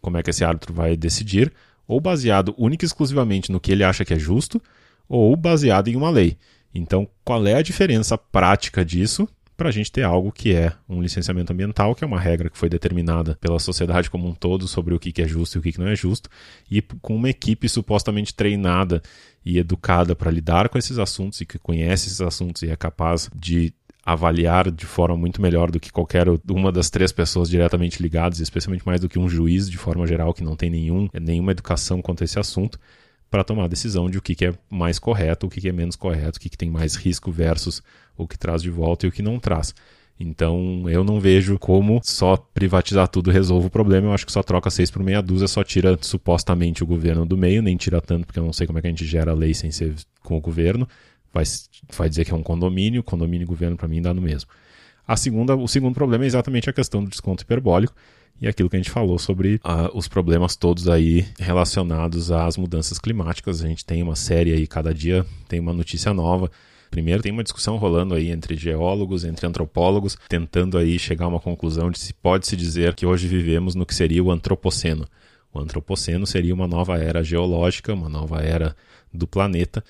como 0.00 0.16
é 0.16 0.22
que 0.22 0.30
esse 0.30 0.42
árbitro 0.42 0.72
vai 0.72 0.96
decidir, 0.96 1.52
ou 1.86 2.00
baseado 2.00 2.54
única 2.56 2.82
e 2.82 2.86
exclusivamente 2.86 3.52
no 3.52 3.60
que 3.60 3.70
ele 3.70 3.84
acha 3.84 4.06
que 4.06 4.14
é 4.14 4.18
justo, 4.18 4.62
ou 5.06 5.36
baseado 5.36 5.88
em 5.88 5.96
uma 5.96 6.08
lei. 6.08 6.38
Então, 6.74 7.06
qual 7.22 7.46
é 7.46 7.54
a 7.54 7.62
diferença 7.62 8.16
prática 8.16 8.82
disso 8.82 9.28
para 9.58 9.70
a 9.70 9.72
gente 9.72 9.90
ter 9.90 10.04
algo 10.04 10.30
que 10.30 10.54
é 10.54 10.72
um 10.88 11.02
licenciamento 11.02 11.52
ambiental, 11.52 11.92
que 11.92 12.04
é 12.04 12.06
uma 12.06 12.20
regra 12.20 12.48
que 12.48 12.56
foi 12.56 12.68
determinada 12.68 13.36
pela 13.40 13.58
sociedade 13.58 14.08
como 14.08 14.28
um 14.28 14.32
todo 14.32 14.68
sobre 14.68 14.94
o 14.94 15.00
que 15.00 15.20
é 15.20 15.26
justo 15.26 15.56
e 15.56 15.58
o 15.58 15.62
que 15.62 15.76
não 15.80 15.88
é 15.88 15.96
justo, 15.96 16.30
e 16.70 16.80
com 16.80 17.16
uma 17.16 17.28
equipe 17.28 17.68
supostamente 17.68 18.32
treinada 18.32 19.02
e 19.44 19.58
educada 19.58 20.14
para 20.14 20.30
lidar 20.30 20.68
com 20.68 20.78
esses 20.78 20.96
assuntos 20.96 21.40
e 21.40 21.44
que 21.44 21.58
conhece 21.58 22.06
esses 22.06 22.20
assuntos 22.20 22.62
e 22.62 22.70
é 22.70 22.76
capaz 22.76 23.28
de 23.34 23.74
avaliar 24.06 24.70
de 24.70 24.86
forma 24.86 25.16
muito 25.16 25.42
melhor 25.42 25.72
do 25.72 25.80
que 25.80 25.90
qualquer 25.90 26.26
uma 26.48 26.70
das 26.70 26.88
três 26.88 27.10
pessoas 27.10 27.50
diretamente 27.50 28.00
ligadas, 28.00 28.38
especialmente 28.38 28.86
mais 28.86 29.00
do 29.00 29.08
que 29.08 29.18
um 29.18 29.28
juiz 29.28 29.68
de 29.68 29.76
forma 29.76 30.06
geral 30.06 30.32
que 30.32 30.44
não 30.44 30.54
tem 30.54 30.70
nenhum, 30.70 31.08
nenhuma 31.20 31.50
educação 31.50 32.00
quanto 32.00 32.22
a 32.22 32.24
esse 32.24 32.38
assunto, 32.38 32.78
para 33.28 33.44
tomar 33.44 33.64
a 33.64 33.68
decisão 33.68 34.08
de 34.08 34.18
o 34.18 34.22
que, 34.22 34.44
é 34.44 34.54
mais 34.70 34.98
correto, 35.00 35.46
o 35.46 35.50
que, 35.50 35.68
é 35.68 35.72
menos 35.72 35.96
correto, 35.96 36.38
o 36.38 36.40
que, 36.40 36.48
que 36.48 36.56
tem 36.56 36.70
mais 36.70 36.94
risco 36.94 37.30
versus 37.30 37.82
o 38.18 38.28
que 38.28 38.38
traz 38.38 38.60
de 38.62 38.70
volta 38.70 39.06
e 39.06 39.08
o 39.08 39.12
que 39.12 39.22
não 39.22 39.38
traz. 39.38 39.74
Então 40.20 40.84
eu 40.88 41.04
não 41.04 41.20
vejo 41.20 41.58
como 41.58 42.00
só 42.02 42.36
privatizar 42.36 43.08
tudo 43.08 43.30
resolve 43.30 43.68
o 43.68 43.70
problema. 43.70 44.08
Eu 44.08 44.12
acho 44.12 44.26
que 44.26 44.32
só 44.32 44.42
troca 44.42 44.68
seis 44.68 44.90
por 44.90 45.02
meia 45.02 45.22
dúzia, 45.22 45.48
só 45.48 45.64
tira 45.64 45.96
supostamente 46.00 46.82
o 46.82 46.86
governo 46.86 47.24
do 47.24 47.38
meio, 47.38 47.62
nem 47.62 47.76
tira 47.76 48.00
tanto, 48.00 48.26
porque 48.26 48.38
eu 48.38 48.44
não 48.44 48.52
sei 48.52 48.66
como 48.66 48.78
é 48.78 48.82
que 48.82 48.88
a 48.88 48.90
gente 48.90 49.06
gera 49.06 49.32
lei 49.32 49.54
sem 49.54 49.70
ser 49.70 49.94
com 50.22 50.36
o 50.36 50.40
governo 50.40 50.86
vai, 51.32 51.44
vai 51.96 52.08
dizer 52.08 52.24
que 52.24 52.32
é 52.32 52.34
um 52.34 52.42
condomínio, 52.42 53.02
condomínio 53.02 53.44
e 53.44 53.46
governo 53.46 53.76
para 53.76 53.88
mim 53.88 54.02
dá 54.02 54.12
no 54.12 54.20
mesmo. 54.20 54.50
A 55.06 55.16
segunda, 55.16 55.56
o 55.56 55.66
segundo 55.66 55.94
problema 55.94 56.24
é 56.24 56.26
exatamente 56.26 56.68
a 56.68 56.72
questão 56.72 57.02
do 57.02 57.10
desconto 57.10 57.42
hiperbólico 57.42 57.94
e 58.40 58.46
aquilo 58.46 58.68
que 58.68 58.76
a 58.76 58.78
gente 58.78 58.90
falou 58.90 59.18
sobre 59.18 59.56
uh, 59.56 59.96
os 59.96 60.06
problemas 60.06 60.54
todos 60.54 60.88
aí 60.88 61.26
relacionados 61.38 62.30
às 62.30 62.56
mudanças 62.56 62.98
climáticas. 62.98 63.64
A 63.64 63.68
gente 63.68 63.84
tem 63.84 64.02
uma 64.02 64.14
série 64.14 64.52
aí, 64.52 64.66
cada 64.66 64.92
dia 64.92 65.24
tem 65.48 65.58
uma 65.60 65.72
notícia 65.72 66.12
nova. 66.12 66.50
Primeiro 66.90 67.22
tem 67.22 67.32
uma 67.32 67.42
discussão 67.42 67.76
rolando 67.76 68.14
aí 68.14 68.30
entre 68.30 68.56
geólogos, 68.56 69.24
entre 69.24 69.46
antropólogos, 69.46 70.16
tentando 70.28 70.78
aí 70.78 70.98
chegar 70.98 71.26
a 71.26 71.28
uma 71.28 71.40
conclusão 71.40 71.90
de 71.90 71.98
se 71.98 72.12
pode 72.14 72.46
se 72.46 72.56
dizer 72.56 72.94
que 72.94 73.06
hoje 73.06 73.28
vivemos 73.28 73.74
no 73.74 73.86
que 73.86 73.94
seria 73.94 74.22
o 74.22 74.30
antropoceno. 74.30 75.06
O 75.52 75.60
antropoceno 75.60 76.26
seria 76.26 76.54
uma 76.54 76.66
nova 76.66 76.98
era 76.98 77.22
geológica, 77.22 77.94
uma 77.94 78.08
nova 78.08 78.40
era 78.40 78.76
do 79.12 79.26
planeta, 79.26 79.82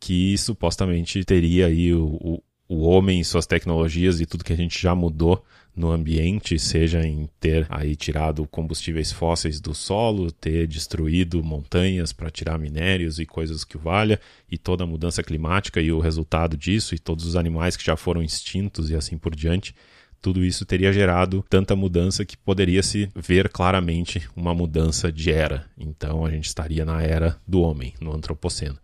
que 0.00 0.36
supostamente 0.38 1.24
teria 1.24 1.66
aí 1.66 1.92
o, 1.94 2.04
o, 2.04 2.42
o 2.68 2.80
homem, 2.82 3.22
suas 3.22 3.46
tecnologias 3.46 4.20
e 4.20 4.26
tudo 4.26 4.44
que 4.44 4.52
a 4.52 4.56
gente 4.56 4.80
já 4.80 4.94
mudou 4.94 5.44
no 5.74 5.90
ambiente, 5.90 6.58
seja 6.58 7.04
em 7.06 7.28
ter 7.40 7.66
aí 7.70 7.96
tirado 7.96 8.46
combustíveis 8.46 9.10
fósseis 9.10 9.60
do 9.60 9.74
solo, 9.74 10.30
ter 10.30 10.66
destruído 10.66 11.42
montanhas 11.42 12.12
para 12.12 12.30
tirar 12.30 12.58
minérios 12.58 13.18
e 13.18 13.24
coisas 13.24 13.64
que 13.64 13.78
valha, 13.78 14.20
e 14.50 14.58
toda 14.58 14.84
a 14.84 14.86
mudança 14.86 15.22
climática 15.22 15.80
e 15.80 15.90
o 15.90 15.98
resultado 15.98 16.56
disso, 16.56 16.94
e 16.94 16.98
todos 16.98 17.24
os 17.24 17.36
animais 17.36 17.76
que 17.76 17.84
já 17.84 17.96
foram 17.96 18.22
extintos 18.22 18.90
e 18.90 18.94
assim 18.94 19.16
por 19.16 19.34
diante, 19.34 19.74
tudo 20.20 20.44
isso 20.44 20.64
teria 20.64 20.92
gerado 20.92 21.44
tanta 21.50 21.74
mudança 21.74 22.24
que 22.24 22.36
poderia 22.36 22.82
se 22.82 23.10
ver 23.16 23.48
claramente 23.48 24.28
uma 24.36 24.54
mudança 24.54 25.10
de 25.10 25.32
era. 25.32 25.66
Então 25.76 26.24
a 26.24 26.30
gente 26.30 26.46
estaria 26.46 26.84
na 26.84 27.02
era 27.02 27.36
do 27.46 27.60
homem, 27.60 27.92
no 28.00 28.14
antropoceno. 28.14 28.78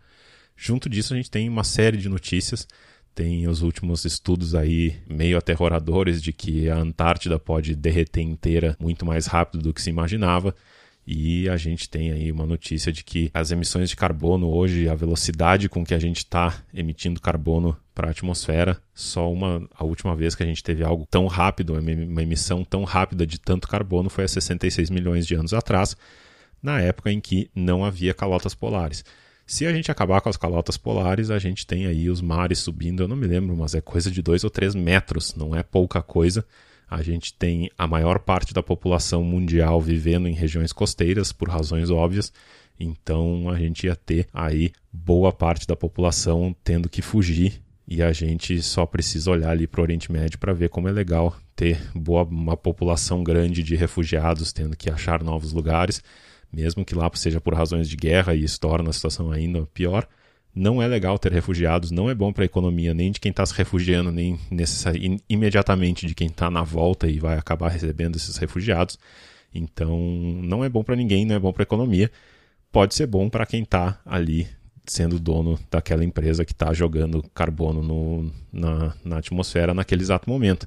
Junto 0.57 0.89
disso, 0.89 1.15
a 1.15 1.17
gente 1.17 1.31
tem 1.31 1.49
uma 1.49 1.63
série 1.63 1.97
de 1.97 2.09
notícias. 2.09 2.67
Tem 3.19 3.49
os 3.49 3.63
últimos 3.63 4.05
estudos 4.05 4.55
aí 4.55 4.95
meio 5.09 5.37
aterroradores 5.37 6.23
de 6.23 6.33
que 6.33 6.71
a 6.71 6.77
Antártida 6.77 7.37
pode 7.37 7.75
derreter 7.75 8.21
inteira 8.21 8.77
muito 8.79 9.05
mais 9.05 9.27
rápido 9.27 9.61
do 9.61 9.75
que 9.75 9.83
se 9.83 9.91
imaginava. 9.91 10.55
E 11.05 11.49
a 11.49 11.57
gente 11.57 11.91
tem 11.91 12.13
aí 12.13 12.31
uma 12.31 12.47
notícia 12.47 12.93
de 12.93 13.03
que 13.03 13.29
as 13.35 13.51
emissões 13.51 13.91
de 13.91 13.97
carbono 13.97 14.49
hoje, 14.49 14.89
a 14.89 14.95
velocidade 14.95 15.69
com 15.69 15.85
que 15.85 15.95
a 15.95 15.99
gente 15.99 16.19
está 16.19 16.63
emitindo 16.73 17.21
carbono 17.21 17.77
para 17.93 18.07
a 18.07 18.11
atmosfera. 18.13 18.81
Só 18.95 19.33
uma 19.33 19.69
a 19.75 19.83
última 19.83 20.15
vez 20.15 20.37
que 20.37 20.45
a 20.45 20.47
gente 20.47 20.63
teve 20.63 20.85
algo 20.85 21.05
tão 21.11 21.27
rápido, 21.27 21.75
uma 21.75 22.23
emissão 22.23 22.63
tão 22.63 22.85
rápida 22.85 23.27
de 23.27 23.41
tanto 23.41 23.67
carbono 23.67 24.09
foi 24.09 24.27
há 24.27 24.29
66 24.29 24.91
milhões 24.91 25.27
de 25.27 25.35
anos 25.35 25.53
atrás, 25.53 25.97
na 26.63 26.81
época 26.81 27.11
em 27.11 27.21
que 27.21 27.51
não 27.53 27.85
havia 27.85 28.15
calotas 28.15 28.55
polares. 28.55 29.05
Se 29.49 29.67
a 29.67 29.73
gente 29.73 29.91
acabar 29.91 30.21
com 30.21 30.29
as 30.29 30.37
calotas 30.37 30.77
polares, 30.77 31.31
a 31.31 31.39
gente 31.39 31.67
tem 31.67 31.87
aí 31.87 32.11
os 32.11 32.21
mares 32.21 32.59
subindo, 32.59 33.03
eu 33.03 33.09
não 33.09 33.17
me 33.17 33.27
lembro, 33.27 33.57
mas 33.57 33.75
é 33.75 33.81
coisa 33.81 34.11
de 34.11 34.21
2 34.21 34.45
ou 34.45 34.51
3 34.51 34.75
metros, 34.75 35.35
não 35.35 35.57
é 35.57 35.63
pouca 35.63 36.03
coisa. 36.03 36.45
A 36.87 37.01
gente 37.01 37.33
tem 37.33 37.71
a 37.79 37.87
maior 37.87 38.19
parte 38.19 38.53
da 38.53 38.63
população 38.63 39.25
mundial 39.25 39.81
vivendo 39.81 40.29
em 40.29 40.35
regiões 40.35 40.71
costeiras, 40.71 41.33
por 41.33 41.49
razões 41.49 41.89
óbvias, 41.89 42.31
então 42.79 43.49
a 43.49 43.59
gente 43.59 43.87
ia 43.87 43.97
ter 43.97 44.29
aí 44.35 44.71
boa 44.93 45.33
parte 45.33 45.67
da 45.67 45.75
população 45.75 46.55
tendo 46.63 46.87
que 46.87 47.01
fugir. 47.01 47.63
E 47.87 48.03
a 48.03 48.13
gente 48.13 48.61
só 48.61 48.85
precisa 48.85 49.31
olhar 49.31 49.49
ali 49.49 49.67
para 49.67 49.81
o 49.81 49.83
Oriente 49.83 50.13
Médio 50.13 50.39
para 50.39 50.53
ver 50.53 50.69
como 50.69 50.91
é 50.91 50.93
legal 50.93 51.35
ter 51.57 51.81
boa, 51.95 52.23
uma 52.23 52.55
população 52.55 53.25
grande 53.25 53.63
de 53.63 53.75
refugiados 53.77 54.53
tendo 54.53 54.77
que 54.77 54.91
achar 54.91 55.25
novos 55.25 55.55
lugares, 55.55 56.03
mesmo 56.53 56.85
que 56.85 56.95
lá 56.95 57.11
seja 57.15 57.41
por 57.41 57.55
razões 57.55 57.89
de 57.89 57.97
guerra 57.97 58.35
e 58.35 58.45
isso 58.45 58.61
torna 58.61 58.91
a 58.91 58.93
situação 58.93 59.31
ainda 59.31 59.67
pior. 59.73 60.07
Não 60.55 60.83
é 60.83 60.89
legal 60.89 61.19
ter 61.19 61.31
refugiados, 61.31 61.91
não 61.91 62.11
é 62.11 62.15
bom 62.15 62.33
para 62.33 62.43
a 62.43 62.47
economia 62.47 62.93
nem 62.93 63.13
de 63.13 63.21
quem 63.21 63.31
está 63.31 63.45
se 63.47 63.55
refugiando, 63.55 64.11
nem 64.11 64.39
imediatamente 65.29 66.07
de 66.07 66.15
quem 66.15 66.29
está 66.29 66.51
na 66.51 66.63
volta 66.63 67.07
e 67.07 67.19
vai 67.19 67.39
acabar 67.39 67.69
recebendo 67.69 68.17
esses 68.17 68.37
refugiados. 68.37 68.99
Então, 69.55 69.99
não 70.43 70.65
é 70.65 70.69
bom 70.69 70.83
para 70.83 70.97
ninguém, 70.97 71.25
não 71.25 71.37
é 71.37 71.39
bom 71.39 71.53
para 71.53 71.63
a 71.63 71.65
economia 71.65 72.11
pode 72.73 72.95
ser 72.95 73.07
bom 73.07 73.29
para 73.29 73.47
quem 73.47 73.63
está 73.63 74.01
ali 74.05 74.49
sendo 74.87 75.19
dono 75.19 75.59
daquela 75.71 76.05
empresa 76.05 76.45
que 76.45 76.53
está 76.53 76.73
jogando 76.73 77.23
carbono 77.35 77.83
no, 77.83 78.33
na, 78.53 78.95
na 79.05 79.19
atmosfera 79.19 79.75
naquele 79.75 80.03
exato 80.03 80.31
momento. 80.31 80.67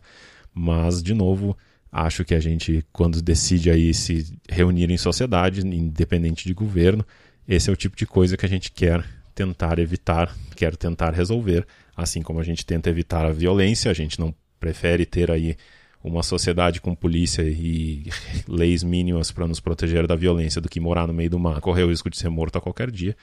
Mas, 0.53 1.01
de 1.01 1.13
novo, 1.13 1.57
acho 1.91 2.23
que 2.23 2.33
a 2.33 2.39
gente, 2.39 2.85
quando 2.93 3.21
decide 3.21 3.69
aí 3.69 3.93
se 3.93 4.33
reunir 4.49 4.89
em 4.89 4.97
sociedade, 4.97 5.65
independente 5.65 6.47
de 6.47 6.53
governo, 6.53 7.05
esse 7.47 7.69
é 7.69 7.73
o 7.73 7.75
tipo 7.75 7.95
de 7.95 8.05
coisa 8.05 8.37
que 8.37 8.45
a 8.45 8.49
gente 8.49 8.71
quer 8.71 9.03
tentar 9.35 9.79
evitar, 9.79 10.33
quer 10.55 10.75
tentar 10.75 11.11
resolver. 11.11 11.65
Assim 11.95 12.21
como 12.21 12.39
a 12.39 12.43
gente 12.43 12.65
tenta 12.65 12.89
evitar 12.89 13.25
a 13.25 13.31
violência, 13.31 13.91
a 13.91 13.93
gente 13.93 14.19
não 14.19 14.33
prefere 14.59 15.05
ter 15.05 15.29
aí 15.29 15.57
uma 16.03 16.23
sociedade 16.23 16.79
com 16.81 16.95
polícia 16.95 17.43
e 17.43 18.05
leis 18.47 18.83
mínimas 18.83 19.31
para 19.31 19.47
nos 19.47 19.59
proteger 19.59 20.07
da 20.07 20.15
violência 20.15 20.61
do 20.61 20.69
que 20.69 20.79
morar 20.79 21.07
no 21.07 21.13
meio 21.13 21.29
do 21.29 21.39
mar, 21.39 21.59
correr 21.59 21.83
o 21.83 21.89
risco 21.89 22.09
de 22.09 22.17
ser 22.17 22.29
morto 22.29 22.57
a 22.57 22.61
qualquer 22.61 22.89
dia. 22.89 23.15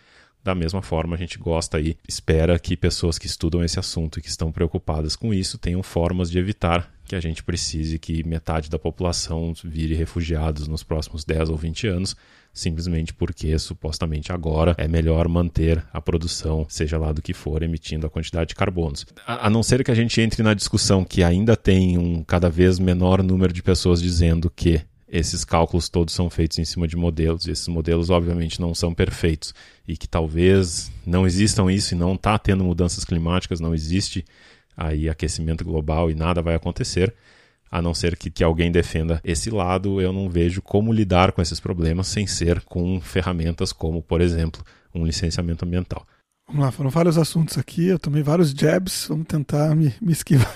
Da 0.44 0.54
mesma 0.54 0.80
forma, 0.82 1.16
a 1.16 1.18
gente 1.18 1.38
gosta 1.38 1.80
e 1.80 1.96
espera 2.06 2.58
que 2.58 2.76
pessoas 2.76 3.18
que 3.18 3.26
estudam 3.26 3.64
esse 3.64 3.78
assunto 3.78 4.18
e 4.18 4.22
que 4.22 4.28
estão 4.28 4.52
preocupadas 4.52 5.16
com 5.16 5.34
isso 5.34 5.58
tenham 5.58 5.82
formas 5.82 6.30
de 6.30 6.38
evitar 6.38 6.92
que 7.08 7.16
a 7.16 7.20
gente 7.20 7.42
precise 7.42 7.98
que 7.98 8.22
metade 8.22 8.68
da 8.68 8.78
população 8.78 9.54
vire 9.64 9.94
refugiados 9.94 10.68
nos 10.68 10.82
próximos 10.82 11.24
10 11.24 11.48
ou 11.48 11.56
20 11.56 11.86
anos, 11.88 12.14
simplesmente 12.52 13.14
porque 13.14 13.58
supostamente 13.58 14.30
agora 14.30 14.74
é 14.76 14.86
melhor 14.86 15.26
manter 15.26 15.82
a 15.92 16.00
produção, 16.00 16.66
seja 16.68 16.98
lá 16.98 17.12
do 17.12 17.22
que 17.22 17.32
for, 17.32 17.62
emitindo 17.62 18.06
a 18.06 18.10
quantidade 18.10 18.48
de 18.48 18.54
carbonos. 18.54 19.06
A, 19.26 19.48
não 19.48 19.62
ser 19.62 19.82
que 19.82 19.90
a 19.90 19.94
gente 19.94 20.20
entre 20.20 20.42
na 20.42 20.54
discussão 20.54 21.04
que 21.04 21.22
ainda 21.22 21.56
tem 21.56 21.96
um 21.96 22.22
cada 22.22 22.50
vez 22.50 22.78
menor 22.78 23.22
número 23.22 23.52
de 23.52 23.62
pessoas 23.62 24.02
dizendo 24.02 24.50
que 24.50 24.80
esses 25.10 25.42
cálculos 25.44 25.88
todos 25.88 26.12
são 26.12 26.28
feitos 26.28 26.58
em 26.58 26.64
cima 26.66 26.86
de 26.86 26.94
modelos, 26.94 27.46
e 27.46 27.50
esses 27.50 27.68
modelos 27.68 28.10
obviamente 28.10 28.60
não 28.60 28.74
são 28.74 28.92
perfeitos, 28.92 29.54
e 29.86 29.96
que 29.96 30.06
talvez 30.06 30.92
não 31.06 31.26
existam 31.26 31.72
isso 31.72 31.94
e 31.94 31.96
não 31.96 32.14
está 32.14 32.38
tendo 32.38 32.62
mudanças 32.62 33.04
climáticas, 33.04 33.58
não 33.58 33.74
existe 33.74 34.24
aí 34.78 35.08
aquecimento 35.08 35.64
global 35.64 36.10
e 36.10 36.14
nada 36.14 36.40
vai 36.40 36.54
acontecer, 36.54 37.12
a 37.70 37.82
não 37.82 37.92
ser 37.92 38.16
que, 38.16 38.30
que 38.30 38.44
alguém 38.44 38.70
defenda 38.70 39.20
esse 39.24 39.50
lado, 39.50 40.00
eu 40.00 40.12
não 40.12 40.30
vejo 40.30 40.62
como 40.62 40.92
lidar 40.92 41.32
com 41.32 41.42
esses 41.42 41.58
problemas 41.58 42.06
sem 42.06 42.26
ser 42.26 42.62
com 42.62 43.00
ferramentas 43.00 43.72
como, 43.72 44.00
por 44.00 44.20
exemplo, 44.20 44.64
um 44.94 45.04
licenciamento 45.04 45.64
ambiental. 45.64 46.06
Vamos 46.46 46.64
lá, 46.64 46.72
foram 46.72 46.88
vários 46.88 47.18
assuntos 47.18 47.58
aqui, 47.58 47.88
eu 47.88 47.98
tomei 47.98 48.22
vários 48.22 48.52
jabs, 48.52 49.06
vamos 49.08 49.26
tentar 49.26 49.74
me, 49.74 49.92
me 50.00 50.12
esquivar. 50.12 50.54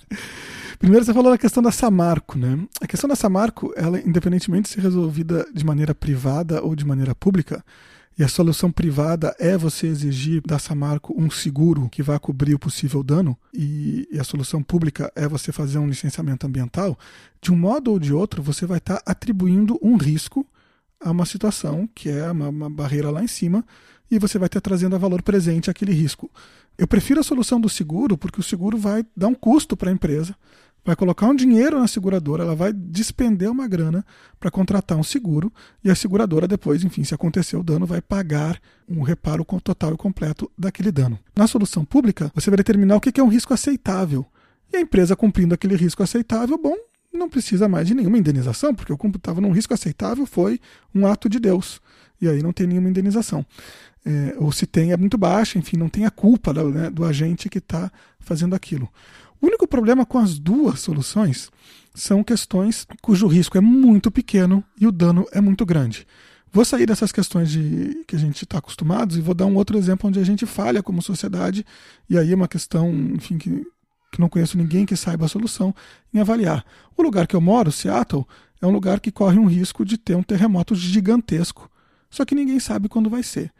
Primeiro 0.78 1.04
você 1.04 1.12
falou 1.12 1.30
da 1.30 1.36
questão 1.36 1.62
da 1.62 1.70
Samarco, 1.70 2.38
né? 2.38 2.58
A 2.80 2.86
questão 2.86 3.06
da 3.06 3.14
Samarco, 3.14 3.70
ela 3.76 4.00
independentemente 4.00 4.62
de 4.62 4.68
ser 4.70 4.80
resolvida 4.80 5.46
de 5.52 5.62
maneira 5.62 5.94
privada 5.94 6.62
ou 6.62 6.74
de 6.74 6.86
maneira 6.86 7.14
pública, 7.14 7.62
e 8.20 8.22
a 8.22 8.28
solução 8.28 8.70
privada 8.70 9.34
é 9.38 9.56
você 9.56 9.86
exigir 9.86 10.42
da 10.44 10.58
Samarco 10.58 11.14
um 11.16 11.30
seguro 11.30 11.88
que 11.88 12.02
vá 12.02 12.18
cobrir 12.18 12.52
o 12.52 12.58
possível 12.58 13.02
dano, 13.02 13.34
e, 13.50 14.06
a 14.20 14.22
solução 14.22 14.62
pública 14.62 15.10
é 15.16 15.26
você 15.26 15.50
fazer 15.50 15.78
um 15.78 15.88
licenciamento 15.88 16.46
ambiental, 16.46 16.98
de 17.40 17.50
um 17.50 17.56
modo 17.56 17.90
ou 17.90 17.98
de 17.98 18.12
outro 18.12 18.42
você 18.42 18.66
vai 18.66 18.76
estar 18.76 19.00
atribuindo 19.06 19.78
um 19.80 19.96
risco 19.96 20.46
a 21.02 21.12
uma 21.12 21.24
situação 21.24 21.88
que 21.94 22.10
é 22.10 22.30
uma, 22.30 22.50
uma 22.50 22.68
barreira 22.68 23.10
lá 23.10 23.24
em 23.24 23.26
cima, 23.26 23.64
e 24.10 24.18
você 24.18 24.38
vai 24.38 24.48
estar 24.48 24.60
trazendo 24.60 24.94
a 24.94 24.98
valor 24.98 25.22
presente 25.22 25.70
aquele 25.70 25.94
risco. 25.94 26.30
Eu 26.76 26.86
prefiro 26.86 27.20
a 27.20 27.24
solução 27.24 27.58
do 27.58 27.70
seguro 27.70 28.18
porque 28.18 28.40
o 28.40 28.42
seguro 28.42 28.76
vai 28.76 29.02
dar 29.16 29.28
um 29.28 29.34
custo 29.34 29.78
para 29.78 29.88
a 29.88 29.94
empresa 29.94 30.36
vai 30.84 30.96
colocar 30.96 31.26
um 31.26 31.34
dinheiro 31.34 31.78
na 31.78 31.86
seguradora, 31.86 32.42
ela 32.42 32.54
vai 32.54 32.72
despender 32.72 33.50
uma 33.50 33.68
grana 33.68 34.04
para 34.38 34.50
contratar 34.50 34.96
um 34.96 35.02
seguro 35.02 35.52
e 35.84 35.90
a 35.90 35.94
seguradora 35.94 36.48
depois, 36.48 36.82
enfim, 36.84 37.04
se 37.04 37.14
acontecer 37.14 37.56
o 37.56 37.62
dano, 37.62 37.86
vai 37.86 38.00
pagar 38.00 38.60
um 38.88 39.02
reparo 39.02 39.44
total 39.62 39.94
e 39.94 39.96
completo 39.96 40.50
daquele 40.58 40.90
dano. 40.90 41.18
Na 41.36 41.46
solução 41.46 41.84
pública, 41.84 42.30
você 42.34 42.50
vai 42.50 42.56
determinar 42.56 42.96
o 42.96 43.00
que 43.00 43.20
é 43.20 43.22
um 43.22 43.28
risco 43.28 43.54
aceitável. 43.54 44.26
E 44.72 44.76
a 44.76 44.80
empresa 44.80 45.16
cumprindo 45.16 45.54
aquele 45.54 45.76
risco 45.76 46.02
aceitável, 46.02 46.56
bom, 46.56 46.76
não 47.12 47.28
precisa 47.28 47.68
mais 47.68 47.88
de 47.88 47.94
nenhuma 47.94 48.18
indenização, 48.18 48.74
porque 48.74 48.92
o 48.92 48.98
estava 49.16 49.40
num 49.40 49.50
risco 49.50 49.74
aceitável 49.74 50.24
foi 50.26 50.60
um 50.94 51.06
ato 51.06 51.28
de 51.28 51.40
Deus. 51.40 51.80
E 52.20 52.28
aí 52.28 52.42
não 52.42 52.52
tem 52.52 52.66
nenhuma 52.66 52.88
indenização. 52.88 53.44
É, 54.04 54.34
ou 54.38 54.50
se 54.52 54.66
tem, 54.66 54.92
é 54.92 54.96
muito 54.96 55.18
baixa, 55.18 55.58
enfim, 55.58 55.76
não 55.76 55.88
tem 55.88 56.06
a 56.06 56.10
culpa 56.10 56.52
né, 56.52 56.88
do 56.88 57.04
agente 57.04 57.48
que 57.48 57.58
está 57.58 57.90
fazendo 58.18 58.54
aquilo. 58.54 58.88
O 59.40 59.46
único 59.46 59.66
problema 59.66 60.04
com 60.04 60.18
as 60.18 60.38
duas 60.38 60.80
soluções 60.80 61.50
são 61.94 62.22
questões 62.22 62.86
cujo 63.00 63.26
risco 63.26 63.56
é 63.56 63.60
muito 63.60 64.10
pequeno 64.10 64.62
e 64.78 64.86
o 64.86 64.92
dano 64.92 65.26
é 65.32 65.40
muito 65.40 65.64
grande. 65.64 66.06
Vou 66.52 66.64
sair 66.64 66.84
dessas 66.84 67.12
questões 67.12 67.48
de 67.50 68.04
que 68.06 68.16
a 68.16 68.18
gente 68.18 68.42
está 68.42 68.58
acostumado 68.58 69.16
e 69.16 69.20
vou 69.20 69.34
dar 69.34 69.46
um 69.46 69.54
outro 69.54 69.78
exemplo 69.78 70.08
onde 70.08 70.18
a 70.18 70.24
gente 70.24 70.44
falha 70.44 70.82
como 70.82 71.00
sociedade, 71.00 71.64
e 72.08 72.18
aí 72.18 72.32
é 72.32 72.34
uma 72.34 72.48
questão, 72.48 72.90
enfim, 72.90 73.38
que, 73.38 73.64
que 74.10 74.20
não 74.20 74.28
conheço 74.28 74.58
ninguém 74.58 74.84
que 74.84 74.96
saiba 74.96 75.26
a 75.26 75.28
solução, 75.28 75.72
em 76.12 76.18
avaliar. 76.18 76.64
O 76.96 77.02
lugar 77.02 77.28
que 77.28 77.36
eu 77.36 77.40
moro, 77.40 77.70
Seattle, 77.70 78.26
é 78.60 78.66
um 78.66 78.70
lugar 78.70 78.98
que 78.98 79.12
corre 79.12 79.38
um 79.38 79.46
risco 79.46 79.84
de 79.84 79.96
ter 79.96 80.16
um 80.16 80.24
terremoto 80.24 80.74
gigantesco, 80.74 81.70
só 82.10 82.24
que 82.24 82.34
ninguém 82.34 82.58
sabe 82.58 82.88
quando 82.88 83.08
vai 83.08 83.22
ser. 83.22 83.52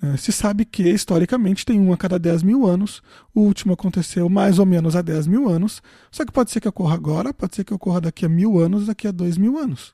É, 0.00 0.16
se 0.16 0.30
sabe 0.30 0.64
que, 0.64 0.88
historicamente, 0.88 1.66
tem 1.66 1.80
um 1.80 1.92
a 1.92 1.96
cada 1.96 2.18
10 2.18 2.42
mil 2.44 2.66
anos. 2.66 3.02
O 3.34 3.40
último 3.40 3.72
aconteceu 3.72 4.28
mais 4.28 4.58
ou 4.58 4.66
menos 4.66 4.94
há 4.94 5.02
10 5.02 5.26
mil 5.26 5.48
anos. 5.48 5.82
Só 6.10 6.24
que 6.24 6.32
pode 6.32 6.50
ser 6.50 6.60
que 6.60 6.68
ocorra 6.68 6.94
agora, 6.94 7.34
pode 7.34 7.56
ser 7.56 7.64
que 7.64 7.74
ocorra 7.74 8.00
daqui 8.00 8.24
a 8.24 8.28
mil 8.28 8.58
anos, 8.58 8.86
daqui 8.86 9.08
a 9.08 9.10
dois 9.10 9.36
mil 9.36 9.58
anos. 9.58 9.92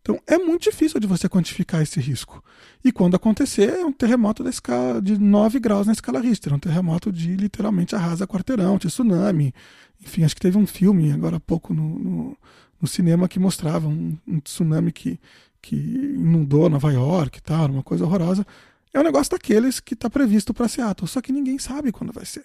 Então, 0.00 0.20
é 0.26 0.36
muito 0.36 0.64
difícil 0.64 1.00
de 1.00 1.06
você 1.06 1.28
quantificar 1.28 1.82
esse 1.82 1.98
risco. 1.98 2.42
E 2.84 2.92
quando 2.92 3.14
acontecer, 3.14 3.70
é 3.70 3.84
um 3.84 3.92
terremoto 3.92 4.44
da 4.44 4.50
escala 4.50 5.00
de 5.00 5.18
9 5.18 5.58
graus 5.58 5.86
na 5.86 5.92
escala 5.92 6.20
Richter. 6.20 6.52
Um 6.52 6.58
terremoto 6.58 7.12
de 7.12 7.36
literalmente 7.36 7.94
arrasa 7.94 8.26
quarteirão, 8.26 8.76
de 8.76 8.88
tsunami. 8.88 9.54
Enfim, 10.02 10.24
acho 10.24 10.34
que 10.34 10.42
teve 10.42 10.58
um 10.58 10.66
filme 10.66 11.12
agora 11.12 11.36
há 11.36 11.40
pouco 11.40 11.72
no, 11.72 11.98
no, 11.98 12.38
no 12.80 12.88
cinema 12.88 13.28
que 13.28 13.38
mostrava 13.38 13.88
um, 13.88 14.16
um 14.26 14.40
tsunami 14.40 14.92
que, 14.92 15.18
que 15.60 15.74
inundou 15.74 16.68
Nova 16.68 16.92
York 16.92 17.38
e 17.38 17.42
tal, 17.42 17.70
uma 17.70 17.82
coisa 17.82 18.04
horrorosa 18.04 18.46
é 18.94 19.00
um 19.00 19.02
negócio 19.02 19.32
daqueles 19.32 19.80
que 19.80 19.94
está 19.94 20.08
previsto 20.08 20.54
para 20.54 20.68
Seattle, 20.68 21.08
só 21.08 21.20
que 21.20 21.32
ninguém 21.32 21.58
sabe 21.58 21.90
quando 21.90 22.12
vai 22.12 22.24
ser. 22.24 22.44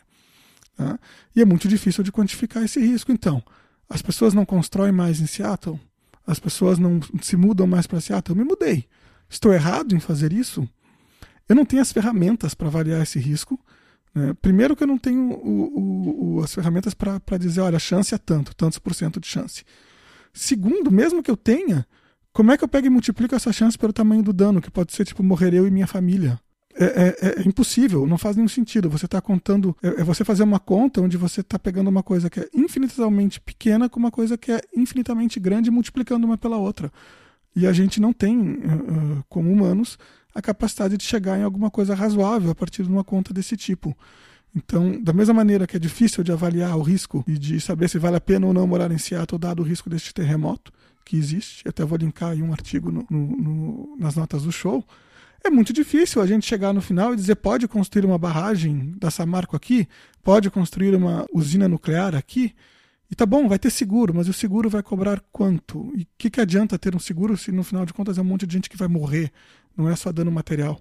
Tá? 0.76 1.00
E 1.36 1.42
é 1.42 1.46
muito 1.46 1.68
difícil 1.68 2.04
de 2.04 2.12
quantificar 2.12 2.64
esse 2.64 2.80
risco. 2.80 3.12
Então, 3.12 3.42
as 3.88 4.02
pessoas 4.02 4.34
não 4.34 4.46
constroem 4.46 4.92
mais 4.92 5.22
em 5.22 5.28
Seattle, 5.28 5.80
as 6.26 6.40
pessoas 6.40 6.80
não 6.80 7.00
se 7.22 7.38
mudam 7.38 7.68
mais 7.68 7.86
para 7.86 8.02
Seattle. 8.02 8.38
Eu 8.38 8.44
me 8.44 8.50
mudei. 8.50 8.86
Estou 9.30 9.54
errado 9.54 9.96
em 9.96 10.00
fazer 10.00 10.34
isso? 10.34 10.68
Eu 11.48 11.56
não 11.56 11.66
tenho 11.66 11.82
as 11.82 11.92
ferramentas 11.92 12.54
para 12.54 12.68
avaliar 12.68 13.02
esse 13.02 13.20
risco. 13.20 13.60
Né? 14.14 14.36
Primeiro 14.42 14.76
que 14.76 14.84
eu 14.84 14.88
não 14.88 14.98
tenho 14.98 15.32
o, 15.34 15.80
o, 15.80 16.36
o, 16.38 16.44
as 16.44 16.54
ferramentas 16.54 16.96
para 16.96 17.38
dizer, 17.40 17.62
olha, 17.62 17.78
a 17.78 17.80
chance 17.80 18.14
é 18.14 18.18
tanto, 18.18 18.56
tantos 18.56 18.80
por 18.80 18.94
cento 18.96 19.20
de 19.20 19.28
chance. 19.28 19.64
Segundo, 20.34 20.92
mesmo 20.92 21.22
que 21.22 21.30
eu 21.30 21.38
tenha, 21.38 21.86
como 22.40 22.54
é 22.54 22.58
que 22.58 22.64
eu 22.64 22.70
pego 22.70 22.88
e 22.88 22.90
multiplico 22.90 23.36
essa 23.36 23.52
chance 23.52 23.78
pelo 23.78 23.92
tamanho 23.92 24.24
do 24.24 24.32
dano, 24.32 24.62
que 24.62 24.72
pode 24.72 24.94
ser 24.94 25.04
tipo 25.04 25.22
morrer 25.22 25.54
eu 25.54 25.68
e 25.68 25.70
minha 25.70 25.86
família? 25.86 26.40
É, 26.74 26.86
é, 26.86 27.42
é 27.42 27.42
impossível, 27.46 28.08
não 28.08 28.18
faz 28.18 28.38
nenhum 28.38 28.48
sentido. 28.48 28.90
Você 28.90 29.08
está 29.08 29.20
contando, 29.20 29.76
é, 29.84 29.88
é, 29.88 30.04
você 30.06 30.24
fazer 30.24 30.44
uma 30.44 30.58
conta 30.58 31.02
onde 31.02 31.18
você 31.18 31.42
está 31.42 31.60
pegando 31.60 31.90
uma 31.90 32.02
coisa 32.02 32.30
que 32.30 32.40
é 32.40 32.50
infinitamente 32.56 33.42
pequena 33.42 33.90
com 33.90 34.00
uma 34.00 34.10
coisa 34.10 34.38
que 34.38 34.54
é 34.54 34.62
infinitamente 34.74 35.38
grande 35.38 35.68
e 35.68 35.72
multiplicando 35.72 36.26
uma 36.26 36.38
pela 36.38 36.56
outra. 36.56 36.90
E 37.54 37.68
a 37.68 37.74
gente 37.74 38.00
não 38.00 38.14
tem, 38.14 38.40
uh, 38.40 39.22
como 39.28 39.52
humanos, 39.52 40.00
a 40.34 40.42
capacidade 40.42 40.96
de 40.96 41.04
chegar 41.04 41.38
em 41.38 41.44
alguma 41.44 41.70
coisa 41.70 41.94
razoável 41.94 42.52
a 42.52 42.56
partir 42.56 42.84
de 42.84 42.90
uma 42.90 43.04
conta 43.04 43.34
desse 43.34 43.58
tipo. 43.58 43.94
Então, 44.56 44.98
da 45.04 45.12
mesma 45.12 45.34
maneira 45.34 45.68
que 45.68 45.76
é 45.76 45.80
difícil 45.80 46.24
de 46.24 46.32
avaliar 46.32 46.78
o 46.78 46.84
risco 46.84 47.22
e 47.28 47.38
de 47.38 47.60
saber 47.60 47.90
se 47.90 48.00
vale 48.00 48.16
a 48.16 48.22
pena 48.22 48.48
ou 48.48 48.54
não 48.54 48.66
morar 48.66 48.90
em 48.92 48.98
Seattle, 48.98 49.38
dado 49.38 49.62
o 49.62 49.66
risco 49.66 49.90
deste 49.90 50.14
terremoto 50.14 50.72
que 51.10 51.18
existe, 51.18 51.68
até 51.68 51.84
vou 51.84 51.98
linkar 51.98 52.30
aí 52.30 52.44
um 52.44 52.52
artigo 52.52 52.92
no, 52.92 53.04
no, 53.10 53.38
no, 53.38 53.98
nas 53.98 54.16
notas 54.16 54.44
do 54.44 54.52
show, 54.52 54.86
é 55.44 55.50
muito 55.50 55.74
difícil 55.74 56.22
a 56.22 56.28
gente 56.28 56.46
chegar 56.46 56.72
no 56.72 56.82
final 56.82 57.14
e 57.14 57.16
dizer 57.16 57.36
pode 57.36 57.68
construir 57.68 58.06
uma 58.06 58.18
barragem 58.20 58.94
da 58.96 59.10
Samarco 59.10 59.56
aqui, 59.56 59.88
pode 60.22 60.52
construir 60.52 60.94
uma 60.94 61.26
usina 61.34 61.68
nuclear 61.68 62.14
aqui, 62.14 62.54
e 63.12 63.16
tá 63.16 63.26
bom, 63.26 63.48
vai 63.48 63.58
ter 63.58 63.72
seguro, 63.72 64.14
mas 64.14 64.28
o 64.28 64.34
seguro 64.34 64.70
vai 64.70 64.84
cobrar 64.84 65.20
quanto? 65.32 65.92
E 65.96 66.04
o 66.04 66.08
que, 66.16 66.30
que 66.30 66.40
adianta 66.40 66.78
ter 66.78 66.96
um 66.96 67.00
seguro 67.00 67.36
se 67.36 67.52
no 67.52 67.64
final 67.64 67.88
de 67.88 67.92
contas 67.92 68.20
é 68.20 68.22
um 68.22 68.26
monte 68.26 68.46
de 68.46 68.54
gente 68.54 68.70
que 68.70 68.78
vai 68.78 68.88
morrer, 68.88 69.32
não 69.76 69.90
é 69.90 69.96
só 69.96 70.12
dano 70.12 70.32
material? 70.32 70.80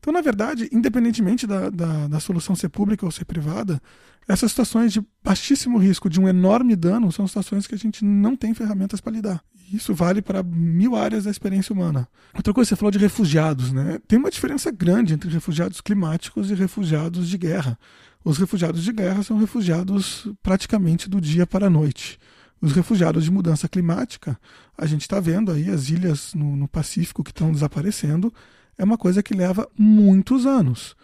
Então, 0.00 0.12
na 0.12 0.20
verdade, 0.20 0.68
independentemente 0.72 1.46
da, 1.46 1.70
da, 1.70 2.08
da, 2.08 2.18
solução 2.18 2.56
ser 2.56 2.70
pública 2.70 3.06
ou 3.06 3.12
ser 3.12 3.24
privada, 3.24 3.80
essas 4.26 4.50
situações 4.50 4.92
de 4.92 5.00
baixíssimo 5.22 5.78
risco, 5.78 6.10
de 6.10 6.20
um 6.20 6.26
enorme 6.26 6.74
dano, 6.74 7.12
são 7.12 7.28
situações 7.28 7.68
que 7.68 7.74
a 7.76 7.78
gente 7.78 8.04
não 8.04 8.34
tem 8.34 8.52
ferramentas 8.52 9.00
para 9.00 9.12
lidar. 9.12 9.44
Isso 9.72 9.94
vale 9.94 10.20
para 10.20 10.42
mil 10.42 10.96
áreas 10.96 11.24
da 11.24 11.30
experiência 11.30 11.72
humana. 11.72 12.08
Outra 12.34 12.52
coisa, 12.52 12.68
você 12.68 12.76
falou 12.76 12.90
de 12.90 12.98
refugiados, 12.98 13.72
né? 13.72 14.00
Tem 14.08 14.18
uma 14.18 14.30
diferença 14.30 14.70
grande 14.70 15.14
entre 15.14 15.30
refugiados 15.30 15.80
climáticos 15.80 16.50
e 16.50 16.54
refugiados 16.54 17.28
de 17.28 17.38
guerra. 17.38 17.78
Os 18.24 18.38
refugiados 18.38 18.82
de 18.82 18.92
guerra 18.92 19.22
são 19.22 19.38
refugiados 19.38 20.28
praticamente 20.42 21.08
do 21.08 21.20
dia 21.20 21.46
para 21.46 21.66
a 21.66 21.70
noite. 21.70 22.18
Os 22.60 22.72
refugiados 22.72 23.24
de 23.24 23.30
mudança 23.30 23.68
climática, 23.68 24.38
a 24.76 24.84
gente 24.84 25.02
está 25.02 25.18
vendo 25.18 25.50
aí 25.50 25.70
as 25.70 25.88
ilhas 25.88 26.34
no, 26.34 26.56
no 26.56 26.68
Pacífico 26.68 27.24
que 27.24 27.30
estão 27.30 27.50
desaparecendo, 27.50 28.32
é 28.76 28.84
uma 28.84 28.98
coisa 28.98 29.22
que 29.22 29.34
leva 29.34 29.68
muitos 29.78 30.44
anos. 30.44 30.94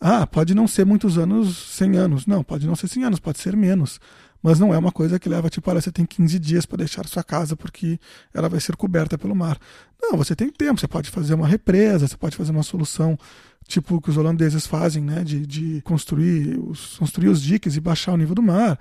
Ah, 0.00 0.26
pode 0.26 0.54
não 0.54 0.66
ser 0.66 0.84
muitos 0.84 1.16
anos, 1.16 1.56
100 1.56 1.96
anos. 1.96 2.26
Não, 2.26 2.42
pode 2.42 2.66
não 2.66 2.76
ser 2.76 2.88
100 2.88 3.04
anos, 3.04 3.20
pode 3.20 3.38
ser 3.38 3.56
menos. 3.56 4.00
Mas 4.44 4.60
não 4.60 4.74
é 4.74 4.76
uma 4.76 4.92
coisa 4.92 5.18
que 5.18 5.26
leva, 5.26 5.48
tipo, 5.48 5.70
olha, 5.70 5.80
você 5.80 5.90
tem 5.90 6.04
15 6.04 6.38
dias 6.38 6.66
para 6.66 6.76
deixar 6.76 7.06
sua 7.06 7.24
casa 7.24 7.56
porque 7.56 7.98
ela 8.34 8.46
vai 8.46 8.60
ser 8.60 8.76
coberta 8.76 9.16
pelo 9.16 9.34
mar. 9.34 9.58
Não, 9.98 10.18
você 10.18 10.36
tem 10.36 10.50
tempo, 10.50 10.78
você 10.78 10.86
pode 10.86 11.08
fazer 11.08 11.32
uma 11.32 11.48
represa, 11.48 12.06
você 12.06 12.14
pode 12.14 12.36
fazer 12.36 12.50
uma 12.50 12.62
solução 12.62 13.18
tipo 13.66 13.98
que 14.02 14.10
os 14.10 14.18
holandeses 14.18 14.66
fazem, 14.66 15.02
né, 15.02 15.24
de, 15.24 15.46
de 15.46 15.80
construir, 15.80 16.60
os, 16.60 16.98
construir 16.98 17.28
os 17.28 17.40
diques 17.40 17.74
e 17.74 17.80
baixar 17.80 18.12
o 18.12 18.18
nível 18.18 18.34
do 18.34 18.42
mar. 18.42 18.78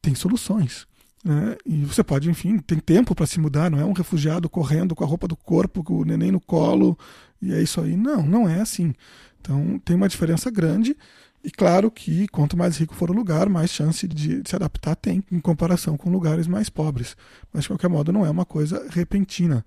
Tem 0.00 0.14
soluções. 0.14 0.86
Né? 1.22 1.54
E 1.66 1.84
você 1.84 2.02
pode, 2.02 2.30
enfim, 2.30 2.56
tem 2.56 2.78
tempo 2.78 3.14
para 3.14 3.26
se 3.26 3.38
mudar, 3.38 3.70
não 3.70 3.78
é 3.78 3.84
um 3.84 3.92
refugiado 3.92 4.48
correndo 4.48 4.94
com 4.94 5.04
a 5.04 5.06
roupa 5.06 5.28
do 5.28 5.36
corpo, 5.36 5.84
com 5.84 5.98
o 5.98 6.04
neném 6.06 6.32
no 6.32 6.40
colo, 6.40 6.98
e 7.42 7.52
é 7.52 7.60
isso 7.62 7.78
aí. 7.78 7.94
Não, 7.94 8.22
não 8.22 8.48
é 8.48 8.62
assim. 8.62 8.94
Então 9.38 9.78
tem 9.84 9.94
uma 9.94 10.08
diferença 10.08 10.50
grande. 10.50 10.96
E 11.44 11.50
claro 11.50 11.90
que 11.90 12.26
quanto 12.28 12.56
mais 12.56 12.78
rico 12.78 12.94
for 12.94 13.10
o 13.10 13.12
lugar, 13.12 13.50
mais 13.50 13.70
chance 13.70 14.08
de, 14.08 14.42
se 14.46 14.56
adaptar 14.56 14.96
tem 14.96 15.22
em 15.30 15.38
comparação 15.38 15.94
com 15.94 16.10
lugares 16.10 16.46
mais 16.46 16.70
pobres. 16.70 17.14
Mas 17.52 17.64
de 17.64 17.68
qualquer 17.68 17.88
modo 17.88 18.10
não 18.10 18.24
é 18.24 18.30
uma 18.30 18.46
coisa 18.46 18.86
repentina. 18.88 19.62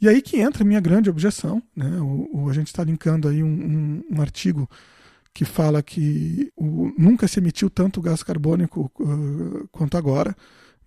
E 0.00 0.08
aí 0.08 0.22
que 0.22 0.38
entra 0.38 0.64
minha 0.64 0.78
grande 0.78 1.10
objeção. 1.10 1.60
Né? 1.74 1.98
O, 2.00 2.44
o 2.44 2.48
a 2.48 2.52
gente 2.52 2.68
está 2.68 2.84
linkando 2.84 3.26
aí 3.26 3.42
um, 3.42 3.48
um, 3.48 4.04
um, 4.16 4.20
artigo 4.20 4.70
que 5.34 5.44
fala 5.44 5.82
que 5.82 6.52
o, 6.56 6.92
nunca 6.96 7.26
se 7.26 7.40
emitiu 7.40 7.68
tanto 7.68 8.00
gás 8.00 8.22
carbônico 8.22 8.88
uh, 9.00 9.66
quanto 9.72 9.96
agora. 9.96 10.36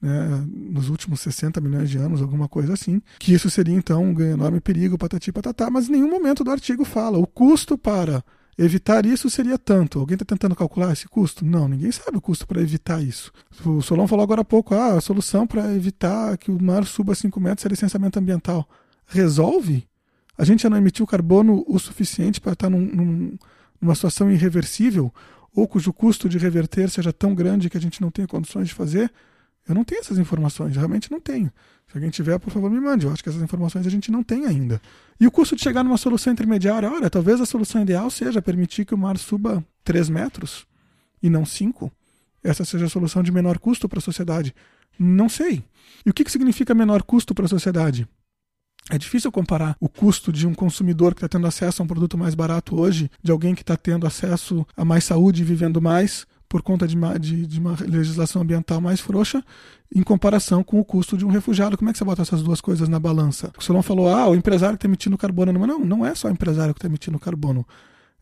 Né, 0.02 0.48
nos 0.48 0.88
últimos 0.88 1.20
60 1.20 1.60
milhões 1.60 1.90
de 1.90 1.98
anos, 1.98 2.22
alguma 2.22 2.48
coisa 2.48 2.72
assim, 2.72 3.02
que 3.20 3.34
isso 3.34 3.50
seria 3.50 3.76
então 3.76 4.02
um 4.02 4.22
enorme 4.22 4.62
perigo, 4.62 4.98
patati 4.98 5.30
patatá, 5.30 5.70
mas 5.70 5.90
em 5.90 5.92
nenhum 5.92 6.10
momento 6.10 6.42
do 6.42 6.52
artigo 6.52 6.86
fala 6.86 7.18
o 7.18 7.28
custo 7.28 7.78
para 7.78 8.24
evitar 8.64 9.06
isso 9.06 9.30
seria 9.30 9.58
tanto. 9.58 10.00
Alguém 10.00 10.16
está 10.16 10.26
tentando 10.26 10.56
calcular 10.56 10.94
esse 10.94 11.08
custo? 11.08 11.46
Não, 11.46 11.68
ninguém 11.68 11.92
sabe 11.92 12.18
o 12.18 12.22
custo 12.22 12.46
para 12.46 12.62
evitar 12.62 13.02
isso. 13.02 13.32
O 13.66 13.82
Solon 13.82 14.08
falou 14.08 14.24
agora 14.24 14.42
há 14.42 14.46
pouco, 14.46 14.76
ah, 14.76 14.94
a 14.98 15.02
solução 15.02 15.48
para 15.48 15.74
evitar 15.74 16.38
que 16.38 16.52
o 16.52 16.62
mar 16.62 16.86
suba 16.86 17.16
5 17.16 17.40
metros 17.40 17.66
é 17.66 17.70
licenciamento 17.70 18.20
ambiental 18.20 18.68
resolve, 19.10 19.88
a 20.38 20.46
gente 20.46 20.64
já 20.64 20.70
não 20.70 20.78
emitiu 20.78 21.06
carbono 21.06 21.66
o 21.68 21.78
suficiente 21.80 22.40
para 22.40 22.54
estar 22.54 22.70
num, 22.70 22.80
num, 22.80 23.38
numa 23.82 23.96
situação 23.96 24.32
irreversível, 24.32 25.14
ou 25.54 25.68
cujo 25.68 25.92
custo 25.92 26.30
de 26.30 26.38
reverter 26.38 26.90
seja 26.90 27.12
tão 27.12 27.34
grande 27.34 27.70
que 27.70 27.78
a 27.78 27.82
gente 27.82 28.02
não 28.02 28.12
tenha 28.12 28.28
condições 28.28 28.68
de 28.68 28.74
fazer, 28.74 29.12
eu 29.70 29.76
não 29.76 29.84
tenho 29.84 30.02
essas 30.02 30.18
informações, 30.18 30.76
realmente 30.76 31.12
não 31.12 31.22
tenho. 31.22 31.52
Se 31.88 31.96
alguém 31.96 32.10
tiver, 32.10 32.40
por 32.40 32.52
favor, 32.52 32.72
me 32.72 32.80
mande. 32.80 33.06
Eu 33.06 33.14
acho 33.14 33.22
que 33.22 33.30
essas 33.30 33.42
informações 33.42 33.86
a 33.86 33.90
gente 33.90 34.12
não 34.12 34.24
tem 34.24 34.48
ainda. 34.48 34.82
E 35.20 35.28
o 35.28 35.32
custo 35.32 35.56
de 35.56 35.62
chegar 35.62 35.84
numa 35.84 35.98
solução 35.98 36.34
intermediária, 36.34 36.92
olha, 36.92 37.08
talvez 37.08 37.40
a 37.40 37.46
solução 37.46 37.84
ideal 37.84 38.10
seja 38.10 38.42
permitir 38.42 38.84
que 38.84 38.96
o 38.96 38.98
mar 38.98 39.16
suba 39.20 39.64
3 39.84 40.10
metros 40.10 40.66
e 41.22 41.30
não 41.30 41.46
5. 41.46 41.92
Essa 42.44 42.66
seja 42.66 42.88
a 42.88 42.90
solução 42.90 43.22
de 43.22 43.32
menor 43.32 43.60
custo 43.60 43.88
para 43.88 44.00
a 44.00 44.02
sociedade. 44.02 44.56
Não 44.98 45.30
sei. 45.30 45.64
E 46.04 46.10
o 46.10 46.14
que, 46.14 46.24
que 46.24 46.32
significa 46.32 46.74
menor 46.74 47.04
custo 47.04 47.36
para 47.36 47.46
a 47.46 47.50
sociedade? 47.50 48.08
É 48.90 48.98
difícil 48.98 49.32
comparar 49.32 49.76
o 49.80 49.88
custo 49.88 50.32
de 50.32 50.48
um 50.48 50.54
consumidor 50.56 51.14
que 51.14 51.20
está 51.20 51.30
tendo 51.30 51.46
acesso 51.46 51.82
a 51.82 51.86
um 51.86 51.88
produto 51.88 52.18
mais 52.18 52.34
barato 52.34 52.80
hoje, 52.80 53.12
de 53.22 53.32
alguém 53.32 53.54
que 53.54 53.62
está 53.62 53.78
tendo 53.78 54.08
acesso 54.08 54.66
a 54.76 54.84
mais 54.84 55.04
saúde 55.04 55.44
e 55.44 55.46
vivendo 55.46 55.80
mais, 55.80 56.26
por 56.50 56.64
conta 56.64 56.88
de 56.88 56.96
uma, 56.96 57.18
de, 57.20 57.46
de 57.46 57.60
uma, 57.60 57.78
legislação 57.80 58.42
ambiental 58.42 58.82
mais 58.82 59.00
frouxa, 59.00 59.46
em 59.94 60.02
comparação 60.02 60.64
com 60.64 60.80
o 60.80 60.84
custo 60.84 61.16
de 61.16 61.24
um 61.24 61.30
refugiado. 61.30 61.78
Como 61.78 61.90
é 61.90 61.94
que 61.94 62.00
você 62.00 62.04
bota 62.04 62.24
essas 62.24 62.42
duas 62.42 62.60
coisas 62.60 62.90
na 62.90 63.00
balança? 63.00 63.54
O 63.56 63.64
Solon 63.64 63.84
falou, 63.84 64.10
ah, 64.10 64.28
o 64.28 64.36
empresário 64.36 64.74
está 64.74 64.88
emitindo 64.88 65.16
carbono. 65.16 65.54
Não, 65.54 65.80
não 65.80 66.06
é 66.06 66.16
só 66.16 66.28
o 66.28 66.32
empresário 66.32 66.74
que 66.74 66.80
está 66.80 66.88
emitindo 66.88 67.20
carbono. 67.20 67.66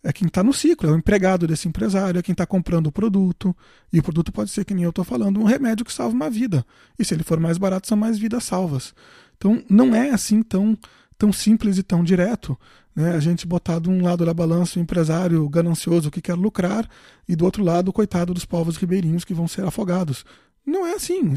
É 0.03 0.11
quem 0.11 0.27
está 0.27 0.43
no 0.43 0.53
ciclo, 0.53 0.89
é 0.89 0.91
o 0.91 0.97
empregado 0.97 1.47
desse 1.47 1.67
empresário, 1.67 2.19
é 2.19 2.21
quem 2.21 2.33
está 2.33 2.45
comprando 2.45 2.87
o 2.87 2.91
produto. 2.91 3.55
E 3.91 3.99
o 3.99 4.03
produto 4.03 4.31
pode 4.31 4.51
ser, 4.51 4.65
que 4.65 4.73
nem 4.73 4.83
eu 4.83 4.89
estou 4.89 5.05
falando, 5.05 5.39
um 5.39 5.45
remédio 5.45 5.85
que 5.85 5.93
salva 5.93 6.13
uma 6.13 6.29
vida. 6.29 6.65
E 6.99 7.05
se 7.05 7.13
ele 7.13 7.23
for 7.23 7.39
mais 7.39 7.57
barato, 7.57 7.87
são 7.87 7.97
mais 7.97 8.19
vidas 8.19 8.43
salvas. 8.43 8.93
Então 9.37 9.63
não 9.69 9.95
é 9.95 10.09
assim 10.09 10.43
tão, 10.43 10.77
tão 11.17 11.33
simples 11.33 11.77
e 11.77 11.83
tão 11.83 12.03
direto. 12.03 12.57
Né? 12.95 13.11
A 13.11 13.19
gente 13.19 13.47
botar 13.47 13.79
de 13.79 13.89
um 13.89 14.03
lado 14.03 14.25
da 14.25 14.33
balança 14.33 14.79
o 14.79 14.81
empresário 14.81 15.47
ganancioso 15.49 16.11
que 16.11 16.21
quer 16.21 16.35
lucrar 16.35 16.87
e 17.27 17.35
do 17.35 17.45
outro 17.45 17.63
lado 17.63 17.89
o 17.89 17.93
coitado 17.93 18.33
dos 18.33 18.45
povos 18.45 18.77
ribeirinhos 18.77 19.23
que 19.23 19.33
vão 19.33 19.47
ser 19.47 19.65
afogados. 19.65 20.25
Não 20.65 20.85
é 20.85 20.95
assim. 20.95 21.33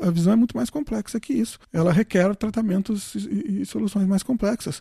A, 0.00 0.10
visão 0.10 0.32
é 0.32 0.36
muito 0.36 0.56
mais 0.56 0.70
complexa 0.70 1.18
que 1.18 1.32
isso. 1.32 1.58
Ela 1.72 1.92
requer 1.92 2.36
tratamentos 2.36 3.14
e, 3.16 3.66
soluções 3.66 4.06
mais 4.06 4.22
complexas. 4.22 4.80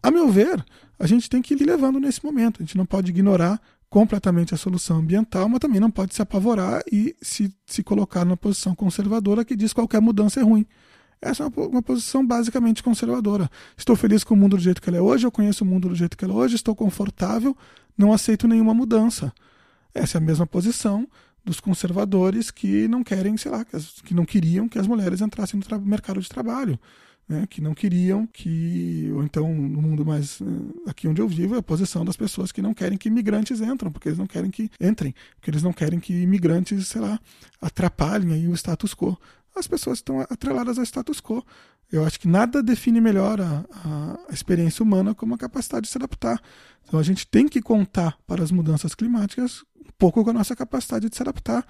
A 0.00 0.10
meu 0.10 0.28
ver, 0.28 0.64
a 0.98 1.06
gente 1.06 1.28
tem 1.28 1.42
que 1.42 1.54
ir 1.54 1.66
levando 1.66 1.98
nesse 1.98 2.24
momento. 2.24 2.62
A 2.62 2.64
gente 2.64 2.76
não 2.76 2.86
pode 2.86 3.10
ignorar 3.10 3.60
completamente 3.90 4.54
a 4.54 4.56
solução 4.56 4.98
ambiental, 4.98 5.48
mas 5.48 5.58
também 5.58 5.80
não 5.80 5.90
pode 5.90 6.14
se 6.14 6.22
apavorar 6.22 6.82
e 6.92 7.16
se, 7.20 7.52
se 7.66 7.82
colocar 7.82 8.24
numa 8.24 8.36
posição 8.36 8.74
conservadora 8.74 9.44
que 9.44 9.56
diz 9.56 9.72
que 9.72 9.80
qualquer 9.80 10.00
mudança 10.00 10.38
é 10.38 10.42
ruim. 10.42 10.64
Essa 11.20 11.44
é 11.44 11.46
uma, 11.46 11.66
uma, 11.66 11.82
posição 11.82 12.24
basicamente 12.24 12.82
conservadora. 12.82 13.50
Estou 13.76 13.96
feliz 13.96 14.22
com 14.22 14.34
o 14.34 14.36
mundo 14.36 14.56
do 14.56 14.62
jeito 14.62 14.80
que 14.80 14.88
ele 14.88 14.96
é 14.96 15.00
hoje, 15.00 15.26
eu 15.26 15.32
conheço 15.32 15.64
o 15.64 15.66
mundo 15.66 15.88
do 15.88 15.94
jeito 15.94 16.16
que 16.16 16.24
ele 16.24 16.32
é 16.32 16.34
hoje, 16.34 16.54
estou 16.54 16.74
confortável, 16.74 17.56
não 17.96 18.12
aceito 18.12 18.46
nenhuma 18.46 18.72
mudança. 18.72 19.32
Essa 19.94 20.18
é 20.18 20.20
a 20.20 20.22
mesma 20.22 20.46
posição 20.46 21.08
dos 21.44 21.60
conservadores 21.60 22.50
que 22.50 22.86
não 22.88 23.02
querem, 23.02 23.36
sei 23.36 23.50
lá, 23.50 23.64
que, 23.64 23.74
as, 23.74 24.00
que 24.02 24.14
não 24.14 24.24
queriam 24.24 24.68
que 24.68 24.78
as 24.78 24.86
mulheres 24.86 25.20
entrassem 25.20 25.58
no 25.58 25.80
mercado 25.80 26.20
de 26.20 26.28
trabalho. 26.28 26.78
Né, 27.28 27.46
que 27.46 27.60
não 27.60 27.74
queriam 27.74 28.26
que, 28.26 29.10
ou 29.14 29.22
então 29.22 29.54
no 29.54 29.82
mundo 29.82 30.02
mais 30.02 30.40
eh, 30.40 30.90
aqui 30.90 31.06
onde 31.06 31.20
eu 31.20 31.28
vivo, 31.28 31.56
é 31.56 31.58
a 31.58 31.62
posição 31.62 32.02
das 32.02 32.16
pessoas 32.16 32.50
que 32.50 32.62
não 32.62 32.72
querem 32.72 32.96
que 32.96 33.08
imigrantes 33.08 33.60
entram, 33.60 33.92
porque 33.92 34.08
eles 34.08 34.18
não 34.18 34.26
querem 34.26 34.50
que 34.50 34.70
entrem, 34.80 35.14
porque 35.36 35.50
eles 35.50 35.62
não 35.62 35.70
querem 35.70 36.00
que 36.00 36.22
imigrantes, 36.22 36.88
sei 36.88 37.02
lá, 37.02 37.20
atrapalhem 37.60 38.32
aí 38.32 38.48
o 38.48 38.54
status 38.54 38.94
quo 38.94 39.14
as 39.58 39.66
pessoas 39.66 39.98
estão 39.98 40.20
atreladas 40.20 40.78
ao 40.78 40.84
status 40.84 41.20
quo. 41.20 41.44
Eu 41.90 42.04
acho 42.04 42.20
que 42.20 42.28
nada 42.28 42.62
define 42.62 43.00
melhor 43.00 43.40
a, 43.40 43.64
a, 44.28 44.32
experiência 44.32 44.82
humana 44.82 45.14
como 45.14 45.34
a 45.34 45.38
capacidade 45.38 45.84
de 45.84 45.90
se 45.90 45.98
adaptar. 45.98 46.40
Então 46.86 47.00
a 47.00 47.02
gente 47.02 47.26
tem 47.26 47.48
que 47.48 47.62
contar 47.62 48.18
para 48.26 48.42
as 48.42 48.50
mudanças 48.50 48.94
climáticas 48.94 49.64
um 49.80 49.90
pouco 49.98 50.22
com 50.22 50.30
a 50.30 50.34
nossa 50.34 50.54
capacidade 50.54 51.08
de 51.08 51.16
se 51.16 51.22
adaptar. 51.22 51.66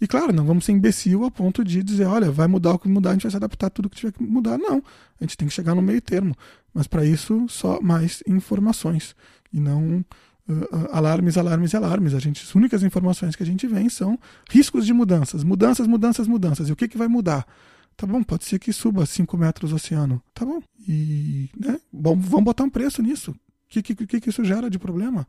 E 0.00 0.08
claro, 0.08 0.32
não 0.32 0.44
vamos 0.44 0.64
ser 0.64 0.72
imbecil 0.72 1.24
a 1.24 1.30
ponto 1.30 1.62
de 1.62 1.82
dizer, 1.82 2.06
olha, 2.06 2.30
vai 2.30 2.48
mudar 2.48 2.72
o 2.72 2.78
que 2.78 2.88
mudar, 2.88 3.10
a 3.10 3.12
gente 3.12 3.22
vai 3.22 3.30
se 3.30 3.36
adaptar 3.36 3.66
a 3.66 3.70
tudo 3.70 3.90
que 3.90 3.96
tiver 3.96 4.12
que 4.12 4.22
mudar. 4.22 4.58
Não, 4.58 4.82
a 5.20 5.24
gente 5.24 5.36
tem 5.36 5.46
que 5.46 5.54
chegar 5.54 5.74
no 5.74 5.82
meio 5.82 6.00
termo. 6.00 6.34
Mas 6.72 6.86
para 6.86 7.04
isso, 7.04 7.46
só 7.48 7.80
mais 7.80 8.22
informações 8.26 9.14
e 9.52 9.60
não 9.60 10.04
uh, 10.50 10.88
alarmes, 10.92 11.36
alarmes 11.36 11.74
alarmes. 11.74 12.14
A 12.14 12.18
gente, 12.18 12.42
as 12.42 12.54
únicas 12.54 12.82
informações 12.82 13.36
que 13.36 13.42
a 13.42 13.46
gente 13.46 13.66
vem 13.66 13.88
são 13.88 14.18
riscos 14.48 14.84
de 14.84 14.92
mudanças, 14.92 15.44
mudanças, 15.44 15.86
mudanças, 15.86 16.26
mudanças. 16.26 16.68
E 16.68 16.72
o 16.72 16.76
que, 16.76 16.88
que 16.88 16.98
vai 16.98 17.08
mudar? 17.08 17.46
Tá 17.96 18.06
bom, 18.06 18.22
pode 18.22 18.44
ser 18.44 18.58
que 18.58 18.72
suba 18.72 19.04
5 19.04 19.36
metros 19.36 19.72
o 19.72 19.76
oceano. 19.76 20.22
Tá 20.34 20.44
bom. 20.44 20.62
E, 20.88 21.50
né, 21.58 21.78
bom, 21.92 22.16
vamos 22.16 22.44
botar 22.44 22.64
um 22.64 22.70
preço 22.70 23.02
nisso. 23.02 23.30
O 23.30 23.36
que, 23.68 23.82
que, 23.82 23.94
que, 23.94 24.20
que 24.20 24.28
isso 24.30 24.44
gera 24.44 24.70
de 24.70 24.78
problema? 24.78 25.26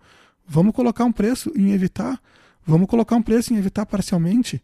Vamos 0.48 0.74
colocar 0.74 1.06
um 1.06 1.12
preço 1.12 1.52
em 1.56 1.72
evitar. 1.72 2.20
Vamos 2.66 2.88
colocar 2.88 3.16
um 3.16 3.22
preço 3.22 3.54
em 3.54 3.58
evitar 3.58 3.86
parcialmente. 3.86 4.62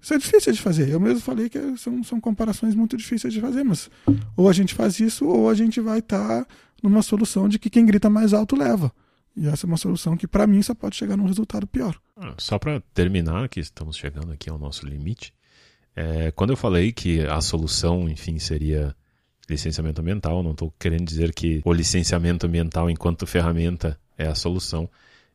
Isso 0.00 0.14
é 0.14 0.18
difícil 0.18 0.52
de 0.52 0.60
fazer. 0.60 0.88
Eu 0.88 0.98
mesmo 0.98 1.20
falei 1.20 1.48
que 1.48 1.76
são, 1.76 2.02
são 2.02 2.20
comparações 2.20 2.74
muito 2.74 2.96
difíceis 2.96 3.32
de 3.34 3.40
fazer, 3.40 3.62
mas 3.64 3.90
ou 4.36 4.48
a 4.48 4.52
gente 4.52 4.74
faz 4.74 4.98
isso 4.98 5.26
ou 5.26 5.50
a 5.50 5.54
gente 5.54 5.80
vai 5.80 5.98
estar 5.98 6.44
tá 6.44 6.46
numa 6.82 7.02
solução 7.02 7.48
de 7.48 7.58
que 7.58 7.68
quem 7.68 7.84
grita 7.84 8.08
mais 8.08 8.32
alto 8.32 8.56
leva. 8.56 8.90
E 9.36 9.46
essa 9.46 9.66
é 9.66 9.68
uma 9.68 9.76
solução 9.76 10.16
que, 10.16 10.26
para 10.26 10.46
mim, 10.46 10.62
só 10.62 10.74
pode 10.74 10.96
chegar 10.96 11.16
num 11.16 11.26
resultado 11.26 11.66
pior. 11.66 11.98
Ah, 12.16 12.34
só 12.38 12.58
para 12.58 12.80
terminar, 12.92 13.48
que 13.48 13.60
estamos 13.60 13.96
chegando 13.96 14.32
aqui 14.32 14.50
ao 14.50 14.58
nosso 14.58 14.86
limite, 14.86 15.32
é, 15.94 16.30
quando 16.32 16.50
eu 16.50 16.56
falei 16.56 16.92
que 16.92 17.20
a 17.26 17.40
solução, 17.40 18.08
enfim, 18.08 18.38
seria 18.38 18.94
licenciamento 19.48 20.00
ambiental, 20.00 20.42
não 20.42 20.52
estou 20.52 20.72
querendo 20.78 21.04
dizer 21.04 21.34
que 21.34 21.60
o 21.64 21.72
licenciamento 21.72 22.46
ambiental 22.46 22.88
enquanto 22.88 23.26
ferramenta 23.26 23.98
é 24.16 24.26
a 24.26 24.34
solução. 24.34 24.88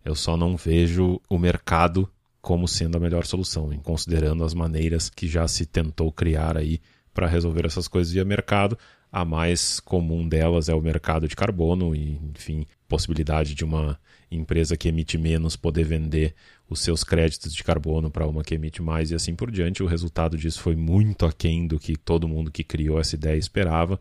Eu 0.03 0.15
só 0.15 0.37
não 0.37 0.55
vejo 0.55 1.19
o 1.29 1.37
mercado 1.37 2.09
como 2.41 2.67
sendo 2.67 2.95
a 2.95 2.99
melhor 2.99 3.25
solução, 3.25 3.73
em 3.73 3.79
considerando 3.79 4.43
as 4.43 4.53
maneiras 4.53 5.09
que 5.09 5.27
já 5.27 5.47
se 5.47 5.65
tentou 5.65 6.11
criar 6.11 6.57
aí 6.57 6.79
para 7.13 7.27
resolver 7.27 7.65
essas 7.65 7.87
coisas 7.87 8.13
via 8.13 8.23
mercado. 8.23 8.77
A 9.11 9.25
mais 9.25 9.79
comum 9.79 10.27
delas 10.27 10.69
é 10.69 10.75
o 10.75 10.81
mercado 10.81 11.27
de 11.27 11.35
carbono 11.35 11.95
e, 11.95 12.19
enfim, 12.35 12.67
possibilidade 12.88 13.53
de 13.53 13.63
uma 13.63 13.99
empresa 14.31 14.75
que 14.75 14.88
emite 14.88 15.17
menos 15.17 15.55
poder 15.55 15.83
vender 15.83 16.36
os 16.69 16.81
seus 16.81 17.03
créditos 17.03 17.53
de 17.53 17.63
carbono 17.63 18.09
para 18.09 18.27
uma 18.27 18.43
que 18.43 18.55
emite 18.55 18.81
mais 18.81 19.11
e 19.11 19.15
assim 19.15 19.36
por 19.36 19.51
diante. 19.51 19.83
O 19.83 19.88
resultado 19.88 20.38
disso 20.38 20.61
foi 20.61 20.75
muito 20.75 21.25
aquém 21.25 21.67
do 21.67 21.79
que 21.79 21.95
todo 21.95 22.27
mundo 22.27 22.51
que 22.51 22.63
criou 22.63 22.99
essa 22.99 23.15
ideia 23.15 23.38
esperava. 23.38 23.99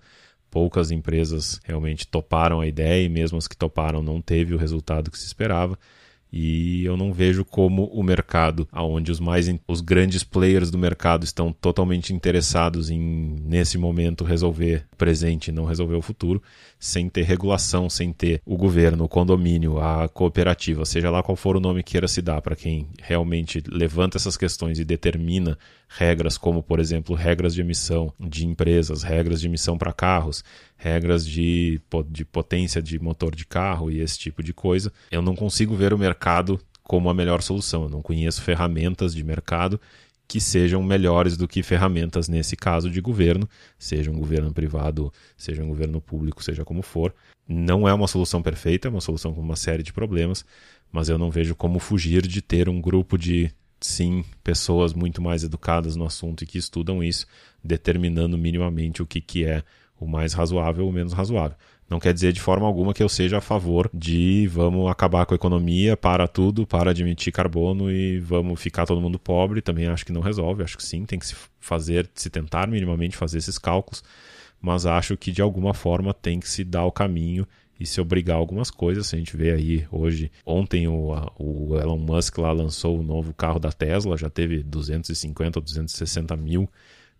Poucas 0.51 0.91
empresas 0.91 1.61
realmente 1.65 2.07
toparam 2.07 2.61
a 2.61 2.67
ideia 2.67 3.05
e 3.05 3.09
mesmo 3.09 3.37
as 3.37 3.49
que 3.49 3.57
toparam 3.57 4.03
não 4.03 4.21
teve 4.21 4.55
o 4.55 4.59
resultado 4.59 5.11
que 5.11 5.19
se 5.19 5.27
esperava. 5.27 5.79
E 6.37 6.85
eu 6.85 6.97
não 6.97 7.13
vejo 7.13 7.45
como 7.45 7.85
o 7.85 8.03
mercado, 8.03 8.67
aonde 8.73 9.13
os 9.13 9.21
mais 9.21 9.49
os 9.69 9.81
grandes 9.81 10.25
players 10.25 10.69
do 10.69 10.77
mercado 10.77 11.23
estão 11.23 11.53
totalmente 11.53 12.13
interessados 12.13 12.91
em 12.91 13.37
nesse 13.45 13.79
momento 13.79 14.25
resolver 14.25 14.85
o 14.93 14.97
presente 14.97 15.49
e 15.49 15.53
não 15.53 15.65
resolver 15.65 15.95
o 15.95 16.03
futuro, 16.03 16.43
sem 16.77 17.09
ter 17.09 17.23
regulação, 17.23 17.89
sem 17.89 18.13
ter 18.13 18.43
o 18.45 18.57
governo, 18.57 19.05
o 19.05 19.09
condomínio, 19.09 19.79
a 19.79 20.09
cooperativa, 20.09 20.85
seja 20.85 21.09
lá 21.09 21.23
qual 21.23 21.37
for 21.37 21.57
o 21.57 21.61
nome 21.61 21.85
que 21.85 21.93
queira 21.93 22.09
se 22.09 22.21
dar 22.21 22.43
para 22.43 22.57
quem 22.57 22.89
realmente 23.01 23.63
levanta 23.69 24.17
essas 24.17 24.37
questões 24.37 24.81
e 24.81 24.85
determina 24.85 25.57
regras 25.89 26.37
como, 26.37 26.65
por 26.65 26.81
exemplo, 26.81 27.15
regras 27.15 27.55
de 27.55 27.61
emissão 27.61 28.13
de 28.19 28.45
empresas, 28.45 29.05
regras 29.05 29.41
de 29.41 29.47
emissão 29.47 29.79
para 29.79 29.93
carros, 29.93 30.43
regras 30.85 31.27
de, 31.27 31.81
de 32.11 32.27
potência 32.27 32.83
de 32.83 32.99
motor 32.99 33.35
de 33.35 33.47
carro 33.47 33.91
e 33.91 34.01
esse 34.01 34.19
tipo 34.19 34.43
de 34.43 34.53
coisa, 34.53 34.93
eu 35.11 35.23
não 35.23 35.35
consigo 35.35 35.75
ver 35.75 35.95
o 35.95 35.99
mercado 35.99 36.61
como 36.83 37.09
a 37.09 37.15
melhor 37.15 37.41
solução. 37.41 37.85
Eu 37.85 37.89
não 37.89 38.03
conheço 38.03 38.43
ferramentas 38.43 39.15
de 39.15 39.25
mercado 39.25 39.81
que 40.29 40.39
sejam 40.39 40.83
melhores 40.83 41.39
do 41.39 41.49
que 41.49 41.63
ferramentas 41.63 42.29
nesse 42.29 42.55
caso 42.55 42.91
de 42.91 43.01
governo, 43.01 43.49
seja 43.79 44.11
um 44.11 44.19
governo 44.19 44.53
privado, 44.53 45.11
seja 45.39 45.63
um 45.63 45.69
governo 45.69 46.03
público, 46.03 46.45
seja 46.45 46.67
como 46.67 46.83
for. 46.83 47.15
Não 47.49 47.89
é 47.89 47.95
uma 47.95 48.07
solução 48.07 48.43
perfeita, 48.43 48.89
é 48.89 48.91
uma 48.91 49.01
solução 49.01 49.33
com 49.33 49.41
uma 49.41 49.57
série 49.57 49.83
de 49.83 49.93
problemas, 49.93 50.45
mas 50.93 51.09
eu 51.09 51.17
não 51.17 51.31
vejo 51.31 51.55
como 51.55 51.79
fugir 51.79 52.27
de 52.27 52.43
ter 52.43 52.69
um 52.69 52.79
grupo 52.79 53.17
de 53.17 53.51
sim 53.81 54.23
pessoas 54.43 54.93
muito 54.93 55.23
mais 55.23 55.45
educadas 55.45 55.97
no 55.97 56.05
assunto 56.05 56.45
e 56.45 56.47
que 56.47 56.59
estudam 56.59 57.03
isso, 57.03 57.27
determinando 57.63 58.37
minimamente 58.37 59.03
o 59.03 59.07
que, 59.07 59.21
que 59.21 59.45
é 59.45 59.63
o 59.99 60.07
mais 60.07 60.33
razoável 60.33 60.87
ou 60.87 60.93
menos 60.93 61.13
razoável. 61.13 61.57
Não 61.89 62.01
quer 62.01 62.15
dizer 62.15 62.33
de 62.33 62.41
forma 62.41 62.67
alguma 62.67 62.95
que 62.95 63.03
eu 63.03 63.09
seja 63.09 63.39
a 63.39 63.41
favor 63.41 63.91
de 63.93 64.47
vamos 64.49 64.91
acabar 64.91 65.27
com 65.27 65.35
a 65.35 65.37
economia, 65.37 65.97
para 65.97 66.27
tudo, 66.27 66.67
para 66.67 66.95
de 66.95 67.03
emitir 67.03 67.33
carbono 67.33 67.91
e 67.91 68.19
vamos 68.21 68.61
ficar 68.61 68.87
todo 68.87 69.01
mundo 69.01 69.19
pobre. 69.19 69.61
Também 69.61 69.87
acho 69.87 70.05
que 70.05 70.13
não 70.13 70.23
resolve. 70.23 70.63
Acho 70.63 70.77
que 70.77 70.83
sim, 70.83 71.05
tem 71.05 71.19
que 71.19 71.27
se 71.27 71.37
fazer, 71.61 72.09
se 72.15 72.31
tentar 72.31 72.67
minimamente 72.67 73.17
fazer 73.17 73.39
esses 73.39 73.59
cálculos. 73.59 74.03
Mas 74.61 74.87
acho 74.87 75.17
que 75.17 75.31
de 75.31 75.43
alguma 75.43 75.75
forma 75.75 76.15
tem 76.15 76.41
que 76.41 76.49
se 76.49 76.65
dar 76.65 76.87
o 76.87 76.93
caminho 76.93 77.47
e 77.79 77.85
se 77.85 78.01
obrigar 78.01 78.37
a 78.37 78.39
algumas 78.39 78.71
coisas. 78.71 79.09
Se 79.09 79.17
a 79.17 79.19
gente 79.19 79.37
vê 79.37 79.53
aí 79.53 79.87
hoje, 79.93 80.33
ontem 80.47 80.89
o, 80.89 81.11
o 81.39 81.77
Elon 81.79 81.99
Musk 81.99 82.39
lá 82.39 82.51
lançou 82.51 82.99
o 82.99 83.03
novo 83.03 83.35
carro 83.35 83.59
da 83.59 83.71
Tesla, 83.71 84.17
já 84.17 84.31
teve 84.31 84.63
250 84.63 85.59
ou 85.59 85.63
260 85.63 86.35
mil 86.37 86.69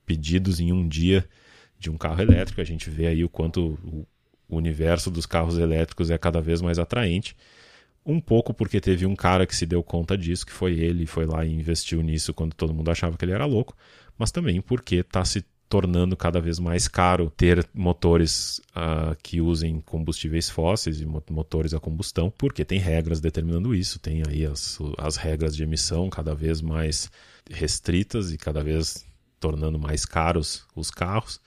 pedidos 0.07 0.59
em 0.59 0.73
um 0.73 0.89
dia 0.89 1.29
de 1.85 1.91
um 1.91 1.97
carro 1.97 2.21
elétrico. 2.21 2.61
A 2.61 2.65
gente 2.65 2.91
vê 2.91 3.07
aí 3.07 3.25
o 3.25 3.29
quanto 3.29 3.79
o 4.49 4.57
universo 4.57 5.11
dos 5.11 5.27
carros 5.27 5.59
elétricos 5.59 6.11
é 6.11 6.19
cada 6.19 6.41
vez 6.41 6.61
mais 6.61 6.79
atraente. 6.79 7.37
Um 8.05 8.21
pouco 8.21 8.53
porque 8.53 8.81
teve 8.81 9.07
um 9.07 9.17
cara 9.17 9.47
que 9.47 9.57
se 9.57 9.65
deu 9.65 9.83
conta 9.83 10.17
disso, 10.17 10.45
que 10.45 10.53
foi 10.53 10.79
ele, 10.79 11.07
foi 11.07 11.25
lá 11.25 11.45
e 11.45 11.53
investiu 11.53 12.03
nisso 12.03 12.35
quando 12.35 12.55
todo 12.55 12.75
mundo 12.75 12.91
achava 12.91 13.17
que 13.17 13.25
ele 13.25 13.33
era 13.33 13.47
louco, 13.47 13.75
mas 14.19 14.31
também 14.31 14.61
porque 14.61 14.97
está 14.97 15.25
se 15.25 15.45
tornando 15.71 16.15
cada 16.15 16.39
vez 16.39 16.59
mais 16.59 16.87
caro 16.87 17.33
ter 17.35 17.67
motores 17.73 18.61
uh, 18.77 19.17
que 19.23 19.41
usem 19.41 19.81
combustíveis 19.81 20.51
fósseis 20.51 21.01
e 21.01 21.07
motores 21.07 21.73
a 21.73 21.81
combustão, 21.81 22.31
porque 22.31 22.65
tem 22.65 22.79
regras 22.79 23.21
determinando 23.21 23.75
isso, 23.75 23.99
tem 23.99 24.23
aí 24.29 24.45
as, 24.45 24.79
as 24.99 25.17
regras 25.17 25.57
de 25.57 25.63
emissão 25.63 26.11
cada 26.11 26.35
vez 26.35 26.61
mais 26.61 27.11
restritas 27.51 28.33
e 28.33 28.37
cada 28.37 28.63
vez 28.63 29.05
tornando 29.41 29.79
mais 29.79 30.05
caros 30.05 30.67
os 30.77 30.91
carros. 30.91 31.41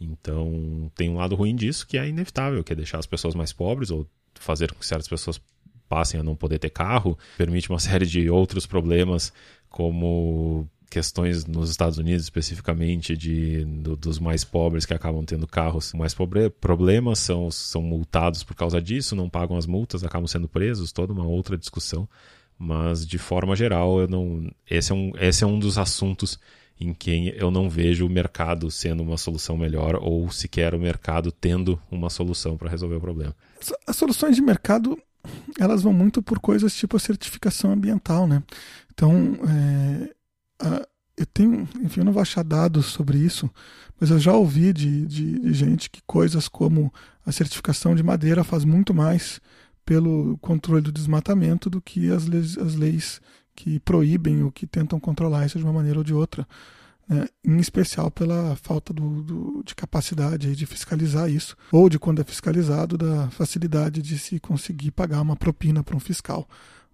Então, 0.00 0.90
tem 0.94 1.08
um 1.08 1.16
lado 1.16 1.34
ruim 1.34 1.54
disso 1.54 1.86
que 1.86 1.96
é 1.96 2.08
inevitável, 2.08 2.62
que 2.62 2.72
é 2.72 2.76
deixar 2.76 2.98
as 2.98 3.06
pessoas 3.06 3.34
mais 3.34 3.52
pobres 3.52 3.90
ou 3.90 4.06
fazer 4.34 4.72
com 4.72 4.78
que 4.78 4.86
certas 4.86 5.08
pessoas 5.08 5.40
passem 5.88 6.20
a 6.20 6.22
não 6.22 6.36
poder 6.36 6.58
ter 6.58 6.70
carro, 6.70 7.18
permite 7.38 7.70
uma 7.70 7.78
série 7.80 8.06
de 8.06 8.28
outros 8.28 8.66
problemas, 8.66 9.32
como 9.68 10.68
questões 10.90 11.44
nos 11.46 11.70
Estados 11.70 11.98
Unidos 11.98 12.24
especificamente 12.24 13.16
de 13.16 13.64
do, 13.64 13.96
dos 13.96 14.18
mais 14.18 14.44
pobres 14.44 14.86
que 14.86 14.94
acabam 14.94 15.24
tendo 15.24 15.46
carros 15.46 15.92
mais 15.92 16.14
pobre, 16.14 16.48
problemas 16.48 17.18
são 17.18 17.50
são 17.50 17.82
multados 17.82 18.44
por 18.44 18.54
causa 18.54 18.80
disso 18.80 19.16
não 19.16 19.28
pagam 19.28 19.56
as 19.56 19.66
multas 19.66 20.04
acabam 20.04 20.26
sendo 20.26 20.48
presos 20.48 20.92
toda 20.92 21.12
uma 21.12 21.26
outra 21.26 21.56
discussão. 21.58 22.08
Mas 22.58 23.06
de 23.06 23.18
forma 23.18 23.54
geral 23.54 24.00
eu 24.00 24.08
não 24.08 24.50
esse 24.70 24.92
é 24.92 24.94
um 24.94 25.12
esse 25.18 25.44
é 25.44 25.46
um 25.46 25.58
dos 25.58 25.76
assuntos 25.76 26.38
em 26.78 26.92
quem 26.92 27.28
eu 27.28 27.50
não 27.50 27.70
vejo 27.70 28.06
o 28.06 28.10
mercado 28.10 28.70
sendo 28.70 29.02
uma 29.02 29.16
solução 29.16 29.56
melhor 29.56 29.96
ou 29.96 30.30
sequer 30.30 30.74
o 30.74 30.78
mercado 30.78 31.32
tendo 31.32 31.80
uma 31.90 32.10
solução 32.10 32.56
para 32.56 32.70
resolver 32.70 32.96
o 32.96 33.00
problema. 33.00 33.34
As 33.86 33.96
soluções 33.96 34.36
de 34.36 34.42
mercado 34.42 34.98
elas 35.58 35.82
vão 35.82 35.92
muito 35.92 36.22
por 36.22 36.38
coisas 36.38 36.74
tipo 36.74 36.96
a 36.96 37.00
certificação 37.00 37.72
ambiental, 37.72 38.26
né? 38.26 38.42
Então, 38.92 39.36
é, 39.48 40.14
a, 40.60 40.86
eu 41.16 41.26
tenho, 41.26 41.68
enfim, 41.82 42.00
eu 42.00 42.04
não 42.04 42.12
vou 42.12 42.22
achar 42.22 42.44
dados 42.44 42.86
sobre 42.86 43.18
isso, 43.18 43.50
mas 43.98 44.10
eu 44.10 44.18
já 44.18 44.32
ouvi 44.32 44.72
de, 44.72 45.06
de, 45.06 45.38
de 45.38 45.54
gente 45.54 45.88
que 45.88 46.02
coisas 46.06 46.46
como 46.46 46.92
a 47.24 47.32
certificação 47.32 47.94
de 47.94 48.02
madeira 48.02 48.44
faz 48.44 48.64
muito 48.64 48.92
mais 48.92 49.40
pelo 49.84 50.36
controle 50.38 50.82
do 50.82 50.92
desmatamento 50.92 51.70
do 51.70 51.80
que 51.80 52.10
as 52.10 52.26
leis, 52.26 52.58
as 52.58 52.74
leis 52.74 53.20
que 53.56 53.80
proíbem 53.80 54.44
ou 54.44 54.52
que 54.52 54.66
tentam 54.66 55.00
controlar 55.00 55.46
isso 55.46 55.58
de 55.58 55.64
uma 55.64 55.72
maneira 55.72 55.98
ou 55.98 56.04
de 56.04 56.14
outra. 56.14 56.46
Né? 57.08 57.26
Em 57.44 57.56
especial 57.58 58.10
pela 58.10 58.54
falta 58.56 58.92
do, 58.92 59.22
do, 59.22 59.62
de 59.64 59.74
capacidade 59.74 60.54
de 60.54 60.66
fiscalizar 60.66 61.30
isso, 61.30 61.56
ou 61.72 61.88
de 61.88 61.98
quando 61.98 62.20
é 62.20 62.24
fiscalizado, 62.24 62.98
da 62.98 63.30
facilidade 63.30 64.02
de 64.02 64.18
se 64.18 64.38
conseguir 64.38 64.90
pagar 64.90 65.20
uma 65.22 65.36
propina 65.36 65.82
para 65.82 65.96
um 65.96 66.00
fiscal 66.00 66.46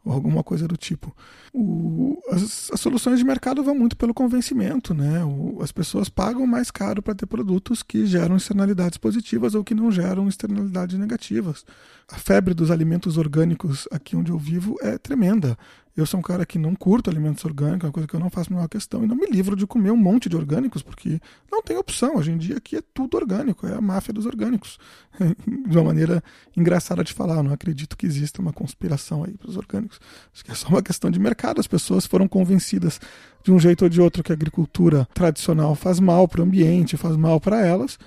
ou 0.05 0.13
alguma 0.13 0.43
coisa 0.43 0.67
do 0.67 0.77
tipo. 0.77 1.15
O, 1.53 2.21
as, 2.31 2.71
as, 2.73 2.81
soluções 2.81 3.19
de 3.19 3.25
mercado 3.25 3.63
vão 3.63 3.75
muito 3.75 3.97
pelo 3.97 4.13
convencimento, 4.13 4.93
né? 4.93 5.25
O, 5.25 5.59
as 5.63 5.71
pessoas 5.71 6.09
pagam 6.09 6.47
mais 6.47 6.71
caro 6.71 7.01
para 7.03 7.15
ter 7.15 7.27
produtos 7.27 7.83
que 7.83 8.05
geram 8.07 8.37
externalidades 8.37 8.99
positivas 8.99 9.55
ou 9.55 9.63
que 9.63 9.75
não 9.75 9.91
geram 9.91 10.29
externalidades 10.29 10.99
negativas. 10.99 11.65
A 12.11 12.17
febre 12.17 12.53
dos 12.53 12.71
alimentos 12.71 13.17
orgânicos 13.17 13.87
aqui 13.91 14.17
onde 14.17 14.33
eu 14.33 14.39
vivo 14.39 14.77
é 14.81 14.99
tremenda. 14.99 15.57
Eu 15.95 16.07
sou 16.07 16.21
um 16.21 16.23
cara 16.23 16.47
que 16.47 16.59
não 16.59 16.75
curto 16.75 17.11
alimentos 17.11 17.45
orgânicos, 17.45 17.85
é 17.85 17.87
uma 17.87 17.93
coisa 17.93 18.09
que 18.09 18.15
eu 18.15 18.21
não 18.21 18.31
faço 18.31 18.51
a 18.51 18.55
menor 18.55 18.69
questão, 18.69 19.05
e 19.05 19.07
não 19.07 19.15
me 19.15 19.27
livro 19.27 19.55
de 19.55 19.67
comer 19.67 19.91
um 19.91 19.97
monte 19.97 20.27
de 20.27 20.37
orgânicos, 20.37 20.83
porque 20.83 21.21
não 21.51 21.63
tem 21.63 21.77
opção. 21.77 22.17
Hoje 22.17 22.33
em 22.33 22.39
dia 22.39 22.57
aqui 22.57 22.77
é 22.77 22.83
tudo 22.95 23.17
orgânico, 23.17 23.67
é 23.67 23.75
a 23.75 23.81
máfia 23.81 24.13
dos 24.13 24.25
orgânicos. 24.25 24.79
De 25.69 25.77
uma 25.77 25.85
maneira 25.85 26.23
engraçada 26.57 27.05
de 27.05 27.13
falar, 27.13 27.37
eu 27.37 27.43
não 27.43 27.53
acredito 27.53 27.97
que 27.97 28.07
exista 28.07 28.41
uma 28.41 28.53
conspiração 28.53 29.25
aí 29.25 29.37
para 29.37 29.49
os 29.49 29.57
orgânicos. 29.57 30.01
Acho 30.33 30.45
que 30.45 30.51
é 30.51 30.55
só 30.55 30.69
uma 30.69 30.83
questão 30.83 31.11
de 31.11 31.19
mercado. 31.19 31.61
As 31.61 31.67
pessoas 31.67 32.07
foram 32.07 32.27
convencidas 32.27 32.99
de 33.43 33.53
um 33.53 33.59
jeito 33.59 33.83
ou 33.83 33.89
de 33.89 34.01
outro 34.01 34.23
que 34.23 34.33
a 34.33 34.35
agricultura 34.35 35.07
tradicional 35.13 35.75
faz 35.75 36.01
mal 36.01 36.27
para 36.27 36.41
o 36.41 36.45
ambiente, 36.45 36.97
faz 36.97 37.17
mal 37.17 37.41
para 37.41 37.65
elas, 37.65 37.99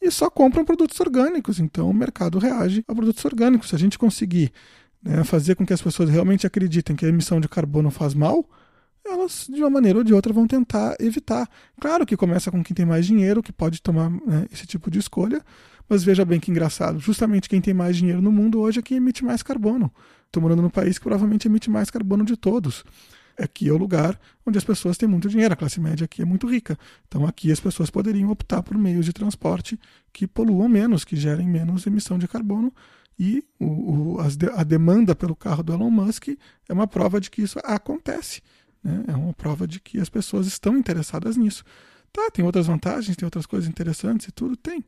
e 0.00 0.10
só 0.10 0.30
compram 0.30 0.64
produtos 0.64 0.98
orgânicos. 1.00 1.58
Então 1.58 1.88
o 1.88 1.94
mercado 1.94 2.38
reage 2.38 2.84
a 2.86 2.94
produtos 2.94 3.24
orgânicos. 3.24 3.68
Se 3.68 3.74
a 3.74 3.78
gente 3.78 3.98
conseguir 3.98 4.52
né, 5.02 5.24
fazer 5.24 5.54
com 5.54 5.64
que 5.64 5.72
as 5.72 5.82
pessoas 5.82 6.10
realmente 6.10 6.46
acreditem 6.46 6.94
que 6.94 7.04
a 7.04 7.08
emissão 7.08 7.40
de 7.40 7.48
carbono 7.48 7.90
faz 7.90 8.14
mal, 8.14 8.48
elas 9.04 9.46
de 9.48 9.60
uma 9.60 9.70
maneira 9.70 9.98
ou 9.98 10.04
de 10.04 10.12
outra 10.12 10.32
vão 10.32 10.46
tentar 10.46 10.94
evitar. 11.00 11.48
Claro 11.80 12.04
que 12.04 12.16
começa 12.16 12.50
com 12.50 12.62
quem 12.62 12.74
tem 12.74 12.84
mais 12.84 13.06
dinheiro, 13.06 13.42
que 13.42 13.52
pode 13.52 13.80
tomar 13.80 14.10
né, 14.10 14.46
esse 14.52 14.66
tipo 14.66 14.90
de 14.90 14.98
escolha, 14.98 15.42
mas 15.88 16.04
veja 16.04 16.24
bem 16.24 16.38
que 16.38 16.50
engraçado, 16.50 16.98
justamente 16.98 17.48
quem 17.48 17.60
tem 17.60 17.74
mais 17.74 17.96
dinheiro 17.96 18.20
no 18.20 18.30
mundo 18.30 18.60
hoje 18.60 18.78
é 18.78 18.82
quem 18.82 18.98
emite 18.98 19.24
mais 19.24 19.42
carbono. 19.42 19.92
Estou 20.26 20.42
morando 20.42 20.62
num 20.62 20.70
país 20.70 20.98
que 20.98 21.04
provavelmente 21.04 21.48
emite 21.48 21.68
mais 21.68 21.90
carbono 21.90 22.24
de 22.24 22.36
todos. 22.36 22.84
Aqui 23.36 23.68
é 23.68 23.72
o 23.72 23.76
lugar 23.78 24.20
onde 24.46 24.58
as 24.58 24.64
pessoas 24.64 24.98
têm 24.98 25.08
muito 25.08 25.28
dinheiro, 25.28 25.54
a 25.54 25.56
classe 25.56 25.80
média 25.80 26.04
aqui 26.04 26.20
é 26.20 26.24
muito 26.24 26.46
rica. 26.46 26.78
Então 27.08 27.26
aqui 27.26 27.50
as 27.50 27.58
pessoas 27.58 27.88
poderiam 27.90 28.30
optar 28.30 28.62
por 28.62 28.76
meios 28.76 29.06
de 29.06 29.12
transporte 29.12 29.80
que 30.12 30.26
poluam 30.26 30.68
menos, 30.68 31.04
que 31.04 31.16
gerem 31.16 31.48
menos 31.48 31.86
emissão 31.86 32.18
de 32.18 32.28
carbono 32.28 32.72
E 33.22 33.44
o, 33.58 34.16
o, 34.16 34.18
a 34.54 34.64
demanda 34.64 35.14
pelo 35.14 35.36
carro 35.36 35.62
do 35.62 35.74
Elon 35.74 35.90
Musk 35.90 36.28
é 36.66 36.72
uma 36.72 36.86
prova 36.86 37.20
de 37.20 37.30
que 37.30 37.42
isso 37.42 37.58
acontece. 37.62 38.40
Né? 38.82 39.04
É 39.08 39.12
uma 39.14 39.34
prova 39.34 39.68
de 39.68 39.78
que 39.78 40.00
as 40.00 40.08
pessoas 40.08 40.46
estão 40.46 40.74
interessadas 40.74 41.36
nisso. 41.36 41.62
Tá, 42.10 42.30
tem 42.32 42.42
outras 42.42 42.66
vantagens, 42.66 43.14
tem 43.14 43.26
outras 43.26 43.44
coisas 43.44 43.68
interessantes 43.68 44.28
e 44.28 44.32
tudo, 44.32 44.56
tem. 44.56 44.82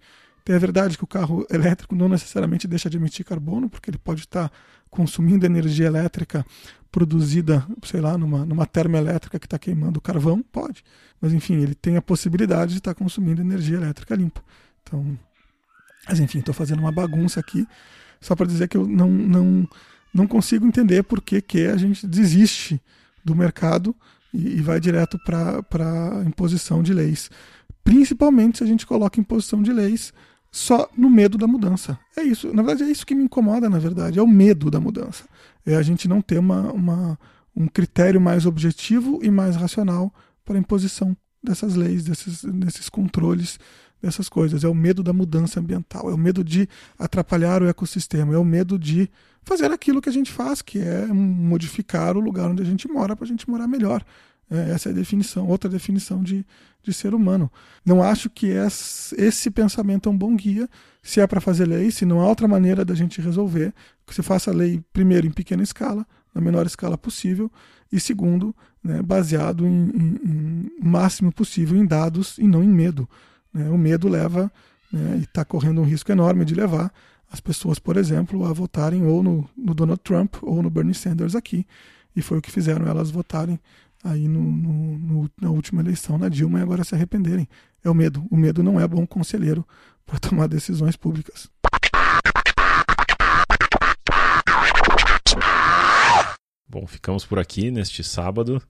Tem 0.46 0.56
a 0.56 0.58
verdade 0.58 0.96
que 0.96 1.04
o 1.04 1.06
carro 1.06 1.46
elétrico 1.50 1.94
não 1.94 2.08
necessariamente 2.08 2.66
deixa 2.66 2.88
de 2.88 2.96
emitir 2.96 3.22
carbono, 3.22 3.68
porque 3.68 3.90
ele 3.90 3.98
pode 3.98 4.22
estar 4.22 4.50
consumindo 4.88 5.44
energia 5.44 5.86
elétrica 5.86 6.42
produzida, 6.90 7.66
sei 7.82 8.00
lá, 8.00 8.16
numa, 8.16 8.46
numa 8.46 8.64
termoelétrica 8.64 9.38
que 9.38 9.46
está 9.46 9.58
queimando 9.58 10.00
carvão, 10.00 10.42
pode. 10.42 10.82
Mas 11.20 11.34
enfim, 11.34 11.56
ele 11.56 11.74
tem 11.74 11.98
a 11.98 12.02
possibilidade 12.02 12.72
de 12.72 12.78
estar 12.78 12.94
consumindo 12.94 13.42
energia 13.42 13.76
elétrica 13.76 14.14
limpa. 14.14 14.42
Então, 14.82 15.18
mas 16.08 16.18
enfim, 16.18 16.38
estou 16.38 16.54
fazendo 16.54 16.80
uma 16.80 16.90
bagunça 16.90 17.38
aqui, 17.38 17.66
só 18.22 18.34
para 18.34 18.46
dizer 18.46 18.68
que 18.68 18.76
eu 18.76 18.88
não, 18.88 19.10
não, 19.10 19.68
não 20.14 20.26
consigo 20.26 20.66
entender 20.66 21.02
por 21.02 21.20
que, 21.20 21.42
que 21.42 21.66
a 21.66 21.76
gente 21.76 22.06
desiste 22.06 22.80
do 23.22 23.34
mercado 23.34 23.94
e, 24.32 24.56
e 24.56 24.60
vai 24.62 24.80
direto 24.80 25.18
para 25.18 26.22
imposição 26.26 26.82
de 26.82 26.94
leis. 26.94 27.30
Principalmente 27.84 28.58
se 28.58 28.64
a 28.64 28.66
gente 28.66 28.86
coloca 28.86 29.20
imposição 29.20 29.62
de 29.62 29.72
leis 29.72 30.14
só 30.50 30.88
no 30.96 31.10
medo 31.10 31.36
da 31.36 31.46
mudança. 31.46 31.98
É 32.16 32.22
isso. 32.22 32.48
Na 32.54 32.62
verdade, 32.62 32.88
é 32.88 32.92
isso 32.92 33.06
que 33.06 33.14
me 33.14 33.24
incomoda, 33.24 33.68
na 33.68 33.78
verdade, 33.78 34.18
é 34.18 34.22
o 34.22 34.26
medo 34.26 34.70
da 34.70 34.80
mudança. 34.80 35.24
É 35.66 35.74
a 35.74 35.82
gente 35.82 36.08
não 36.08 36.22
ter 36.22 36.38
uma, 36.38 36.72
uma 36.72 37.18
um 37.54 37.66
critério 37.66 38.20
mais 38.20 38.46
objetivo 38.46 39.20
e 39.22 39.30
mais 39.30 39.56
racional 39.56 40.12
para 40.44 40.56
a 40.56 40.58
imposição 40.60 41.16
dessas 41.42 41.74
leis, 41.74 42.04
desses, 42.04 42.44
desses 42.44 42.88
controles, 42.88 43.58
dessas 44.02 44.28
coisas. 44.28 44.64
É 44.64 44.68
o 44.68 44.74
medo 44.74 45.02
da 45.02 45.12
mudança 45.12 45.60
ambiental, 45.60 46.10
é 46.10 46.14
o 46.14 46.18
medo 46.18 46.42
de 46.42 46.68
atrapalhar 46.98 47.62
o 47.62 47.68
ecossistema, 47.68 48.34
é 48.34 48.38
o 48.38 48.44
medo 48.44 48.78
de 48.78 49.08
fazer 49.44 49.70
aquilo 49.70 50.02
que 50.02 50.08
a 50.08 50.12
gente 50.12 50.30
faz, 50.30 50.60
que 50.60 50.78
é 50.78 51.06
modificar 51.06 52.16
o 52.16 52.20
lugar 52.20 52.50
onde 52.50 52.62
a 52.62 52.66
gente 52.66 52.88
mora 52.88 53.14
para 53.14 53.24
a 53.24 53.28
gente 53.28 53.48
morar 53.48 53.66
melhor. 53.66 54.04
É, 54.50 54.72
essa 54.72 54.90
é 54.90 54.92
a 54.92 54.94
definição, 54.94 55.46
outra 55.46 55.70
definição 55.70 56.22
de, 56.22 56.44
de 56.82 56.92
ser 56.92 57.14
humano. 57.14 57.50
Não 57.84 58.02
acho 58.02 58.28
que 58.28 58.48
esse 59.16 59.50
pensamento 59.50 60.08
é 60.08 60.12
um 60.12 60.18
bom 60.18 60.36
guia. 60.36 60.68
Se 61.02 61.20
é 61.20 61.26
para 61.26 61.40
fazer 61.40 61.66
lei, 61.66 61.90
se 61.90 62.04
não 62.04 62.20
há 62.20 62.28
outra 62.28 62.46
maneira 62.46 62.84
da 62.84 62.94
gente 62.94 63.20
resolver, 63.20 63.72
que 64.06 64.14
se 64.14 64.22
faça 64.22 64.52
lei, 64.52 64.82
primeiro, 64.92 65.26
em 65.26 65.30
pequena 65.32 65.62
escala, 65.62 66.06
na 66.34 66.40
menor 66.40 66.66
escala 66.66 66.96
possível, 66.96 67.50
e 67.90 67.98
segundo, 67.98 68.54
né, 68.84 69.02
baseado 69.02 69.66
em, 69.66 69.90
em, 69.90 70.20
em 70.24 70.70
máximo 70.80 71.32
possível 71.32 71.76
em 71.76 71.84
dados 71.84 72.38
e 72.38 72.46
não 72.46 72.62
em 72.62 72.68
medo. 72.68 73.08
Né? 73.52 73.68
O 73.68 73.78
medo 73.78 74.08
leva, 74.08 74.50
né, 74.92 75.16
e 75.18 75.24
está 75.24 75.44
correndo 75.44 75.80
um 75.80 75.84
risco 75.84 76.10
enorme 76.10 76.44
de 76.44 76.54
levar 76.54 76.92
as 77.30 77.40
pessoas, 77.40 77.78
por 77.78 77.96
exemplo, 77.96 78.44
a 78.44 78.52
votarem 78.52 79.06
ou 79.06 79.22
no, 79.22 79.48
no 79.56 79.74
Donald 79.74 80.02
Trump 80.02 80.36
ou 80.42 80.62
no 80.62 80.68
Bernie 80.68 80.94
Sanders 80.94 81.34
aqui. 81.34 81.66
E 82.14 82.20
foi 82.20 82.38
o 82.38 82.42
que 82.42 82.50
fizeram 82.50 82.86
elas 82.86 83.10
votarem 83.10 83.58
aí 84.04 84.28
no, 84.28 84.42
no, 84.42 85.30
na 85.40 85.50
última 85.50 85.80
eleição 85.80 86.18
na 86.18 86.28
Dilma 86.28 86.58
e 86.58 86.62
agora 86.62 86.84
se 86.84 86.94
arrependerem. 86.94 87.48
É 87.82 87.88
o 87.88 87.94
medo. 87.94 88.24
O 88.30 88.36
medo 88.36 88.62
não 88.62 88.78
é 88.78 88.86
bom 88.86 89.06
conselheiro 89.06 89.66
para 90.04 90.18
tomar 90.18 90.46
decisões 90.46 90.94
públicas. 90.94 91.48
Bom, 96.68 96.86
ficamos 96.86 97.24
por 97.24 97.38
aqui 97.38 97.70
neste 97.70 98.02
sábado. 98.04 98.62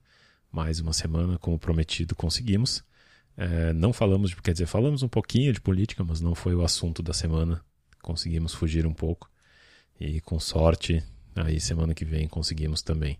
Mais 0.51 0.79
uma 0.79 0.93
semana, 0.93 1.37
como 1.37 1.57
prometido, 1.57 2.15
conseguimos. 2.15 2.83
É, 3.35 3.73
não 3.73 3.91
falamos, 3.91 4.33
quer 4.35 4.53
dizer, 4.53 4.65
falamos 4.65 5.03
um 5.03 5.07
pouquinho 5.07 5.51
de 5.51 5.61
política, 5.61 6.03
mas 6.03 6.21
não 6.21 6.35
foi 6.35 6.53
o 6.55 6.63
assunto 6.63 7.01
da 7.01 7.13
semana. 7.13 7.63
Conseguimos 8.01 8.53
fugir 8.53 8.85
um 8.85 8.93
pouco. 8.93 9.29
E 9.99 10.21
com 10.21 10.39
sorte, 10.39 11.03
aí 11.35 11.59
semana 11.59 11.93
que 11.93 12.05
vem 12.05 12.27
conseguimos 12.27 12.81
também. 12.81 13.19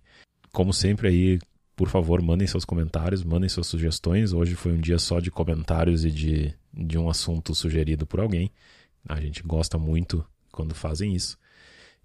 Como 0.52 0.74
sempre, 0.74 1.08
aí 1.08 1.40
por 1.76 1.90
favor, 1.90 2.22
mandem 2.22 2.48
seus 2.48 2.66
comentários, 2.66 3.24
mandem 3.24 3.50
suas 3.50 3.68
sugestões. 3.68 4.32
Hoje 4.32 4.56
foi 4.56 4.74
um 4.74 4.80
dia 4.80 5.00
só 5.00 5.20
de 5.20 5.32
comentários 5.32 6.06
e 6.06 6.12
de, 6.12 6.54
de 6.72 6.98
um 6.98 7.10
assunto 7.10 7.56
sugerido 7.56 8.06
por 8.06 8.20
alguém. 8.20 8.52
A 9.08 9.20
gente 9.20 9.42
gosta 9.42 9.78
muito 9.78 10.24
quando 10.52 10.76
fazem 10.76 11.16
isso. 11.16 11.38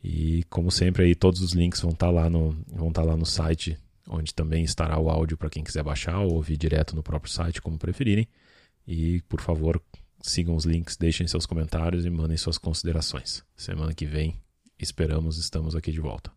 E 0.03 0.45
como 0.49 0.71
sempre 0.71 1.05
aí 1.05 1.15
todos 1.15 1.43
os 1.43 1.53
links 1.53 1.81
vão 1.81 1.91
estar 1.91 2.07
tá 2.07 2.13
lá 2.13 2.31
no 2.31 2.57
vão 2.69 2.89
estar 2.89 3.03
tá 3.03 3.09
lá 3.09 3.17
no 3.17 3.27
site, 3.27 3.77
onde 4.09 4.35
também 4.35 4.65
estará 4.65 4.99
o 4.99 5.11
áudio 5.11 5.37
para 5.37 5.51
quem 5.51 5.63
quiser 5.63 5.83
baixar 5.83 6.19
ou 6.19 6.35
ouvir 6.35 6.57
direto 6.57 6.97
no 6.97 7.03
próprio 7.03 7.33
site, 7.33 7.61
como 7.61 7.79
preferirem. 7.79 8.27
E 8.87 9.23
por 9.29 9.41
favor, 9.41 9.81
sigam 10.21 10.57
os 10.57 10.65
links, 10.65 10.97
deixem 10.97 11.27
seus 11.27 11.47
comentários 11.47 12.05
e 12.05 12.11
mandem 12.11 12.37
suas 12.37 12.59
considerações. 12.59 13.43
Semana 13.57 13.93
que 13.93 14.07
vem, 14.07 14.41
esperamos, 14.79 15.39
estamos 15.39 15.77
aqui 15.77 15.93
de 15.93 16.01
volta. 16.01 16.33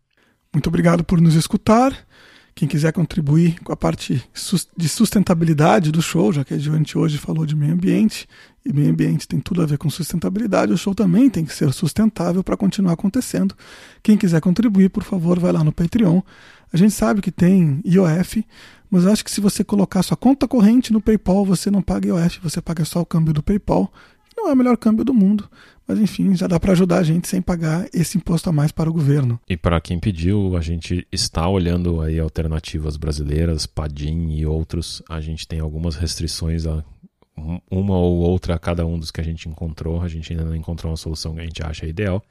Muito 0.52 0.66
obrigado 0.66 1.02
por 1.02 1.20
nos 1.20 1.34
escutar. 1.34 2.06
Quem 2.54 2.68
quiser 2.68 2.92
contribuir 2.92 3.58
com 3.60 3.72
a 3.72 3.76
parte 3.76 4.22
de 4.76 4.88
sustentabilidade 4.88 5.90
do 5.90 6.02
show, 6.02 6.30
já 6.30 6.44
que 6.44 6.52
a 6.52 6.58
gente 6.58 6.98
hoje 6.98 7.16
falou 7.16 7.46
de 7.46 7.56
meio 7.56 7.72
ambiente, 7.72 8.28
e 8.64 8.70
meio 8.72 8.90
ambiente 8.90 9.26
tem 9.26 9.40
tudo 9.40 9.62
a 9.62 9.66
ver 9.66 9.78
com 9.78 9.88
sustentabilidade, 9.88 10.70
o 10.70 10.76
show 10.76 10.94
também 10.94 11.30
tem 11.30 11.46
que 11.46 11.54
ser 11.54 11.72
sustentável 11.72 12.44
para 12.44 12.56
continuar 12.56 12.92
acontecendo. 12.92 13.56
Quem 14.02 14.18
quiser 14.18 14.40
contribuir, 14.42 14.90
por 14.90 15.02
favor, 15.02 15.38
vai 15.38 15.50
lá 15.50 15.64
no 15.64 15.72
Patreon. 15.72 16.20
A 16.72 16.76
gente 16.76 16.92
sabe 16.92 17.20
que 17.20 17.30
tem 17.30 17.80
IOF, 17.84 18.44
mas 18.90 19.06
acho 19.06 19.24
que 19.24 19.30
se 19.30 19.40
você 19.40 19.62
colocar 19.62 20.02
sua 20.02 20.16
conta 20.16 20.48
corrente 20.48 20.92
no 20.92 21.00
PayPal, 21.00 21.44
você 21.44 21.70
não 21.70 21.82
paga 21.82 22.08
IOF, 22.08 22.40
você 22.42 22.62
paga 22.62 22.84
só 22.84 23.00
o 23.00 23.06
câmbio 23.06 23.34
do 23.34 23.42
PayPal. 23.42 23.92
Não 24.36 24.48
é 24.48 24.52
o 24.52 24.56
melhor 24.56 24.76
câmbio 24.78 25.04
do 25.04 25.12
mundo, 25.12 25.48
mas 25.86 25.98
enfim, 25.98 26.34
já 26.34 26.46
dá 26.46 26.58
para 26.58 26.72
ajudar 26.72 26.98
a 26.98 27.02
gente 27.02 27.28
sem 27.28 27.42
pagar 27.42 27.86
esse 27.92 28.16
imposto 28.16 28.48
a 28.48 28.52
mais 28.52 28.72
para 28.72 28.88
o 28.88 28.92
governo. 28.92 29.38
E 29.48 29.56
para 29.56 29.80
quem 29.80 29.98
pediu, 29.98 30.56
a 30.56 30.60
gente 30.60 31.06
está 31.12 31.46
olhando 31.46 32.00
aí 32.00 32.18
alternativas 32.18 32.96
brasileiras, 32.96 33.66
Padim 33.66 34.30
e 34.30 34.46
outros. 34.46 35.02
A 35.08 35.20
gente 35.20 35.46
tem 35.46 35.60
algumas 35.60 35.96
restrições 35.96 36.66
a 36.66 36.82
uma 37.70 37.96
ou 37.96 38.18
outra 38.18 38.54
a 38.54 38.58
cada 38.58 38.86
um 38.86 38.98
dos 38.98 39.10
que 39.10 39.20
a 39.20 39.24
gente 39.24 39.48
encontrou. 39.48 40.00
A 40.00 40.08
gente 40.08 40.32
ainda 40.32 40.44
não 40.44 40.56
encontrou 40.56 40.90
uma 40.90 40.96
solução 40.96 41.34
que 41.34 41.40
a 41.40 41.44
gente 41.44 41.62
acha 41.62 41.86
ideal, 41.86 42.22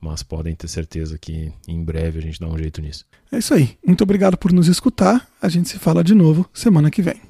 mas 0.00 0.22
podem 0.22 0.54
ter 0.54 0.68
certeza 0.68 1.18
que 1.18 1.52
em 1.66 1.82
breve 1.82 2.18
a 2.18 2.22
gente 2.22 2.40
dá 2.40 2.46
um 2.46 2.58
jeito 2.58 2.80
nisso. 2.80 3.04
É 3.32 3.38
isso 3.38 3.54
aí. 3.54 3.76
Muito 3.86 4.02
obrigado 4.02 4.36
por 4.36 4.52
nos 4.52 4.68
escutar. 4.68 5.26
A 5.40 5.48
gente 5.48 5.68
se 5.68 5.78
fala 5.78 6.04
de 6.04 6.14
novo 6.14 6.48
semana 6.52 6.90
que 6.90 7.02
vem. 7.02 7.20